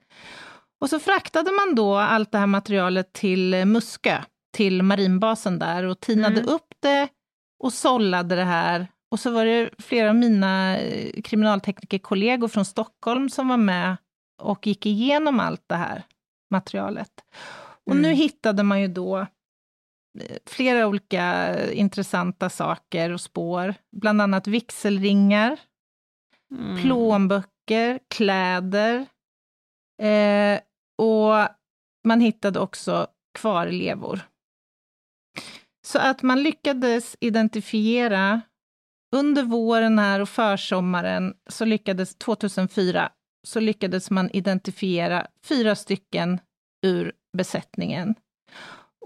Och 0.81 0.91
så 0.91 0.99
fraktade 0.99 1.53
man 1.53 1.75
då 1.75 1.97
allt 1.97 2.33
det 2.33 2.39
här 2.39 2.47
materialet 2.47 3.13
till 3.13 3.65
Muskö, 3.67 4.19
till 4.57 4.83
marinbasen 4.83 5.59
där 5.59 5.85
och 5.85 6.01
tinade 6.01 6.41
Mm. 6.41 6.49
upp 6.55 6.75
det 6.81 7.09
och 7.63 7.73
sållade 7.73 8.37
det 8.37 8.45
här. 8.45 8.87
Och 9.11 9.21
så 9.21 9.31
var 9.31 9.45
det 9.45 9.71
flera 9.79 10.09
av 10.09 10.15
mina 10.17 10.79
eh, 10.79 11.23
kriminalteknikerkollegor 11.23 12.49
från 12.49 12.65
Stockholm 12.65 13.31
som 13.31 13.49
var 13.49 13.57
med 13.57 13.97
och 14.43 14.67
gick 14.67 14.87
igenom 14.87 15.41
allt 15.41 15.63
det 15.67 15.77
här 15.77 16.03
materialet. 16.51 17.11
Och 17.87 17.97
nu 17.97 18.09
Mm. 18.09 18.17
hittade 18.17 18.63
man 18.63 18.81
ju 18.81 18.89
då 18.89 19.19
eh, 20.21 20.37
flera 20.47 20.87
olika 20.87 21.55
intressanta 21.73 22.51
saker 22.51 23.11
och 23.11 23.21
spår, 23.21 23.75
bland 23.97 24.23
annat 24.23 24.47
vigselringar, 24.47 25.59
Mm. 26.55 26.83
plånböcker, 26.83 27.99
kläder. 28.15 29.07
Eh, 30.03 30.61
och 30.99 31.49
man 32.09 32.21
hittade 32.21 32.61
också 32.61 33.07
kvarlevor. 33.39 34.21
Så 35.87 35.99
att 35.99 36.23
man 36.23 36.43
lyckades 36.43 37.17
identifiera 37.21 38.41
under 39.17 39.43
våren 39.43 39.99
här 39.99 40.21
och 40.21 40.29
försommaren, 40.29 41.35
så 41.51 41.65
lyckades 41.65 42.15
2004, 42.15 43.13
så 43.47 43.61
lyckades 43.61 44.11
man 44.11 44.31
identifiera 44.33 45.27
fyra 45.45 45.75
stycken 45.75 46.41
ur 46.87 47.13
besättningen. 47.37 48.15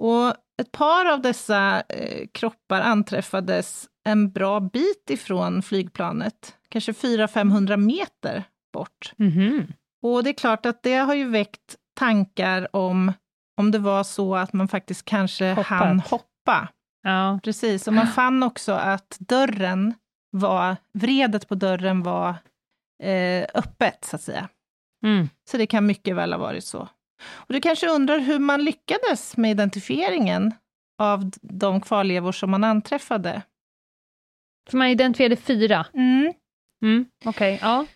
Och 0.01 0.35
ett 0.63 0.73
par 0.73 1.13
av 1.13 1.23
dessa 1.23 1.83
eh, 1.89 2.27
kroppar 2.33 2.81
anträffades 2.81 3.87
en 4.05 4.31
bra 4.31 4.61
bit 4.61 5.11
ifrån 5.11 5.63
flygplanet, 5.63 6.57
kanske 6.69 6.93
400-500 6.93 7.77
meter 7.77 8.45
bort. 8.73 9.13
Mhm. 9.17 9.67
Och 10.03 10.25
det 10.25 10.31
är 10.31 10.35
klart 10.35 10.67
att 10.67 10.83
det 10.83 10.97
har 10.97 11.15
ju 11.15 11.29
väckt 11.29 11.77
tankar 11.95 12.77
om 12.77 13.13
om 13.61 13.71
det 13.71 13.79
var 13.79 14.05
så 14.05 14.37
att 14.37 14.53
man 14.53 14.69
faktiskt 14.69 15.05
kanske 15.05 15.49
Hoppat. 15.49 15.67
hann 15.67 16.01
hoppa. 16.01 16.25
Ja. 17.03 17.41
Precis, 17.43 17.89
och 17.89 17.95
man 17.95 18.07
fann 18.15 18.43
också 18.43 18.73
att 18.73 19.17
dörren 19.19 19.95
var, 20.31 20.77
vredet 20.93 21.49
på 21.49 21.55
dörren 21.55 22.03
var 22.03 22.35
eh, 23.03 23.47
öppet, 23.55 24.05
så 24.05 24.17
att 24.17 24.23
säga. 24.23 24.49
Mm. 25.05 25.29
Så 25.51 25.57
det 25.57 25.67
kan 25.67 25.87
mycket 25.87 26.17
väl 26.17 26.33
ha 26.33 26.41
varit 26.41 26.65
så. 26.65 26.89
Och 27.23 27.55
du 27.55 27.61
kanske 27.61 27.89
undrar 27.89 28.19
hur 28.19 28.39
man 28.39 28.65
lyckades 28.65 29.37
med 29.37 29.51
identifieringen 29.51 30.55
av 30.99 31.31
de 31.43 31.81
kvarlevor 31.81 32.33
som 32.33 32.51
man 32.51 32.65
anträffade? 32.65 33.43
För 34.71 34.77
man 34.77 34.89
identifierade 34.89 35.37
fyra. 35.37 35.87
Mm. 35.95 36.33
Mm. 36.83 37.07
Okej, 37.25 37.59
ja. 37.63 37.87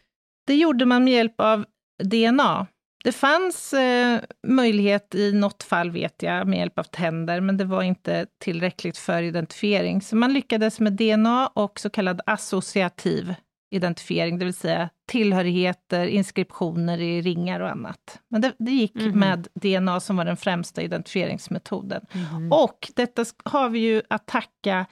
Det 0.46 0.55
gjorde 0.55 0.86
man 0.86 1.05
med 1.05 1.12
hjälp 1.12 1.40
av 1.40 1.66
DNA. 2.05 2.66
Det 3.05 3.12
fanns 3.12 3.72
eh, 3.72 4.20
möjlighet 4.46 5.14
i 5.14 5.32
något 5.32 5.62
fall, 5.62 5.90
vet 5.90 6.22
jag, 6.22 6.46
med 6.48 6.59
hjälp 6.59 6.78
av 6.78 6.82
tänder, 6.84 7.40
men 7.40 7.57
det 7.57 7.64
var 7.64 7.82
inte 7.82 8.26
tillräckligt 8.38 8.98
för 8.98 9.22
identifiering. 9.22 10.03
Så 10.03 10.16
man 10.16 10.32
lyckades 10.32 10.80
med 10.80 10.92
DNA 10.92 11.46
och 11.46 11.80
så 11.80 11.90
kallad 11.90 12.20
associativ 12.26 13.34
identifiering, 13.72 14.38
det 14.38 14.44
vill 14.44 14.55
säga 14.55 14.88
tillhörigheter, 15.09 16.07
inskriptioner 16.07 16.98
i 17.01 17.22
ringar 17.22 17.61
och 17.61 17.70
annat. 17.70 18.20
Men 18.30 18.40
det, 18.40 18.53
det 18.59 18.70
gick 18.70 18.94
Mhm. 18.94 19.18
med 19.18 19.48
DNA 19.55 20.01
som 20.01 20.16
var 20.16 20.24
den 20.24 20.36
främsta 20.36 20.82
identifieringsmetoden. 20.82 22.07
Mhm. 22.12 22.53
Och 22.53 22.90
detta 22.96 23.24
har 23.44 23.68
vi 23.68 23.78
ju 23.78 24.03
att 24.11 24.26
tacka 24.26 24.86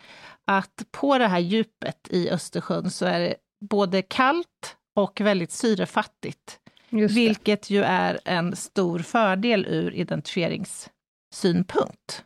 att 0.44 0.82
på 0.90 1.18
det 1.18 1.26
här 1.26 1.38
djupet 1.38 2.08
i 2.10 2.30
Östersjön 2.30 2.90
så 2.90 3.06
är 3.06 3.20
det 3.20 3.34
både 3.70 4.02
kallt 4.02 4.76
och 4.96 5.20
väldigt 5.20 5.50
syrefattigt. 5.52 6.58
Just 6.90 7.14
det. 7.14 7.20
Vilket 7.20 7.70
ju 7.70 7.82
är 7.82 8.18
en 8.24 8.56
stor 8.56 8.98
fördel 8.98 9.66
ur 9.66 9.94
identifieringssynpunkt. 9.94 12.24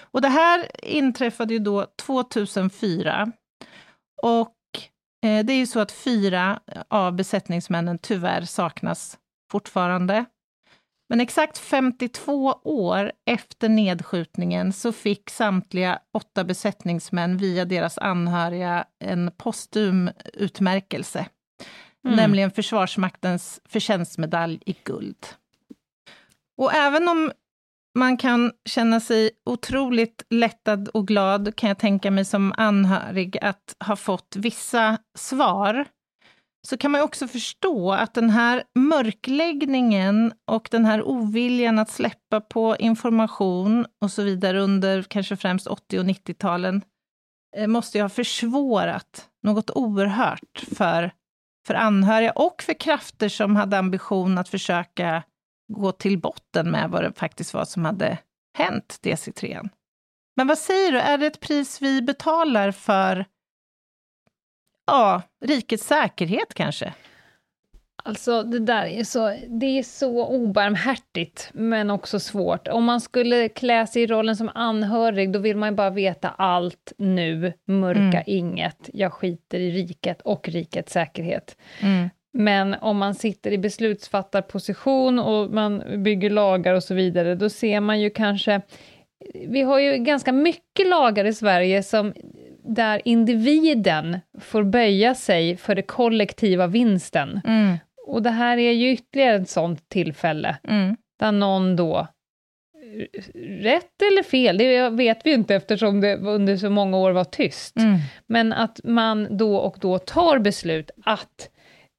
Och 0.00 0.20
det 0.20 0.28
här 0.28 0.70
inträffade 0.82 1.54
ju 1.54 1.58
då 1.58 1.86
2004. 2.06 3.32
Och 4.22 4.54
eh, 5.24 5.44
det 5.44 5.52
är 5.52 5.56
ju 5.56 5.66
så 5.66 5.80
att 5.80 5.92
fyra 5.92 6.60
av 6.88 7.12
besättningsmännen 7.12 7.98
tyvärr 7.98 8.42
saknas 8.42 9.18
fortfarande. 9.52 10.24
Men 11.08 11.20
exakt 11.20 11.58
52 11.58 12.60
år 12.64 13.12
efter 13.30 13.68
nedskjutningen 13.68 14.72
så 14.72 14.92
fick 14.92 15.30
samtliga 15.30 15.98
åtta 16.16 16.44
besättningsmän 16.44 17.36
via 17.36 17.64
deras 17.64 17.98
anhöriga 17.98 18.84
en 18.98 19.30
postum 19.36 20.10
utmärkelse 20.34 21.26
Mm. 22.06 22.16
nämligen 22.16 22.50
Försvarsmaktens 22.50 23.60
förtjänstmedalj 23.64 24.60
i 24.66 24.76
guld. 24.84 25.26
Och 26.56 26.74
även 26.74 27.08
om 27.08 27.32
man 27.98 28.16
kan 28.16 28.52
känna 28.64 29.00
sig 29.00 29.30
otroligt 29.44 30.22
lättad 30.30 30.88
och 30.88 31.08
glad, 31.08 31.56
kan 31.56 31.68
jag 31.68 31.78
tänka 31.78 32.10
mig 32.10 32.24
som 32.24 32.54
anhörig, 32.56 33.38
att 33.42 33.76
ha 33.84 33.96
fått 33.96 34.36
vissa 34.36 34.98
svar, 35.18 35.84
så 36.66 36.76
kan 36.76 36.90
man 36.90 37.00
ju 37.00 37.04
också 37.04 37.28
förstå 37.28 37.92
att 37.92 38.14
den 38.14 38.30
här 38.30 38.62
mörkläggningen 38.74 40.32
och 40.50 40.68
den 40.70 40.84
här 40.84 41.02
oviljan 41.02 41.78
att 41.78 41.90
släppa 41.90 42.40
på 42.40 42.76
information 42.78 43.86
och 44.00 44.10
så 44.10 44.22
vidare 44.22 44.60
under 44.60 45.02
kanske 45.02 45.36
främst 45.36 45.66
80 45.66 45.98
och 45.98 46.04
90-talen, 46.04 46.82
eh, 47.56 47.66
måste 47.66 47.98
ju 47.98 48.02
ha 48.02 48.08
försvårat 48.08 49.28
något 49.42 49.70
oerhört 49.70 50.64
för 50.76 51.12
för 51.68 51.74
anhöriga 51.74 52.30
och 52.32 52.62
för 52.62 52.74
krafter 52.74 53.28
som 53.28 53.56
hade 53.56 53.78
ambition 53.78 54.38
att 54.38 54.48
försöka 54.48 55.22
gå 55.72 55.92
till 55.92 56.18
botten 56.18 56.70
med 56.70 56.90
vad 56.90 57.02
det 57.02 57.12
faktiskt 57.12 57.54
var 57.54 57.64
som 57.64 57.84
hade 57.84 58.18
hänt 58.58 58.98
DC3. 59.02 59.68
Men 60.36 60.46
vad 60.46 60.58
säger 60.58 60.92
du, 60.92 60.98
är 60.98 61.18
det 61.18 61.26
ett 61.26 61.40
pris 61.40 61.82
vi 61.82 62.02
betalar 62.02 62.72
för 62.72 63.24
ja, 64.86 65.22
rikets 65.44 65.86
säkerhet 65.86 66.54
kanske? 66.54 66.94
Alltså 68.08 68.42
det 68.42 68.58
där 68.58 68.86
är 68.86 69.04
så, 69.04 69.34
det 69.48 69.78
är 69.78 69.82
så 69.82 70.26
obarmhärtigt, 70.26 71.50
men 71.52 71.90
också 71.90 72.20
svårt. 72.20 72.68
Om 72.68 72.84
man 72.84 73.00
skulle 73.00 73.48
klä 73.48 73.86
sig 73.86 74.02
i 74.02 74.06
rollen 74.06 74.36
som 74.36 74.50
anhörig, 74.54 75.32
då 75.32 75.38
vill 75.38 75.56
man 75.56 75.68
ju 75.68 75.74
bara 75.74 75.90
veta 75.90 76.28
allt 76.28 76.92
nu, 76.98 77.52
mörka 77.66 78.00
mm. 78.00 78.22
inget, 78.26 78.90
jag 78.92 79.12
skiter 79.12 79.58
i 79.58 79.70
riket 79.70 80.20
och 80.20 80.48
rikets 80.48 80.92
säkerhet. 80.92 81.56
Mm. 81.80 82.08
Men 82.32 82.74
om 82.74 82.98
man 82.98 83.14
sitter 83.14 83.50
i 83.50 83.58
beslutsfattarposition 83.58 85.18
och 85.18 85.50
man 85.50 86.02
bygger 86.02 86.30
lagar 86.30 86.74
och 86.74 86.82
så 86.82 86.94
vidare, 86.94 87.34
då 87.34 87.48
ser 87.48 87.80
man 87.80 88.00
ju 88.00 88.10
kanske... 88.10 88.60
Vi 89.48 89.62
har 89.62 89.78
ju 89.78 89.96
ganska 89.96 90.32
mycket 90.32 90.88
lagar 90.88 91.24
i 91.24 91.32
Sverige 91.32 91.82
som 91.82 92.12
där 92.68 93.02
individen 93.04 94.18
får 94.40 94.62
böja 94.62 95.14
sig 95.14 95.56
för 95.56 95.74
det 95.74 95.82
kollektiva 95.82 96.66
vinsten. 96.66 97.40
Mm. 97.44 97.76
Och 98.08 98.22
det 98.22 98.30
här 98.30 98.58
är 98.58 98.72
ju 98.72 98.92
ytterligare 98.92 99.36
ett 99.36 99.48
sånt 99.48 99.88
tillfälle, 99.88 100.56
mm. 100.68 100.96
där 101.18 101.32
någon 101.32 101.76
då, 101.76 102.06
rätt 103.44 104.02
eller 104.02 104.22
fel, 104.22 104.58
det 104.58 104.90
vet 104.90 105.26
vi 105.26 105.32
inte 105.32 105.54
eftersom 105.54 106.00
det 106.00 106.16
under 106.16 106.56
så 106.56 106.70
många 106.70 106.96
år 106.96 107.10
var 107.10 107.24
tyst, 107.24 107.76
mm. 107.76 107.98
men 108.26 108.52
att 108.52 108.80
man 108.84 109.36
då 109.36 109.56
och 109.56 109.76
då 109.80 109.98
tar 109.98 110.38
beslut 110.38 110.90
att 111.04 111.50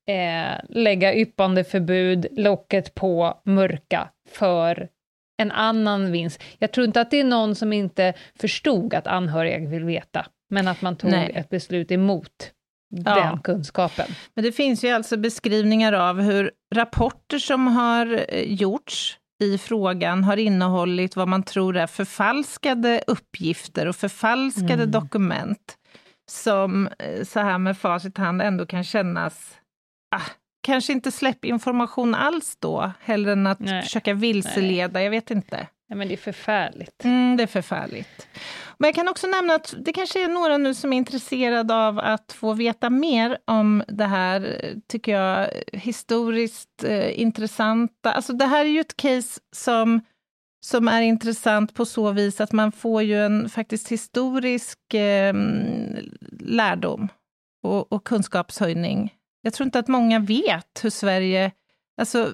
eh, 0.10 0.60
lägga 0.70 1.16
yppande 1.16 1.64
förbud, 1.64 2.28
locket 2.32 2.96
på, 2.96 3.42
mörka, 3.46 4.10
för 4.30 4.90
en 5.38 5.52
annan 5.52 6.12
vinst. 6.12 6.44
Jag 6.60 6.72
tror 6.72 6.88
inte 6.88 7.02
att 7.02 7.12
det 7.12 7.20
är 7.20 7.24
någon 7.24 7.56
som 7.56 7.74
inte 7.74 8.14
förstod 8.40 8.94
att 8.94 9.08
anhöriga 9.08 9.70
vill 9.70 9.84
veta, 9.84 10.26
men 10.50 10.68
att 10.68 10.82
man 10.82 10.96
tog 10.96 11.12
Nej. 11.12 11.32
ett 11.36 11.50
beslut 11.50 11.92
emot 11.92 12.52
ja. 12.90 13.16
den 13.16 13.40
kunskapen. 13.40 14.08
Men 14.34 14.44
det 14.44 14.52
finns 14.52 14.84
ju 14.84 14.90
alltså 14.90 15.18
beskrivningar 15.18 15.94
av 15.94 16.22
hur 16.22 16.52
rapporter 16.76 17.40
som 17.40 17.68
har 17.68 18.26
eh, 18.30 18.54
gjorts 18.54 19.18
i 19.44 19.58
frågan 19.58 20.24
har 20.24 20.38
innehållit 20.38 21.16
vad 21.16 21.28
man 21.28 21.44
tror 21.44 21.78
är 21.78 21.88
förfalskade 21.88 23.04
uppgifter 23.08 23.88
och 23.88 23.96
förfalskade 23.96 24.74
mm. 24.74 24.92
dokument 24.92 25.78
som 26.30 26.90
eh, 27.00 27.24
så 27.24 27.40
här 27.40 27.58
med 27.58 27.78
facit 27.78 28.18
hand 28.18 28.42
ändå 28.42 28.66
kan 28.66 28.84
kännas 28.84 29.58
ah, 30.16 30.30
kanske 30.64 30.94
inte 30.94 31.12
släpp 31.12 31.46
information 31.46 32.16
alls 32.16 32.58
då, 32.60 32.92
hellre 33.00 33.32
än 33.32 33.48
att 33.48 33.60
Nej. 33.60 33.82
försöka 33.82 34.14
vilseleda, 34.14 34.94
Nej. 34.94 35.04
jag 35.04 35.12
vet 35.12 35.32
inte. 35.32 35.68
Ja, 35.90 35.96
men 35.96 36.08
det 36.08 36.14
är 36.14 36.18
förfärligt. 36.18 37.06
Mm, 37.06 37.38
det 37.38 37.44
är 37.44 37.48
förfärligt. 37.48 38.28
Men 38.78 38.88
jag 38.88 38.96
kan 38.96 39.08
också 39.08 39.28
nämna 39.28 39.54
att 39.54 39.74
det 39.78 39.94
kanske 39.94 40.24
är 40.24 40.28
några 40.28 40.58
nu 40.58 40.74
som 40.74 40.94
är 40.94 40.98
intresserade 40.98 41.76
av 41.76 42.00
att 42.00 42.32
få 42.32 42.54
veta 42.54 42.90
mer 42.90 43.38
om 43.46 43.84
det 43.88 44.06
här, 44.06 44.60
tycker 44.88 45.12
jag, 45.12 45.50
historiskt 45.74 46.84
eh, 46.84 47.22
intressanta. 47.22 48.12
Alltså 48.12 48.34
det 48.34 48.46
här 48.46 48.66
är 48.66 48.70
ju 48.70 48.80
ett 48.80 48.98
case 48.98 49.42
som, 49.56 50.02
som 50.66 50.88
är 50.88 51.02
intressant 51.02 51.74
på 51.74 51.86
så 51.86 52.12
vis 52.12 52.42
att 52.42 52.52
man 52.52 52.72
får 52.72 53.04
ju 53.04 53.26
en 53.26 53.50
faktiskt 53.50 53.92
historisk 53.92 54.94
eh, 54.94 55.34
lärdom 56.40 57.08
och, 57.64 57.94
och 57.94 58.04
kunskapshöjning. 58.04 59.14
Jag 59.42 59.54
tror 59.54 59.66
inte 59.66 59.80
att 59.80 59.88
många 59.88 60.20
vet 60.20 60.80
hur 60.84 60.90
Sverige, 60.90 61.52
alltså 62.02 62.34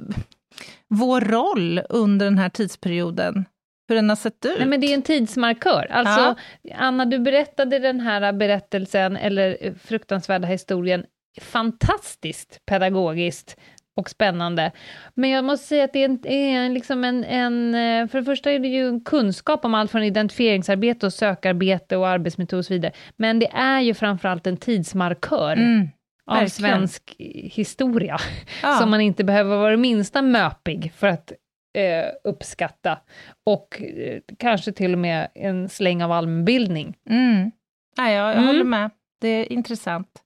vår 0.95 1.21
roll 1.21 1.81
under 1.89 2.25
den 2.25 2.37
här 2.37 2.49
tidsperioden 2.49 3.45
hur 3.87 3.95
den 3.95 4.09
har 4.09 4.15
sett 4.15 4.45
ut. 4.45 4.57
Nej, 4.57 4.67
men 4.67 4.81
det 4.81 4.87
är 4.87 4.93
en 4.93 5.01
tidsmarkör. 5.01 5.87
Alltså, 5.91 6.35
ja. 6.61 6.75
Anna, 6.75 7.05
du 7.05 7.19
berättade 7.19 7.79
den 7.79 7.99
här 7.99 8.33
berättelsen, 8.33 9.17
eller 9.17 9.73
fruktansvärda 9.79 10.47
historien, 10.47 11.05
fantastiskt 11.41 12.65
pedagogiskt 12.65 13.57
och 13.97 14.09
spännande. 14.09 14.71
Men 15.13 15.29
jag 15.29 15.45
måste 15.45 15.67
säga 15.67 15.83
att 15.83 15.93
det 15.93 15.99
är, 16.03 16.65
en, 16.65 16.73
liksom 16.73 17.03
en, 17.03 17.23
en, 17.23 17.75
eh, 17.75 18.07
För 18.07 18.19
det 18.19 18.25
första 18.25 18.51
är 18.51 18.59
det 18.59 18.67
ju 18.67 18.87
en 18.87 19.01
kunskap 19.01 19.65
om 19.65 19.73
allt 19.73 19.91
från 19.91 20.03
identifieringsarbete 20.03 21.05
och 21.05 21.13
sökarbete 21.13 21.97
och 21.97 22.07
arbetsmetod 22.07 22.59
och 22.59 22.65
så 22.65 22.73
vidare. 22.73 22.91
Men 23.15 23.39
det 23.39 23.51
är 23.53 23.81
ju 23.81 23.93
framförallt 23.93 24.47
en 24.47 24.57
tidsmarkör. 24.57 25.53
Mm 25.53 25.87
av 26.27 26.37
Verkligen. 26.37 26.49
svensk 26.49 27.15
historia, 27.53 28.17
ja. 28.63 28.77
som 28.77 28.89
man 28.89 29.01
inte 29.01 29.23
behöver 29.23 29.57
vara 29.57 29.71
det 29.71 29.77
minsta 29.77 30.21
möpig 30.21 30.93
för 30.95 31.07
att 31.07 31.31
eh, 31.75 32.05
uppskatta. 32.23 32.99
Och 33.45 33.81
eh, 33.81 34.19
kanske 34.39 34.71
till 34.71 34.93
och 34.93 34.99
med 34.99 35.27
en 35.35 35.69
släng 35.69 36.03
av 36.03 36.11
allmänbildning. 36.11 36.95
Mm. 37.09 37.51
Ja, 37.97 38.11
jag, 38.11 38.29
jag 38.29 38.33
mm. 38.33 38.47
håller 38.47 38.63
med. 38.63 38.89
Det 39.21 39.27
är 39.27 39.53
intressant. 39.53 40.23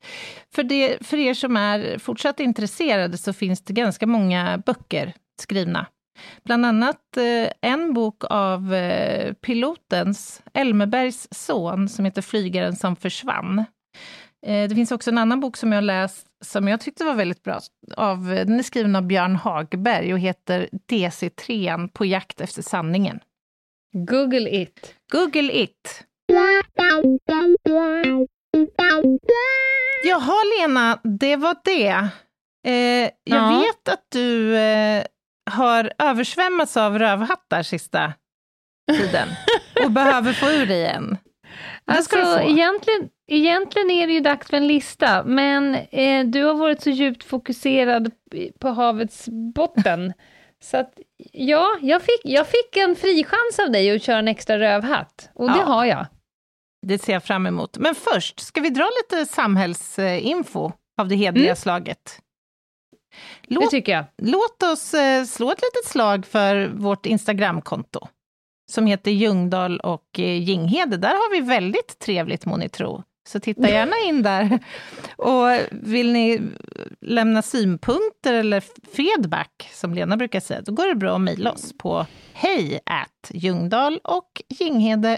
För, 0.55 0.63
det, 0.63 1.07
för 1.07 1.17
er 1.17 1.33
som 1.33 1.57
är 1.57 1.97
fortsatt 1.97 2.39
intresserade 2.39 3.17
så 3.17 3.33
finns 3.33 3.61
det 3.61 3.73
ganska 3.73 4.07
många 4.07 4.57
böcker 4.65 5.13
skrivna. 5.41 5.87
Bland 6.43 6.65
annat 6.65 7.17
eh, 7.17 7.71
en 7.71 7.93
bok 7.93 8.23
av 8.29 8.73
eh, 8.73 9.33
pilotens, 9.33 10.41
Elmebergs 10.53 11.27
son, 11.31 11.89
som 11.89 12.05
heter 12.05 12.21
Flygaren 12.21 12.75
som 12.75 12.95
försvann. 12.95 13.65
Eh, 14.45 14.69
det 14.69 14.75
finns 14.75 14.91
också 14.91 15.09
en 15.09 15.17
annan 15.17 15.39
bok 15.39 15.57
som 15.57 15.71
jag 15.71 15.83
läst 15.83 16.27
som 16.45 16.67
jag 16.67 16.81
tyckte 16.81 17.03
var 17.03 17.13
väldigt 17.13 17.43
bra. 17.43 17.59
Av, 17.97 18.25
den 18.25 18.59
är 18.59 18.63
skriven 18.63 18.95
av 18.95 19.03
Björn 19.03 19.35
Hagberg 19.35 20.13
och 20.13 20.19
heter 20.19 20.69
DC3 20.89 21.87
på 21.87 22.05
jakt 22.05 22.41
efter 22.41 22.61
sanningen. 22.61 23.19
Google 23.93 24.61
it. 24.61 24.95
Google 25.11 25.61
it. 25.61 26.03
Jaha, 30.03 30.43
Lena, 30.57 30.99
det 31.03 31.35
var 31.35 31.55
det. 31.63 32.09
Eh, 32.67 33.11
jag 33.23 33.53
ja. 33.53 33.59
vet 33.59 33.93
att 33.93 34.05
du 34.11 34.57
eh, 34.57 35.03
har 35.51 35.93
översvämmats 35.97 36.77
av 36.77 36.99
rövhattar 36.99 37.63
sista 37.63 38.13
tiden 38.91 39.27
och 39.83 39.91
behöver 39.91 40.33
få 40.33 40.45
ur 40.45 40.65
dig 40.65 40.85
en. 40.85 41.17
Alltså, 41.97 42.17
egentligen, 42.41 43.09
egentligen 43.27 43.89
är 43.91 44.07
det 44.07 44.13
ju 44.13 44.19
dags 44.19 44.47
för 44.47 44.57
en 44.57 44.67
lista, 44.67 45.23
men 45.23 45.75
eh, 45.75 46.25
du 46.25 46.43
har 46.43 46.53
varit 46.53 46.81
så 46.81 46.89
djupt 46.89 47.23
fokuserad 47.23 48.11
på 48.59 48.69
havets 48.69 49.29
botten. 49.55 50.13
så 50.63 50.77
att, 50.77 50.99
ja, 51.31 51.77
jag 51.81 52.01
fick, 52.01 52.21
jag 52.23 52.47
fick 52.47 52.77
en 52.77 52.95
fri 52.95 53.23
chans 53.23 53.59
av 53.65 53.71
dig 53.71 53.95
att 53.95 54.03
köra 54.03 54.19
en 54.19 54.27
extra 54.27 54.59
rövhatt, 54.59 55.29
och 55.33 55.47
det 55.47 55.57
ja, 55.57 55.63
har 55.63 55.85
jag. 55.85 56.05
Det 56.87 56.99
ser 56.99 57.13
jag 57.13 57.23
fram 57.23 57.45
emot. 57.45 57.77
Men 57.77 57.95
först, 57.95 58.39
ska 58.39 58.61
vi 58.61 58.69
dra 58.69 58.89
lite 59.03 59.25
samhällsinfo 59.25 60.71
av 61.01 61.07
det 61.07 61.15
hedliga 61.15 61.45
mm. 61.45 61.55
slaget? 61.55 62.19
Låt, 63.43 63.63
det 63.63 63.69
tycker 63.69 63.91
jag. 63.91 64.05
Låt 64.17 64.63
oss 64.63 64.93
eh, 64.93 65.23
slå 65.23 65.51
ett 65.51 65.61
litet 65.61 65.91
slag 65.91 66.25
för 66.25 66.67
vårt 66.67 67.05
Instagramkonto 67.05 68.07
som 68.69 68.85
heter 68.85 69.11
Ljungdahl 69.11 69.79
och 69.79 70.19
eh, 70.19 70.43
Ginghede. 70.43 70.97
Där 70.97 71.09
har 71.09 71.31
vi 71.31 71.41
väldigt 71.41 71.99
trevligt, 71.99 72.45
må 72.45 72.57
ni 72.57 72.69
tro. 72.69 73.03
Så 73.27 73.39
titta 73.39 73.69
gärna 73.69 73.95
in 74.05 74.23
där. 74.23 74.59
Och 75.17 75.47
vill 75.71 76.11
ni 76.11 76.41
lämna 77.01 77.41
synpunkter 77.41 78.33
eller 78.33 78.63
feedback, 78.95 79.69
som 79.73 79.93
Lena 79.93 80.17
brukar 80.17 80.39
säga, 80.39 80.61
då 80.61 80.71
går 80.71 80.87
det 80.87 80.95
bra 80.95 81.15
att 81.15 81.21
mejla 81.21 81.51
oss 81.51 81.73
på 81.77 82.05
hej 82.33 82.79
och 84.03 84.41
ginghede.se. 84.49 85.17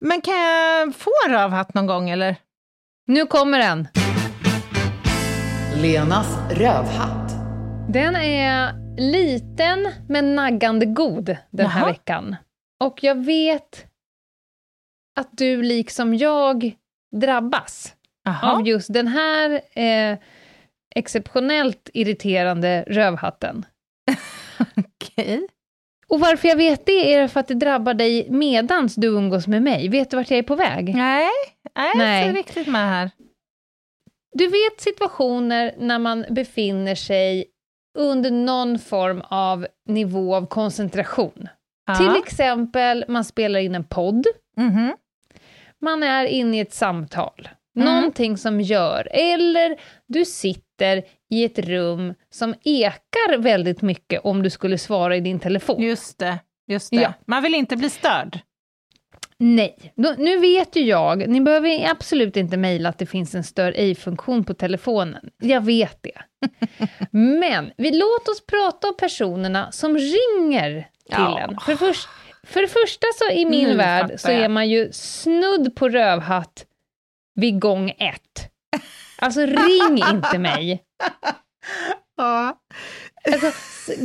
Men 0.00 0.20
kan 0.20 0.34
jag 0.34 0.94
få 0.94 1.10
rövhatt 1.28 1.74
någon 1.74 1.86
gång, 1.86 2.10
eller? 2.10 2.36
Nu 3.06 3.26
kommer 3.26 3.58
den! 3.58 3.88
Lenas 5.82 6.38
rövhatt. 6.50 7.30
Den 7.88 8.16
är 8.16 8.83
liten 8.96 9.92
men 10.08 10.34
naggande 10.34 10.86
god 10.86 11.36
den 11.50 11.66
här 11.66 11.80
Jaha. 11.80 11.92
veckan. 11.92 12.36
Och 12.84 13.04
jag 13.04 13.24
vet 13.24 13.86
att 15.20 15.28
du 15.32 15.62
liksom 15.62 16.14
jag 16.14 16.74
drabbas 17.16 17.94
Aha. 18.28 18.52
av 18.52 18.68
just 18.68 18.92
den 18.92 19.08
här 19.08 19.60
eh, 19.72 20.18
exceptionellt 20.94 21.90
irriterande 21.94 22.84
rövhatten. 22.86 23.66
Okej. 24.76 25.34
Okay. 25.34 25.46
Och 26.08 26.20
varför 26.20 26.48
jag 26.48 26.56
vet 26.56 26.86
det 26.86 27.14
är 27.14 27.28
för 27.28 27.40
att 27.40 27.48
det 27.48 27.54
drabbar 27.54 27.94
dig 27.94 28.30
medans 28.30 28.94
du 28.94 29.06
umgås 29.06 29.46
med 29.46 29.62
mig. 29.62 29.88
Vet 29.88 30.10
du 30.10 30.16
vart 30.16 30.30
jag 30.30 30.38
är 30.38 30.42
på 30.42 30.56
väg? 30.56 30.94
Nej, 30.94 31.28
nej, 31.74 31.92
jag 31.96 32.06
är 32.06 32.28
inte 32.28 32.38
riktigt 32.38 32.66
med 32.66 32.88
här. 32.88 33.10
Du 34.32 34.46
vet 34.46 34.80
situationer 34.80 35.74
när 35.78 35.98
man 35.98 36.24
befinner 36.30 36.94
sig 36.94 37.53
under 37.94 38.30
någon 38.30 38.78
form 38.78 39.22
av 39.28 39.66
nivå 39.88 40.34
av 40.34 40.46
koncentration. 40.46 41.48
Aha. 41.88 41.98
Till 41.98 42.22
exempel, 42.22 43.04
man 43.08 43.24
spelar 43.24 43.60
in 43.60 43.74
en 43.74 43.84
podd. 43.84 44.26
Mm 44.58 44.72
-hmm. 44.72 44.92
Man 45.80 46.02
är 46.02 46.24
inne 46.24 46.56
i 46.56 46.60
ett 46.60 46.72
samtal. 46.72 47.48
Någonting 47.74 48.36
som 48.36 48.60
gör, 48.60 49.08
eller 49.10 49.76
du 50.06 50.24
sitter 50.24 51.02
i 51.30 51.44
ett 51.44 51.58
rum 51.58 52.14
som 52.30 52.54
ekar 52.64 53.38
väldigt 53.38 53.82
mycket 53.82 54.20
om 54.24 54.42
du 54.42 54.50
skulle 54.50 54.78
svara 54.78 55.16
i 55.16 55.20
din 55.20 55.40
telefon. 55.40 55.82
Just 55.82 56.18
det. 56.18 56.38
Just 56.66 56.90
det. 56.90 56.96
Ja. 56.96 57.12
Man 57.26 57.42
vill 57.42 57.54
inte 57.54 57.76
bli 57.76 57.90
störd. 57.90 58.38
Nej, 59.46 59.92
Då, 59.96 60.14
nu 60.18 60.38
vet 60.38 60.76
ju 60.76 60.80
jag, 60.82 61.28
ni 61.28 61.40
behöver 61.40 61.90
absolut 61.90 62.36
inte 62.36 62.56
mejla 62.56 62.88
att 62.88 62.98
det 62.98 63.06
finns 63.06 63.34
en 63.34 63.44
stör 63.44 63.72
ej-funktion 63.76 64.44
på 64.44 64.54
telefonen. 64.54 65.30
Jag 65.42 65.60
vet 65.60 65.98
det. 66.02 66.20
Men 67.10 67.70
vi, 67.76 67.90
låt 67.90 68.28
oss 68.28 68.46
prata 68.46 68.88
om 68.88 68.96
personerna 68.96 69.72
som 69.72 69.98
ringer 69.98 70.72
till 70.80 70.86
Ja. 71.06 71.38
en. 71.40 71.56
För, 71.66 71.76
först, 71.76 72.08
för 72.42 72.60
det 72.62 72.68
första 72.68 73.06
så 73.18 73.30
i 73.30 73.44
min 73.44 73.68
Nu 73.68 73.76
värld 73.76 74.12
så 74.16 74.28
är 74.30 74.48
man 74.48 74.68
ju 74.68 74.92
snudd 74.92 75.76
på 75.76 75.88
rövhatt 75.88 76.66
vid 77.34 77.60
gång 77.60 77.90
ett. 77.90 78.50
Alltså 79.18 79.40
ring 79.40 80.04
inte 80.12 80.38
mig. 80.38 80.82
Ja. 82.16 82.58
Alltså, 83.32 83.50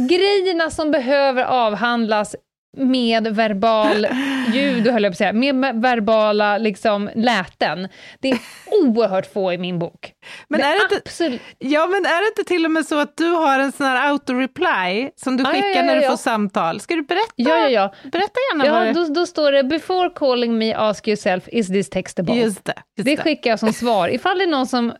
grejerna 0.09 0.69
som 0.69 0.91
behöver 0.91 1.43
avhandlas 1.43 2.35
med 2.77 3.27
verbal 3.35 4.07
ljud, 4.53 4.87
höll 4.87 5.03
jag 5.03 5.11
på 5.11 5.13
att 5.13 5.17
säga, 5.17 5.33
med 5.33 5.55
me- 5.55 5.81
verbala 5.81 6.57
liksom, 6.57 7.09
läten. 7.15 7.87
Det 8.19 8.29
är 8.29 8.39
oerhört 8.83 9.33
få 9.33 9.53
i 9.53 9.57
min 9.57 9.79
bok. 9.79 10.11
Men 10.49 10.59
det 10.59 10.65
är 10.65 10.71
det 10.75 10.83
inte- 10.83 11.01
absolut... 11.05 11.41
ja, 11.57 11.87
men 11.87 12.05
är 12.05 12.21
det 12.21 12.27
inte 12.27 12.43
till 12.53 12.65
och 12.65 12.71
med 12.71 12.85
så 12.85 12.99
att 12.99 13.17
du 13.17 13.29
har 13.29 13.59
en 13.59 13.71
sån 13.71 13.85
här 13.85 14.11
auto-reply 14.11 15.09
som 15.15 15.37
du 15.37 15.43
Ja, 15.43 15.49
ja, 15.49 15.55
skickar 15.55 15.79
ja, 15.79 15.81
när 15.83 15.95
du 15.95 16.01
ja. 16.01 16.09
får 16.09 16.17
samtal? 16.17 16.79
Ska 16.79 16.95
du 16.95 17.01
berätta? 17.03 17.33
Ja, 17.35 17.57
ja, 17.57 17.69
ja. 17.69 17.93
Berätta 18.11 18.39
gärna 18.51 18.71
vad 18.71 18.87
ja 18.87 18.93
det 18.93 19.07
då, 19.07 19.13
då 19.13 19.25
står 19.25 19.51
det 19.51 19.63
“Before 19.63 20.09
calling 20.15 20.57
me, 20.57 20.73
ask 20.73 21.07
yourself, 21.07 21.43
is 21.47 21.67
this 21.67 21.89
textable?” 21.89 22.35
Just 22.35 22.65
det. 22.65 22.73
Just 22.97 23.05
Det 23.05 23.15
det. 23.15 23.21
skickar 23.21 23.49
jag 23.49 23.59
som 23.59 23.73
svar, 23.73 24.09
ifall 24.09 24.37
det 24.37 24.43
är 24.43 24.47
någon 24.47 24.67
som 24.67 24.93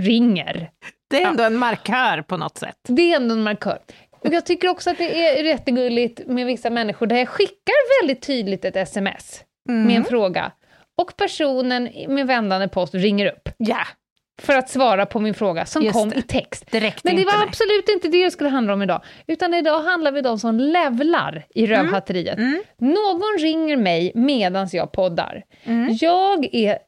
ringer. 0.00 0.70
det 1.10 1.22
är 1.22 1.26
ändå 1.26 1.44
en 1.44 1.56
markör 1.56 2.22
på 2.22 2.36
något 2.36 2.58
sätt. 2.58 2.76
Det 2.88 3.12
är 3.12 3.16
ändå 3.16 3.34
en 3.34 3.42
markör. 3.42 3.78
Och 4.24 4.32
jag 4.34 4.46
tycker 4.46 4.68
också 4.68 4.90
att 4.90 4.98
det 4.98 5.28
är 5.38 5.44
jättegulligt 5.44 6.20
med 6.26 6.46
vissa 6.46 6.70
människor 6.70 7.06
där 7.06 7.16
jag 7.16 7.28
skickar 7.28 8.02
väldigt 8.02 8.22
tydligt 8.26 8.64
ett 8.64 8.76
sms 8.76 9.44
Mm. 9.68 9.86
med 9.86 9.96
en 9.96 10.04
fråga. 10.04 10.52
Och 11.00 11.16
personen 11.16 11.88
med 12.08 12.26
vändande 12.26 12.68
post 12.68 12.94
ringer 12.94 13.26
upp 13.26 13.48
Ja, 13.58 13.78
för 14.42 14.56
att 14.56 14.68
svara 14.70 15.06
på 15.06 15.20
min 15.20 15.34
fråga 15.34 15.66
som 15.66 15.82
Just 15.82 15.92
kom 15.94 16.10
det. 16.10 16.16
i 16.18 16.22
text. 16.22 16.64
räckte 16.74 17.00
Men 17.04 17.16
det 17.16 17.24
var 17.24 17.32
nej. 17.38 17.46
absolut 17.48 17.88
inte 17.88 18.08
det 18.08 18.24
det 18.24 18.30
skulle 18.30 18.50
handla 18.50 18.72
om 18.72 18.82
idag. 18.82 19.02
Utan 19.26 19.54
idag 19.54 19.82
handlar 19.82 20.12
vi 20.12 20.18
om 20.18 20.22
de 20.24 20.38
som 20.38 20.60
levlar 20.60 21.44
i 21.54 21.66
rövhatteriet. 21.66 22.38
Mm. 22.38 22.62
Någon 22.78 23.38
ringer 23.40 23.76
mig 23.76 24.12
medan 24.14 24.68
jag 24.72 24.92
poddar. 24.92 25.42
Mm. 25.64 25.96
Jag 26.00 26.54
är 26.54 26.78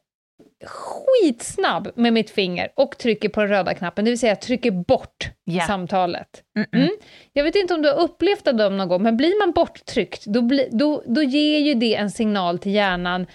skitsnabb 0.67 1.91
med 1.97 2.13
mitt 2.13 2.31
finger 2.31 2.69
och 2.77 2.99
trycker 2.99 3.29
på 3.29 3.41
den 3.41 3.49
röda 3.49 3.75
knappen, 3.75 4.05
det 4.05 4.11
vill 4.11 4.19
säga 4.19 4.31
jag 4.31 4.41
trycker 4.41 4.71
bort 4.71 5.31
Ja. 5.45 5.67
samtalet. 5.67 6.43
Mm-mm. 6.59 6.67
Mm. 6.83 6.91
Jag 7.33 7.45
vet 7.45 7.55
inte 7.57 7.75
om 7.75 7.83
du 7.83 7.89
har 7.89 7.97
upplevt 8.01 8.45
det 8.45 8.53
någon 8.69 8.89
gång, 8.89 9.03
men 9.03 9.17
blir 9.17 9.47
man 9.47 9.53
borttryckt, 9.53 10.25
då, 10.27 10.43
bli, 10.43 10.69
då, 10.73 11.03
då 11.07 11.23
ger 11.23 11.59
ju 11.59 11.75
det 11.75 11.95
en 11.95 12.11
signal 12.11 12.59
till 12.59 12.73
hjärnan 12.75 13.27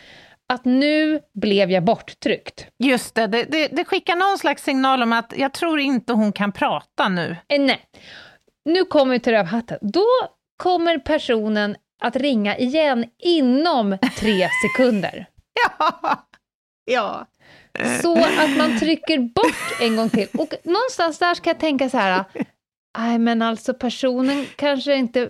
att 0.53 0.65
nu 0.65 1.19
blev 1.33 1.71
jag 1.71 1.83
borttryckt. 1.83 2.67
Just 2.83 3.15
det, 3.15 3.27
det, 3.27 3.43
det, 3.43 3.67
det 3.67 3.85
skickar 3.85 4.15
någon 4.15 4.37
slags 4.37 4.63
signal 4.63 5.03
om 5.03 5.13
att 5.13 5.33
jag 5.37 5.53
tror 5.53 5.79
inte 5.79 6.13
hon 6.13 6.31
kan 6.31 6.51
prata 6.51 7.09
nu. 7.09 7.35
Eh, 7.47 7.61
nej. 7.61 7.79
Nu 8.65 8.85
kommer 8.85 9.13
vi 9.13 9.19
till 9.19 9.33
rövhatten. 9.33 9.77
Då 9.81 10.05
kommer 10.57 10.97
personen 10.97 11.75
att 12.01 12.15
ringa 12.15 12.57
igen 12.57 13.05
inom 13.23 13.97
tre 14.19 14.49
sekunder. 14.63 15.25
Ja, 15.79 16.28
ja. 16.89 17.25
Så 18.01 18.17
att 18.23 18.57
man 18.57 18.79
trycker 18.79 19.19
bort 19.19 19.81
en 19.81 19.95
gång 19.95 20.09
till. 20.09 20.27
Och 20.33 20.53
någonstans 20.63 21.19
där 21.19 21.33
ska 21.35 21.49
jag 21.49 21.59
tänka 21.59 21.89
så 21.89 21.97
här, 21.97 22.23
nej 22.97 23.19
men 23.19 23.41
alltså 23.41 23.73
personen 23.73 24.45
kanske 24.55 24.95
inte 24.95 25.29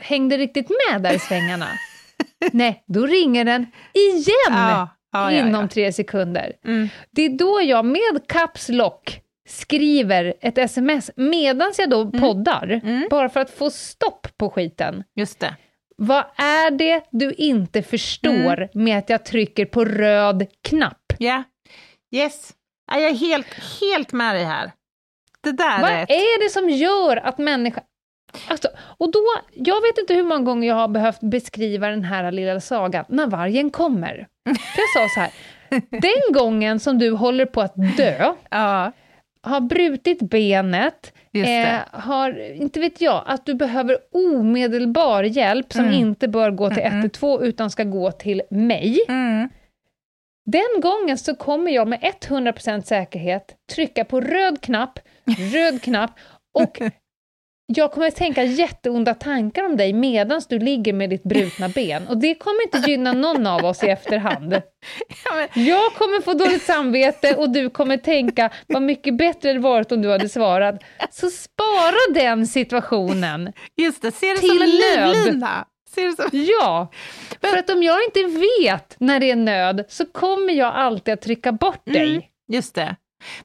hängde 0.00 0.38
riktigt 0.38 0.68
med 0.90 1.02
där 1.02 1.14
i 1.14 1.18
svängarna. 1.18 1.66
Nej, 2.52 2.84
då 2.86 3.06
ringer 3.06 3.44
den 3.44 3.62
igen 3.92 4.50
Ja, 4.50 4.88
ja, 5.12 5.32
inom 5.32 5.60
ja. 5.62 5.68
tre 5.68 5.92
sekunder. 5.92 6.52
Mm. 6.64 6.88
Det 7.10 7.22
är 7.22 7.28
då 7.28 7.60
jag 7.62 7.84
med 7.84 8.26
caps 8.28 8.68
lock 8.68 9.20
skriver 9.48 10.34
ett 10.40 10.58
sms 10.58 11.10
medan 11.16 11.72
jag 11.78 11.90
då 11.90 12.10
poddar, 12.10 12.80
Mm. 12.84 13.06
bara 13.10 13.28
för 13.28 13.40
att 13.40 13.50
få 13.50 13.70
stopp 13.70 14.26
på 14.38 14.50
skiten. 14.50 15.04
Just 15.16 15.40
det. 15.40 15.56
Vad 16.04 16.24
är 16.36 16.70
det 16.70 17.02
du 17.10 17.32
inte 17.32 17.82
förstår 17.82 18.56
Mm. 18.58 18.68
med 18.72 18.98
att 18.98 19.10
jag 19.10 19.24
trycker 19.24 19.64
på 19.66 19.84
röd 19.84 20.46
knapp? 20.62 21.12
Ja, 21.18 21.42
yes. 22.14 22.52
Ja, 22.92 22.98
jag 22.98 23.10
är 23.10 23.14
helt, 23.14 23.46
helt 23.80 24.12
med 24.12 24.34
dig 24.34 24.44
här. 24.44 24.72
Det 25.40 25.52
där 25.52 25.80
Vad 25.80 25.90
är 25.90 26.02
ett... 26.02 26.10
är 26.10 26.44
det 26.44 26.50
som 26.50 26.70
gör 26.70 27.16
att 27.16 27.38
människan... 27.38 27.84
Alltså, 28.48 28.68
och 28.98 29.12
då, 29.12 29.24
jag 29.54 29.80
vet 29.82 29.98
inte 29.98 30.14
hur 30.14 30.22
många 30.22 30.44
gånger 30.44 30.68
jag 30.68 30.74
har 30.74 30.88
behövt 30.88 31.20
beskriva 31.20 31.88
den 31.88 32.04
här 32.04 32.32
lilla 32.32 32.60
sagan, 32.60 33.04
när 33.08 33.26
vargen 33.26 33.70
kommer. 33.70 34.14
För 34.44 34.80
jag 34.82 35.08
sa 35.08 35.14
så 35.14 35.20
här, 35.20 35.30
den 36.00 36.34
gången 36.34 36.80
som 36.80 36.98
du 36.98 37.10
håller 37.10 37.46
på 37.46 37.60
att 37.60 37.74
dö, 37.96 38.34
Ja, 38.50 38.92
har 39.42 39.60
brutit 39.60 40.18
benet, 40.22 41.12
eh, 41.34 41.78
har, 41.90 42.52
inte 42.54 42.80
vet 42.80 43.00
jag, 43.00 43.22
att 43.26 43.46
du 43.46 43.54
behöver 43.54 43.98
omedelbar 44.12 45.22
hjälp 45.22 45.72
som 45.72 45.84
Mm. 45.84 45.94
inte 45.94 46.28
bör 46.28 46.50
gå 46.50 46.70
till 46.70 46.78
Mm-mm. 46.82 46.98
112 47.00 47.44
utan 47.44 47.70
ska 47.70 47.84
gå 47.84 48.12
till 48.12 48.42
mig. 48.50 48.98
Mm. 49.08 49.48
Den 50.46 50.80
gången 50.80 51.18
så 51.18 51.34
kommer 51.34 51.70
jag 51.70 51.88
med 51.88 52.00
100% 52.28 52.80
säkerhet 52.82 53.54
trycka 53.74 54.04
på 54.04 54.20
röd 54.20 54.60
knapp, 54.60 54.98
röd 55.54 55.82
knapp 55.82 56.10
och 56.54 56.80
jag 57.66 57.92
kommer 57.92 58.06
att 58.08 58.16
tänka 58.16 58.44
jätteonda 58.44 59.14
tankar 59.14 59.64
om 59.64 59.76
dig 59.76 59.92
medan 59.92 60.42
du 60.48 60.58
ligger 60.58 60.92
med 60.92 61.10
ditt 61.10 61.22
brutna 61.22 61.68
ben. 61.74 62.08
Och 62.08 62.16
det 62.16 62.34
kommer 62.34 62.62
inte 62.62 62.90
gynna 62.90 63.12
någon 63.12 63.46
av 63.46 63.64
oss 63.64 63.82
i 63.84 63.88
efterhand. 63.88 64.52
Jag 65.54 65.92
kommer 65.92 66.20
få 66.22 66.34
dåligt 66.34 66.62
samvete 66.62 67.34
och 67.34 67.50
du 67.50 67.70
kommer 67.70 67.96
tänka 67.96 68.50
vad 68.66 68.82
mycket 68.82 69.16
bättre 69.16 69.52
det 69.52 69.58
varit 69.58 69.92
om 69.92 70.02
du 70.02 70.10
hade 70.10 70.28
svarat. 70.28 70.82
Så 71.10 71.30
spara 71.30 72.14
den 72.14 72.46
situationen. 72.46 73.52
just 73.76 74.02
det, 74.02 74.12
ser 74.12 74.34
det 74.34 74.40
Till 74.40 74.48
som 74.50 74.62
en 74.62 75.00
nöd. 75.00 75.16
livlina. 75.16 75.66
Som... 75.94 76.14
Ja, 76.32 76.90
för 77.40 77.56
att 77.58 77.70
om 77.70 77.82
jag 77.82 77.98
inte 78.04 78.38
vet 78.60 78.96
när 78.98 79.20
det 79.20 79.30
är 79.30 79.36
nöd 79.36 79.84
så 79.88 80.06
kommer 80.06 80.52
jag 80.52 80.74
alltid 80.74 81.14
att 81.14 81.22
trycka 81.22 81.52
bort 81.52 81.84
dig. 81.84 82.10
Mm, 82.10 82.22
just 82.48 82.74
det. 82.74 82.96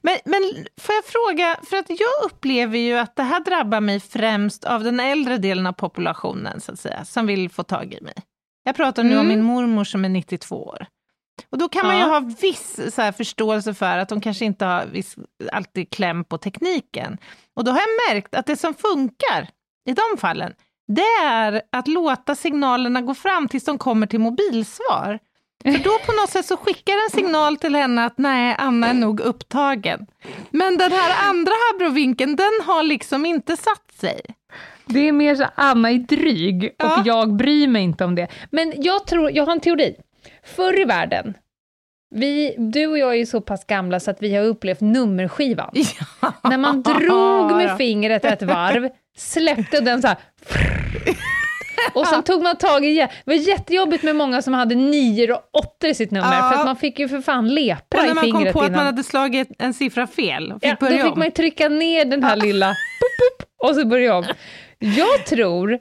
Men, 0.02 0.16
men 0.24 0.66
får 0.80 0.94
jag 0.94 1.04
fråga, 1.04 1.56
för 1.70 1.76
att 1.76 1.90
jag 1.90 2.24
upplever 2.24 2.78
ju 2.78 2.98
att 2.98 3.16
det 3.16 3.22
här 3.22 3.40
drabbar 3.40 3.80
mig 3.80 4.00
främst 4.00 4.64
av 4.64 4.84
den 4.84 5.00
äldre 5.00 5.38
delen 5.38 5.66
av 5.66 5.72
populationen, 5.72 6.60
så 6.60 6.72
att 6.72 6.78
säga, 6.80 7.04
som 7.04 7.26
vill 7.26 7.50
få 7.50 7.62
tag 7.62 7.94
i 7.94 8.00
mig. 8.00 8.14
Jag 8.64 8.76
pratar 8.76 9.02
nu 9.04 9.10
om 9.10 9.26
Mm. 9.26 9.28
min 9.28 9.42
mormor 9.42 9.84
som 9.84 10.04
är 10.04 10.08
92 10.08 10.64
år. 10.66 10.86
Och 11.50 11.58
då 11.58 11.68
kan 11.68 11.86
man 11.86 11.96
ju 11.96 12.02
Ja. 12.02 12.08
ha 12.08 12.20
viss 12.20 12.94
så 12.94 13.02
här, 13.02 13.12
förståelse 13.12 13.74
för 13.74 13.98
att 13.98 14.08
de 14.08 14.20
kanske 14.20 14.44
inte 14.44 14.64
har 14.64 14.86
viss, 14.86 15.16
alltid 15.52 15.90
kläm 15.90 16.24
på 16.24 16.38
tekniken. 16.38 17.18
Och 17.54 17.64
då 17.64 17.70
har 17.70 17.78
jag 17.78 18.14
märkt 18.14 18.34
att 18.34 18.46
det 18.46 18.56
som 18.56 18.74
funkar 18.74 19.48
i 19.88 19.92
de 19.92 20.18
fallen, 20.18 20.52
det 20.88 21.24
är 21.24 21.62
att 21.72 21.88
låta 21.88 22.34
signalerna 22.34 23.00
gå 23.00 23.14
fram 23.14 23.48
tills 23.48 23.64
de 23.64 23.78
kommer 23.78 24.06
till 24.06 24.20
mobilsvar. 24.20 25.18
För 25.64 25.78
då 25.84 25.98
på 26.06 26.12
något 26.12 26.30
sätt 26.30 26.46
så 26.46 26.56
skickar 26.56 26.92
en 26.92 27.10
signal 27.10 27.56
till 27.56 27.74
henne 27.74 28.04
att 28.04 28.18
nej, 28.18 28.54
Anna 28.58 28.86
är 28.88 28.94
nog 28.94 29.20
upptagen. 29.20 30.06
Men 30.50 30.78
den 30.78 30.92
här 30.92 31.28
andra 31.28 31.52
abrovinkeln, 31.74 32.36
den 32.36 32.50
har 32.66 32.82
liksom 32.82 33.26
inte 33.26 33.56
satt 33.56 33.92
sig. 34.00 34.20
Det 34.86 35.08
är 35.08 35.12
mer 35.12 35.34
så 35.34 35.44
Anna 35.54 35.90
är 35.90 35.98
dryg 35.98 36.64
och 36.64 36.70
Ja. 36.78 37.02
jag 37.06 37.36
bryr 37.36 37.68
mig 37.68 37.82
inte 37.82 38.04
om 38.04 38.14
det. 38.14 38.28
Men 38.50 38.72
jag 38.76 39.06
tror, 39.06 39.30
jag 39.30 39.46
har 39.46 39.52
en 39.52 39.60
teori. 39.60 39.96
Förr 40.56 40.80
i 40.80 40.84
världen, 40.84 41.34
vi, 42.14 42.54
du 42.58 42.86
och 42.86 42.98
jag 42.98 43.10
är 43.10 43.16
ju 43.18 43.26
så 43.26 43.40
pass 43.40 43.64
gamla 43.66 44.00
så 44.00 44.10
att 44.10 44.22
vi 44.22 44.34
har 44.34 44.44
upplevt 44.44 44.80
nummerskivan. 44.80 45.70
När 46.42 46.58
man 46.58 46.82
drog 46.82 47.52
med 47.56 47.68
Ja. 47.68 47.76
fingret 47.78 48.24
ett 48.24 48.42
varv, 48.42 48.88
släppte 49.16 49.80
den 49.80 50.02
så 50.02 50.08
här. 50.08 50.16
Och 51.92 52.06
sen 52.06 52.22
tog 52.22 52.42
man 52.42 52.56
tag 52.56 52.84
i, 52.84 52.94
det 52.94 53.08
var 53.24 53.34
jättejobbigt 53.34 54.02
med 54.02 54.16
många 54.16 54.42
som 54.42 54.54
hade 54.54 54.74
nior 54.74 55.30
och 55.32 55.40
åttor 55.52 55.90
i 55.90 55.94
sitt 55.94 56.10
nummer, 56.10 56.36
Ja. 56.36 56.50
för 56.52 56.58
att 56.58 56.64
man 56.66 56.76
fick 56.76 56.98
ju 56.98 57.08
för 57.08 57.20
fan 57.20 57.48
lepra 57.54 58.00
Och 58.00 58.04
när 58.06 58.10
i 58.12 58.14
man 58.14 58.24
kom 58.24 58.32
fingret 58.32 58.52
på 58.52 58.60
att 58.60 58.66
innan. 58.66 58.76
man 58.76 58.86
hade 58.86 59.04
slagit 59.04 59.48
en 59.58 59.74
siffra 59.74 60.06
fel 60.06 60.52
och 60.52 60.60
fick 60.60 60.70
Ja, 60.70 60.76
då 60.80 60.86
börja 60.86 61.02
fick 61.04 61.12
om. 61.12 61.18
man 61.18 61.26
ju 61.26 61.32
trycka 61.32 61.68
ner 61.68 62.04
den 62.04 62.22
här 62.24 62.36
lilla, 62.36 62.66
pop, 62.68 63.38
pop, 63.38 63.68
och 63.68 63.74
så 63.76 63.86
börja 63.86 64.16
om. 64.16 64.24
Jag 64.78 65.26
tror 65.26 65.78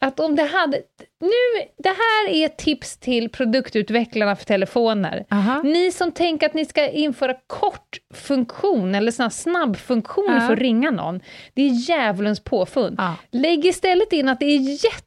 att 0.00 0.20
om 0.20 0.36
det 0.36 0.42
hade... 0.44 0.76
Nu, 1.20 1.64
det 1.78 1.88
här 1.88 2.28
är 2.34 2.46
ett 2.46 2.58
tips 2.58 2.96
till 2.96 3.28
produktutvecklarna 3.28 4.36
för 4.36 4.44
telefoner. 4.44 5.24
Aha. 5.30 5.62
Ni 5.62 5.92
som 5.92 6.12
tänker 6.12 6.46
att 6.46 6.54
ni 6.54 6.64
ska 6.64 6.88
införa 6.88 7.34
kortfunktion 7.46 8.94
eller 8.94 9.12
sån 9.12 9.22
här 9.22 9.30
snabbfunktioner 9.30 10.34
Ja. 10.40 10.46
för 10.46 10.52
att 10.52 10.58
ringa 10.58 10.90
någon, 10.90 11.20
det 11.54 11.62
är 11.62 11.88
djävulens 11.90 12.40
påfund. 12.44 12.94
Ja. 12.98 13.14
Lägg 13.32 13.66
istället 13.66 14.12
in 14.12 14.28
att 14.28 14.40
det 14.40 14.46
är 14.46 14.58
jätte, 14.84 15.06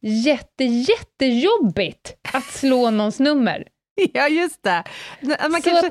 jätte, 0.00 0.64
jättejobbigt 0.64 2.14
att 2.32 2.44
slå 2.44 2.90
någons 2.90 3.20
nummer. 3.20 3.64
Ja, 4.12 4.28
just 4.28 4.62
det. 4.62 4.84
Man, 5.20 5.62
Så 5.62 5.70
kanske, 5.70 5.90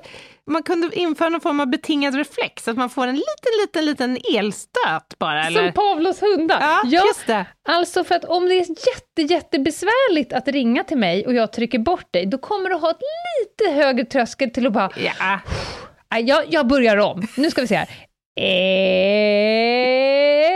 man 0.51 0.63
kunde 0.63 0.99
införa 0.99 1.29
någon 1.29 1.41
form 1.41 1.59
av 1.59 1.67
betingad 1.67 2.15
reflex, 2.15 2.67
att 2.67 2.77
man 2.77 2.89
får 2.89 3.07
en 3.07 3.15
liten, 3.15 3.51
liten, 3.61 3.85
liten 3.85 4.17
elstöt 4.37 5.19
bara. 5.19 5.45
Eller? 5.45 5.63
Som 5.63 5.73
Pavlos 5.73 6.21
hundar. 6.21 6.57
Ja, 6.61 6.81
just 6.85 7.27
det. 7.27 7.45
Alltså 7.67 8.03
för 8.03 8.15
att 8.15 8.25
om 8.25 8.45
det 8.49 8.53
är 8.55 8.59
jätte, 8.59 9.21
jättebesvärligt 9.33 10.33
att 10.33 10.47
ringa 10.47 10.83
till 10.83 10.97
mig 10.97 11.25
och 11.27 11.33
jag 11.33 11.53
trycker 11.53 11.79
bort 11.79 12.13
dig, 12.13 12.25
då 12.25 12.37
kommer 12.37 12.69
du 12.69 12.75
ha 12.75 12.91
ett 12.91 12.99
lite 13.39 13.71
högre 13.71 14.05
tröskel 14.05 14.49
till 14.51 14.67
att 14.67 14.73
bara, 14.73 14.89
Ja. 14.97 15.39
Jag, 16.19 16.43
jag 16.49 16.67
börjar 16.67 16.97
om. 16.97 17.27
Nu 17.37 17.51
ska 17.51 17.61
vi 17.61 17.67
se 17.67 17.75
här. 17.75 17.87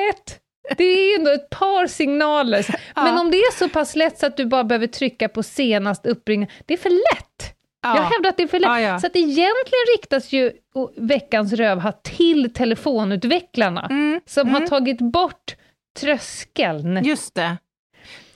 Ett. 0.09 0.38
Det 0.77 0.83
är 0.83 1.19
ändå 1.19 1.31
ett 1.31 1.49
par 1.49 1.87
signaler. 1.87 2.65
Men 2.95 3.17
om 3.17 3.31
det 3.31 3.37
är 3.37 3.57
så 3.57 3.69
pass 3.69 3.95
lätt 3.95 4.19
så 4.19 4.25
att 4.25 4.37
du 4.37 4.45
bara 4.45 4.63
behöver 4.63 4.87
trycka 4.87 5.29
på 5.29 5.43
senast 5.43 6.05
uppringning, 6.05 6.49
det 6.65 6.73
är 6.73 6.77
för 6.77 6.89
lätt. 6.89 7.55
Ja. 7.81 7.95
Jag 7.95 8.03
hävdar 8.03 8.29
att 8.29 8.37
det 8.37 8.43
är 8.43 8.47
för 8.47 8.59
lätt. 8.59 8.67
Ja, 8.69 8.81
ja. 8.81 8.99
Så 8.99 9.07
att 9.07 9.15
egentligen 9.15 9.85
riktas 9.97 10.31
ju 10.31 10.51
veckans 10.97 11.53
rövhatt 11.53 12.03
till 12.03 12.53
telefonutvecklarna, 12.53 13.87
Mm, 13.89 14.21
som 14.25 14.49
har 14.49 14.57
mm. 14.57 14.69
tagit 14.69 14.99
bort 15.01 15.55
tröskeln. 15.99 17.03
Just 17.03 17.35
det. 17.35 17.57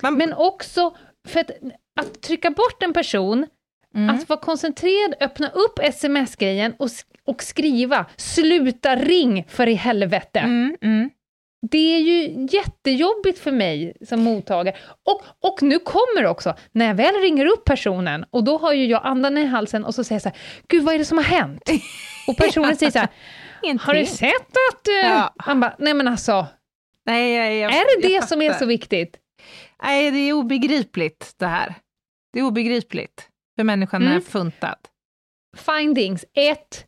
Man, 0.01 0.17
Men 0.17 0.33
också 0.33 0.95
för 1.27 1.39
att, 1.39 1.51
att 1.99 2.21
trycka 2.21 2.49
bort 2.49 2.83
en 2.83 2.93
person, 2.93 3.45
mm. 3.95 4.09
att 4.15 4.29
vara 4.29 4.39
koncentrerad, 4.39 5.15
öppna 5.19 5.49
upp 5.49 5.79
sms-grejen 5.79 6.73
och, 6.79 6.87
sk- 6.87 7.05
och 7.25 7.43
skriva 7.43 8.05
“sluta 8.17 8.95
ring 8.95 9.45
för 9.49 9.67
i 9.67 9.73
helvete”. 9.73 10.39
mm, 10.39 10.77
mm. 10.81 11.09
Det 11.71 11.95
är 11.95 11.99
ju 11.99 12.47
jättejobbigt 12.51 13.39
för 13.39 13.51
mig 13.51 13.97
som 14.05 14.21
mottagare. 14.23 14.75
Och, 15.03 15.21
och 15.51 15.61
nu 15.63 15.79
kommer 15.79 16.25
också, 16.25 16.55
när 16.71 16.85
jag 16.85 16.95
väl 16.95 17.15
ringer 17.15 17.45
upp 17.45 17.65
personen, 17.65 18.25
och 18.29 18.43
då 18.43 18.57
har 18.57 18.73
ju 18.73 18.85
jag 18.85 19.01
andan 19.05 19.37
i 19.37 19.45
halsen 19.45 19.85
och 19.85 19.95
så 19.95 20.03
säger 20.03 20.15
jag 20.15 20.21
så 20.21 20.29
här, 20.29 20.37
“Gud, 20.67 20.83
vad 20.83 20.95
är 20.95 20.99
det 20.99 21.05
som 21.05 21.17
har 21.17 21.25
hänt?” 21.25 21.69
Och 22.27 22.37
personen 22.37 22.75
säger 22.75 22.91
så 22.91 22.99
här, 22.99 23.09
“Har 23.79 23.93
du 23.93 24.05
sett 24.05 24.51
att...” 24.71 24.87
eh?" 24.87 24.93
Ja. 24.93 25.33
Man 25.47 25.59
bara, 25.59 25.75
nej 25.79 25.93
men 25.93 26.07
alltså, 26.07 26.47
Nej, 27.05 27.33
jag, 27.33 27.55
jag, 27.55 27.73
är 27.73 28.01
det 28.01 28.07
det 28.07 28.27
som 28.27 28.41
är 28.41 28.53
så 28.53 28.65
viktigt? 28.65 29.17
Nej, 29.83 30.11
det 30.11 30.17
är 30.17 30.33
obegripligt 30.33 31.33
det 31.37 31.47
här. 31.47 31.75
Det 32.33 32.39
är 32.39 32.43
obegripligt 32.43 33.29
för 33.55 33.63
människan 33.63 34.01
Mm. 34.01 34.17
är 34.17 34.21
funtad. 34.21 34.77
Findings 35.57 36.25
1. 36.33 36.85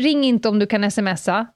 Ring 0.00 0.24
inte 0.24 0.48
om 0.48 0.58
du 0.58 0.66
kan 0.66 0.90
smsa. 0.90 1.46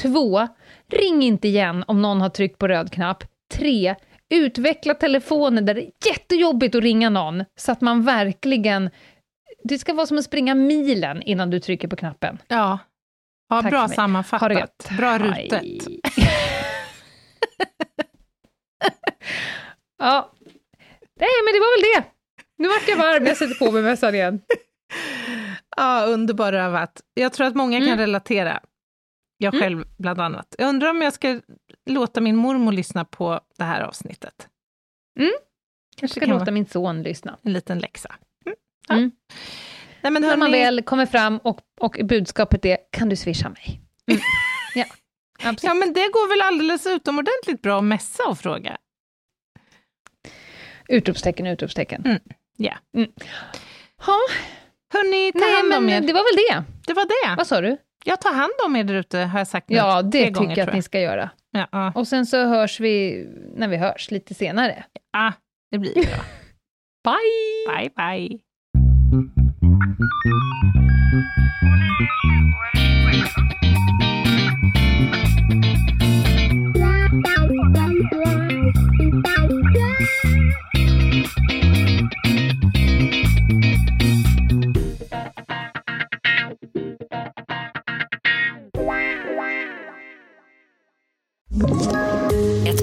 2. 0.00 0.48
Ring 0.92 1.22
inte 1.22 1.48
igen 1.48 1.84
om 1.86 2.02
någon 2.02 2.20
har 2.20 2.28
tryckt 2.28 2.58
på 2.58 2.68
röd 2.68 2.92
knapp. 2.92 3.24
3. 3.54 3.94
Utveckla 4.34 4.94
telefoner 4.94 5.62
där 5.62 5.74
det 5.74 5.82
är 5.82 5.90
jättejobbigt 6.06 6.74
att 6.74 6.82
ringa 6.82 7.10
någon, 7.10 7.44
så 7.56 7.72
att 7.72 7.80
man 7.80 8.02
verkligen... 8.04 8.90
Det 9.64 9.78
ska 9.78 9.94
vara 9.94 10.06
som 10.06 10.18
att 10.18 10.24
springa 10.24 10.54
milen 10.54 11.22
innan 11.22 11.50
du 11.50 11.60
trycker 11.60 11.88
på 11.88 11.96
knappen. 11.96 12.38
Ja, 12.48 12.78
ja 13.48 13.62
bra 13.62 13.88
sammanfattat. 13.88 14.88
Bra 14.98 15.18
rutet. 15.18 15.62
ja. 19.98 20.30
Nej, 21.20 21.28
men 21.44 21.52
det 21.54 21.60
var 21.60 21.76
väl 21.80 22.02
det. 22.02 22.08
Nu 22.58 22.68
vart 22.68 22.88
jag 22.88 22.96
varm, 22.96 23.26
jag 23.26 23.36
sätter 23.36 23.54
på 23.66 23.70
mig 23.72 23.82
mössan 23.82 24.14
igen. 24.14 24.40
Ja, 25.76 26.04
underbar 26.06 26.52
rövat. 26.52 27.00
Jag 27.14 27.32
tror 27.32 27.46
att 27.46 27.54
många 27.54 27.78
kan 27.78 27.86
Mm. 27.86 27.98
relatera. 27.98 28.60
Jag 29.42 29.54
själv 29.60 29.84
bland 29.98 30.20
annat. 30.20 30.54
Jag 30.58 30.68
undrar 30.68 30.90
om 30.90 31.02
jag 31.02 31.12
ska 31.12 31.40
låta 31.86 32.20
min 32.20 32.36
mormor 32.36 32.72
lyssna 32.72 33.04
på 33.04 33.40
det 33.58 33.64
här 33.64 33.80
avsnittet. 33.80 34.48
Jag 35.14 35.30
Kanske 35.96 36.20
ska 36.20 36.26
kan 36.26 36.38
låta 36.38 36.50
min 36.50 36.66
son 36.66 37.02
lyssna. 37.02 37.38
en 37.42 37.52
liten 37.52 37.78
läxa. 37.78 38.14
Mm. 38.46 38.56
Ja. 38.88 38.94
Mm. 38.94 39.10
Nej, 40.00 40.12
men 40.12 40.22
När 40.22 40.36
man 40.36 40.50
hörni, 40.52 40.64
väl 40.64 40.82
kommer 40.82 41.06
fram 41.06 41.38
och, 41.38 41.60
och 41.80 41.96
budskapet 42.04 42.64
är 42.64 42.78
“Kan 42.92 43.08
du 43.08 43.16
swisha 43.16 43.48
mig?” 43.48 43.80
Ja, 44.74 44.84
absolut. 45.38 45.62
ja, 45.62 45.74
men 45.74 45.92
det 45.92 46.00
går 46.12 46.28
väl 46.28 46.40
alldeles 46.40 46.86
utomordentligt 46.86 47.62
bra 47.62 47.78
att 47.78 47.84
messa 47.84 48.22
och 48.28 48.38
fråga. 48.38 48.76
Utropstecken, 50.88 51.46
utropstecken. 51.46 52.02
Mm, 52.06 52.18
ja. 52.56 52.74
Mm. 52.96 53.10
Ha, 54.06 54.18
Hörni, 54.92 55.32
ta 55.32 55.38
nej, 55.38 55.54
hand 55.56 55.74
om 55.74 55.86
men 55.86 56.02
er. 56.04 56.06
det 56.06 56.12
var 56.12 56.20
väl 56.22 56.64
det. 56.64 56.64
Det 56.86 56.92
var 56.94 57.04
det. 57.04 57.36
Vad 57.36 57.46
sa 57.46 57.60
du? 57.60 57.76
Jag 58.04 58.20
tar 58.20 58.32
hand 58.32 58.52
om 58.66 58.76
er 58.76 58.84
där 58.84 58.94
ute, 58.94 59.18
har 59.18 59.38
jag 59.40 59.48
sagt 59.48 59.66
Ja, 59.68 60.02
det 60.02 60.30
gånger, 60.30 60.48
tycker 60.48 60.48
jag 60.48 60.54
tror 60.54 60.68
att 60.68 60.74
ni 60.74 60.82
ska 60.82 61.00
göra. 61.00 61.30
Ja, 61.50 61.66
ja. 61.72 61.92
Och 61.94 62.08
sen 62.08 62.26
så 62.26 62.46
hörs 62.46 62.80
vi 62.80 63.26
när 63.56 63.68
vi 63.68 63.76
hörs 63.76 64.10
lite 64.10 64.34
senare. 64.34 64.84
Ah, 65.12 65.32
det 65.70 65.78
blir 65.78 65.94
bra. 65.94 66.24
Bye! 67.04 67.66
bye, 67.68 67.90
bye. 67.96 68.38